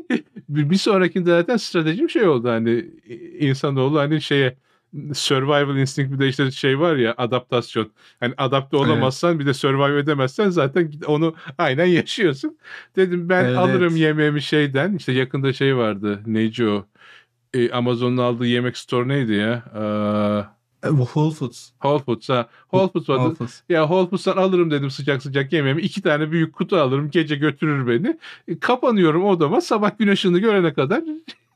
bir 0.48 0.70
bir 0.70 0.76
sonrakinde 0.76 1.30
zaten 1.30 1.56
stratejim 1.56 2.10
şey 2.10 2.28
oldu 2.28 2.48
hani 2.48 2.90
insanoğlu 3.38 3.98
hani 3.98 4.20
şeye 4.22 4.56
survival 5.14 5.76
instinct 5.76 6.12
bir 6.12 6.18
de 6.18 6.28
işte 6.28 6.50
şey 6.50 6.80
var 6.80 6.96
ya 6.96 7.14
adaptasyon. 7.18 7.90
Hani 8.20 8.34
adapte 8.38 8.76
olamazsan 8.76 9.38
bir 9.38 9.46
de 9.46 9.54
survive 9.54 9.98
edemezsen 10.00 10.50
zaten 10.50 10.92
onu 11.06 11.34
aynen 11.58 11.84
yaşıyorsun. 12.00 12.58
Dedim 12.96 13.28
ben 13.28 13.44
Evet. 13.44 13.58
alırım 13.58 13.96
yemeğimi 13.96 14.42
şeyden. 14.42 14.96
İşte 14.96 15.12
yakında 15.12 15.52
şey 15.52 15.76
vardı. 15.76 16.20
Neyci 16.26 16.68
o? 16.68 16.86
Ee, 17.54 17.70
Amazon'un 17.70 18.16
aldığı 18.16 18.46
yemek 18.46 18.76
store 18.76 19.08
neydi 19.08 19.32
ya? 19.32 19.64
Ee, 19.74 20.62
E, 20.88 20.90
Whole 20.90 21.34
Foods. 21.34 21.70
Whole 21.70 22.02
Foods 22.02 22.28
ha. 22.28 22.48
Whole 22.70 22.88
Foods 22.92 23.08
vardı. 23.08 23.20
Whole 23.22 23.34
Foods. 23.34 23.60
Ya 23.68 23.82
Whole 23.82 24.08
Foods'tan 24.10 24.36
alırım 24.36 24.70
dedim 24.70 24.90
sıcak 24.90 25.22
sıcak 25.22 25.52
yemeğimi. 25.52 25.82
İki 25.82 26.02
tane 26.02 26.30
büyük 26.30 26.52
kutu 26.54 26.76
alırım. 26.76 27.10
Gece 27.10 27.36
götürür 27.36 27.86
beni. 27.88 28.18
E, 28.48 28.58
Kapanıyorum 28.58 29.24
odama. 29.24 29.60
Sabah 29.60 29.98
gün 29.98 30.08
ışığını 30.08 30.38
görene 30.38 30.72
kadar 30.74 31.02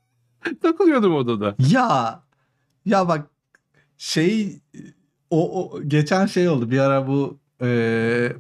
takılıyordum 0.63 1.15
odada. 1.15 1.55
Ya 1.73 2.21
ya 2.87 3.09
bak 3.09 3.27
şey 3.99 4.61
o, 5.31 5.71
o 5.71 5.83
geçen 5.83 6.27
şey 6.27 6.49
oldu 6.49 6.71
bir 6.71 6.79
ara 6.79 7.07
bu 7.07 7.39
e, 7.63 8.33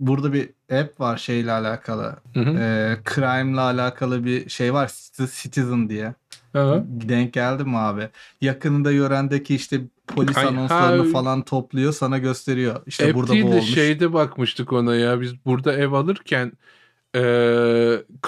burada 0.00 0.32
bir 0.32 0.48
app 0.72 1.00
var 1.00 1.16
şeyle 1.16 1.52
alakalı 1.52 2.16
Hı 2.34 2.40
hı. 2.40 2.58
e, 2.58 2.96
crime'la 3.14 3.60
alakalı 3.60 4.24
bir 4.24 4.48
şey 4.48 4.74
var 4.74 4.92
Citizen 5.16 5.88
diye 5.88 6.14
Aha. 6.54 6.84
denk 6.86 7.32
geldi 7.32 7.64
mi 7.64 7.78
abi 7.78 8.08
yakınında 8.40 8.92
yörendeki 8.92 9.54
işte 9.54 9.80
polis 10.06 10.38
Ay, 10.38 10.46
anonslarını 10.46 11.02
ha. 11.02 11.08
falan 11.08 11.42
topluyor 11.42 11.92
sana 11.92 12.18
gösteriyor 12.18 12.82
işte 12.86 13.06
App 13.06 13.14
burada 13.14 13.42
bu 13.42 13.46
olmuş 13.46 13.74
şeyde 13.74 14.12
bakmıştık 14.12 14.72
ona 14.72 14.94
ya. 14.94 15.20
Biz 15.20 15.44
burada 15.46 15.72
ev 15.72 15.92
alırken 15.92 16.52
e, 17.14 17.20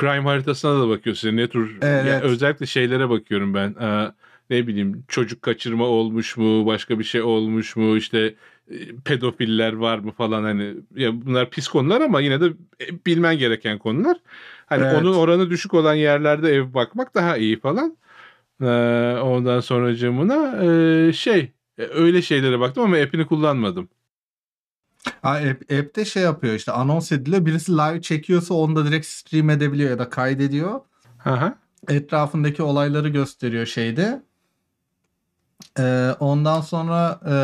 crime 0.00 0.22
haritasına 0.22 0.80
da 0.80 0.88
bakıyoruz. 0.88 1.24
Ne 1.24 1.48
tür 1.48 1.78
Evet. 1.82 2.06
ya 2.06 2.20
özellikle 2.20 2.66
şeylere 2.66 3.08
bakıyorum 3.08 3.54
ben. 3.54 3.74
E, 3.80 4.12
ne 4.50 4.66
bileyim 4.66 5.04
çocuk 5.08 5.42
kaçırma 5.42 5.84
olmuş 5.84 6.36
mu, 6.36 6.66
başka 6.66 6.98
bir 6.98 7.04
şey 7.04 7.22
olmuş 7.22 7.76
mu, 7.76 7.96
işte 7.96 8.34
e, 8.70 8.96
pedofiller 9.04 9.72
var 9.72 9.98
mı 9.98 10.12
falan 10.12 10.42
hani 10.42 10.74
ya 10.94 11.26
bunlar 11.26 11.50
pis 11.50 11.68
konular 11.68 12.00
ama 12.00 12.20
yine 12.20 12.40
de 12.40 12.46
e, 12.80 13.04
bilmen 13.06 13.38
gereken 13.38 13.78
konular. 13.78 14.16
Hani 14.66 14.84
Evet. 14.84 14.94
onun 14.94 15.14
oranı 15.14 15.50
düşük 15.50 15.74
olan 15.74 15.94
yerlerde 15.94 16.50
ev 16.50 16.74
bakmak 16.74 17.14
daha 17.14 17.36
iyi 17.36 17.60
falan. 17.60 17.96
E, 18.60 18.66
ondan 19.22 19.60
sonracığımına 19.60 20.64
e, 20.64 21.12
şey 21.12 21.52
e, 21.78 21.82
öyle 21.82 22.22
şeylere 22.22 22.60
baktım 22.60 22.84
ama 22.84 22.96
app'ini 22.96 23.26
kullanmadım. 23.26 23.88
Ha, 25.22 25.30
app, 25.30 25.72
app'te 25.72 26.04
şey 26.04 26.22
yapıyor 26.22 26.54
işte 26.54 26.72
anons 26.72 27.12
ediliyor 27.12 27.46
birisi 27.46 27.72
live 27.72 28.02
çekiyorsa 28.02 28.54
onu 28.54 28.76
da 28.76 28.86
direkt 28.86 29.06
stream 29.06 29.50
edebiliyor 29.50 29.90
ya 29.90 29.98
da 29.98 30.10
kaydediyor 30.10 30.80
Aha. 31.24 31.58
etrafındaki 31.88 32.62
olayları 32.62 33.08
gösteriyor 33.08 33.66
şeyde. 33.66 34.22
Ee, 35.78 36.10
ondan 36.20 36.60
sonra 36.60 37.20
e, 37.26 37.36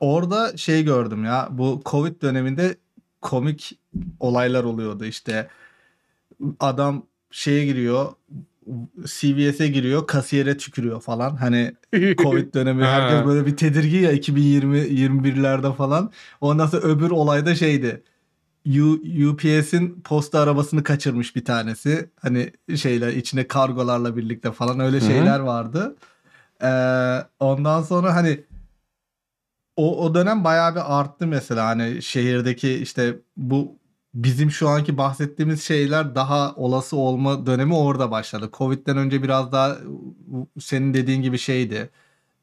orada 0.00 0.56
şey 0.56 0.84
gördüm 0.84 1.24
ya 1.24 1.48
bu 1.50 1.82
Covid 1.86 2.22
döneminde 2.22 2.76
komik 3.20 3.78
olaylar 4.20 4.64
oluyordu 4.64 5.04
işte 5.04 5.48
adam 6.60 7.06
şeye 7.30 7.64
giriyor 7.64 8.12
CVS'e 9.04 9.68
giriyor 9.68 10.06
kasiyere 10.06 10.56
tükürüyor 10.56 11.00
falan 11.00 11.36
hani 11.36 11.74
Covid 12.16 12.54
dönemi 12.54 12.84
herkes 12.84 13.26
böyle 13.26 13.46
bir 13.46 13.56
tedirgin 13.56 14.00
ya 14.00 14.12
2020 14.12 14.78
21'lerde 14.78 15.74
falan. 15.74 16.10
Ondan 16.40 16.66
sonra 16.66 16.82
öbür 16.82 17.10
olayda 17.10 17.54
şeydi. 17.54 18.02
U, 18.66 18.98
UPS'in 19.30 20.00
posta 20.04 20.40
arabasını 20.40 20.82
kaçırmış 20.82 21.36
bir 21.36 21.44
tanesi. 21.44 22.10
Hani 22.20 22.52
şeyler 22.76 23.08
içine 23.12 23.48
kargolarla 23.48 24.16
birlikte 24.16 24.52
falan 24.52 24.80
öyle 24.80 25.00
şeyler 25.00 25.40
vardı. 25.40 25.96
Ee, 26.62 27.26
ondan 27.40 27.82
sonra 27.82 28.14
hani 28.14 28.44
o, 29.76 30.04
o 30.04 30.14
dönem 30.14 30.44
bayağı 30.44 30.74
bir 30.74 31.00
arttı 31.00 31.26
mesela 31.26 31.66
hani 31.66 32.02
şehirdeki 32.02 32.74
işte 32.74 33.16
bu 33.36 33.78
bizim 34.14 34.50
şu 34.50 34.68
anki 34.68 34.98
bahsettiğimiz 34.98 35.62
şeyler 35.62 36.14
daha 36.14 36.54
olası 36.54 36.96
olma 36.96 37.46
dönemi 37.46 37.74
orada 37.74 38.10
başladı. 38.10 38.50
Covid'den 38.52 38.96
önce 38.96 39.22
biraz 39.22 39.52
daha 39.52 39.76
senin 40.60 40.94
dediğin 40.94 41.22
gibi 41.22 41.38
şeydi. 41.38 41.90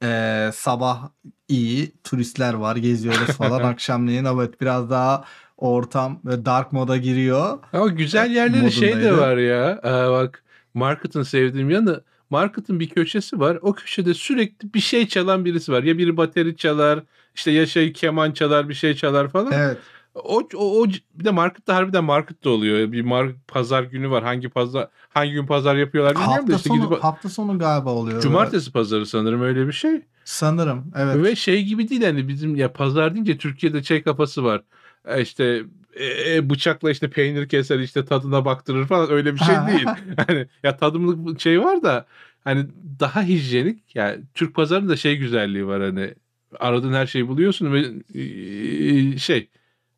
Ee, 0.03 0.49
sabah 0.53 1.09
iyi 1.47 1.91
turistler 2.03 2.53
var 2.53 2.76
geziyoruz 2.76 3.28
falan 3.28 3.63
akşamleyin 3.72 4.26
evet 4.26 4.61
biraz 4.61 4.89
daha 4.89 5.24
ortam 5.57 6.20
böyle 6.26 6.45
dark 6.45 6.74
moda 6.74 6.97
giriyor. 6.97 7.59
Ama 7.74 7.88
güzel 7.88 8.32
yerleri 8.32 8.72
şey 8.72 8.95
de 8.95 9.18
var 9.18 9.38
ya. 9.38 9.80
Aa, 9.84 10.11
bak 10.11 10.43
Market'ın 10.74 11.24
sevdiğim 11.24 11.70
yanı 11.70 12.01
Market'ın 12.30 12.80
bir 12.80 12.89
köşesi 12.89 13.39
var. 13.39 13.59
O 13.61 13.73
köşede 13.73 14.13
sürekli 14.13 14.73
bir 14.73 14.80
şey 14.80 15.07
çalan 15.07 15.45
birisi 15.45 15.71
var. 15.71 15.84
Ya 15.84 15.97
biri 15.97 16.17
bateri 16.17 16.57
çalar, 16.57 17.03
işte 17.36 17.51
ya 17.51 17.65
şey 17.65 17.93
keman 17.93 18.32
çalar, 18.32 18.69
bir 18.69 18.73
şey 18.73 18.93
çalar 18.95 19.30
falan. 19.30 19.51
Evet. 19.51 19.78
O, 20.15 20.41
o, 20.55 20.82
o 20.82 20.88
bir 21.13 21.25
de 21.25 21.32
Market'ta 21.32 21.75
harbiden 21.75 22.03
Market'ta 22.03 22.49
oluyor. 22.49 22.91
Bir 22.91 23.01
mar 23.01 23.28
pazar 23.47 23.84
günü 23.84 24.09
var. 24.09 24.23
Hangi 24.23 24.49
pazar 24.49 24.88
hangi 25.09 25.32
gün 25.32 25.45
pazar 25.45 25.75
yapıyorlar 25.75 26.15
bilmiyorum 26.15 26.36
da 26.36 26.41
Hafta 26.41 26.55
işte 26.55 26.69
sonu 26.69 26.89
gidip 26.89 27.03
hafta 27.03 27.30
sonu 27.30 27.59
galiba 27.59 27.89
oluyor. 27.89 28.21
Cumartesi 28.21 28.71
pazarı 28.71 29.05
sanırım 29.05 29.41
öyle 29.41 29.67
bir 29.67 29.71
şey. 29.71 30.01
Sanırım 30.25 30.91
evet. 30.95 31.23
Ve 31.23 31.36
şey 31.36 31.63
gibi 31.63 31.89
değil 31.89 32.03
hani 32.03 32.28
bizim 32.28 32.55
ya 32.55 32.73
pazar 32.73 33.13
deyince 33.13 33.38
Türkiye'de 33.38 33.84
şey 33.84 34.03
kafası 34.03 34.43
var. 34.43 34.61
E 35.05 35.21
İşte 35.21 35.63
e, 35.99 36.49
bıçakla 36.49 36.91
işte 36.91 37.09
peynir 37.09 37.49
keser 37.49 37.79
işte 37.79 38.05
tadına 38.05 38.45
baktırır 38.45 38.85
falan 38.87 39.11
öyle 39.11 39.33
bir 39.33 39.39
şey 39.39 39.55
değil. 39.67 39.87
Hani 40.27 40.47
ya 40.63 40.77
tadımlık 40.77 41.41
şey 41.41 41.61
var 41.61 41.83
da 41.83 42.05
hani 42.43 42.65
daha 42.99 43.23
hijyenik. 43.23 43.95
Yani 43.95 44.21
Türk 44.33 44.55
pazarında 44.55 44.95
şey 44.95 45.17
güzelliği 45.17 45.67
var 45.67 45.81
hani 45.81 46.13
aradığın 46.59 46.93
her 46.93 47.07
şeyi 47.07 47.27
buluyorsun 47.27 47.73
ve 47.73 47.79
e, 48.19 49.17
şey 49.17 49.47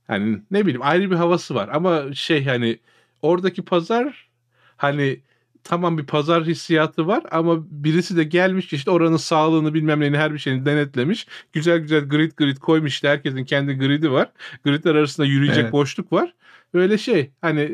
hani 0.08 0.42
ne 0.52 0.62
bileyim 0.62 0.82
ayrı 0.84 1.12
bir 1.12 1.16
havası 1.16 1.56
var 1.56 1.70
ama 1.74 2.14
şey 2.14 2.46
hani 2.46 2.80
oradaki 3.22 3.62
pazar 3.62 4.30
hani 4.78 5.20
tamam 5.64 5.98
bir 5.98 6.06
pazar 6.06 6.44
hissiyatı 6.44 7.08
var 7.08 7.24
ama 7.32 7.58
birisi 7.72 8.18
de 8.18 8.24
gelmiş 8.24 8.74
işte 8.74 8.92
oranın 8.92 9.18
sağlığını 9.18 9.74
bilmem 9.74 10.00
neyini 10.00 10.18
her 10.18 10.34
bir 10.34 10.40
şeyini 10.40 10.66
denetlemiş. 10.66 11.28
Güzel 11.54 11.80
güzel 11.80 12.10
grid 12.10 12.32
grid 12.38 12.58
koymuş 12.58 12.94
işte 12.94 13.10
herkesin 13.10 13.46
kendi 13.46 13.78
gridi 13.78 14.12
var. 14.12 14.32
Gridler 14.66 14.96
arasında 14.96 15.28
yürüyecek 15.28 15.64
Evet. 15.64 15.74
boşluk 15.74 16.14
var. 16.14 16.34
Öyle 16.74 16.98
şey 16.98 17.32
hani 17.42 17.72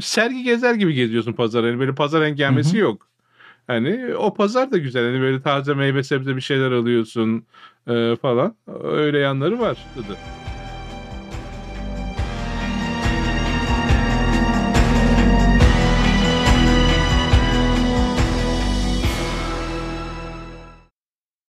sergi 0.00 0.42
gezer 0.42 0.74
gibi 0.74 0.94
geziyorsun 0.94 1.32
pazar. 1.32 1.64
Hani 1.64 1.78
böyle 1.78 1.94
pazar 1.94 2.22
engelmesi 2.22 2.76
yok. 2.78 3.08
Hani 3.66 4.14
o 4.16 4.34
pazar 4.34 4.70
da 4.72 4.78
güzel. 4.78 5.04
Hani 5.12 5.20
böyle 5.20 5.42
taze 5.42 5.74
meyve 5.74 6.02
sebze 6.02 6.36
bir 6.36 6.40
şeyler 6.40 6.72
alıyorsun 6.72 7.46
e, 7.88 8.16
falan. 8.22 8.56
Öyle 8.84 9.18
yanları 9.18 9.60
var. 9.60 9.76
Dedi. 9.96 10.41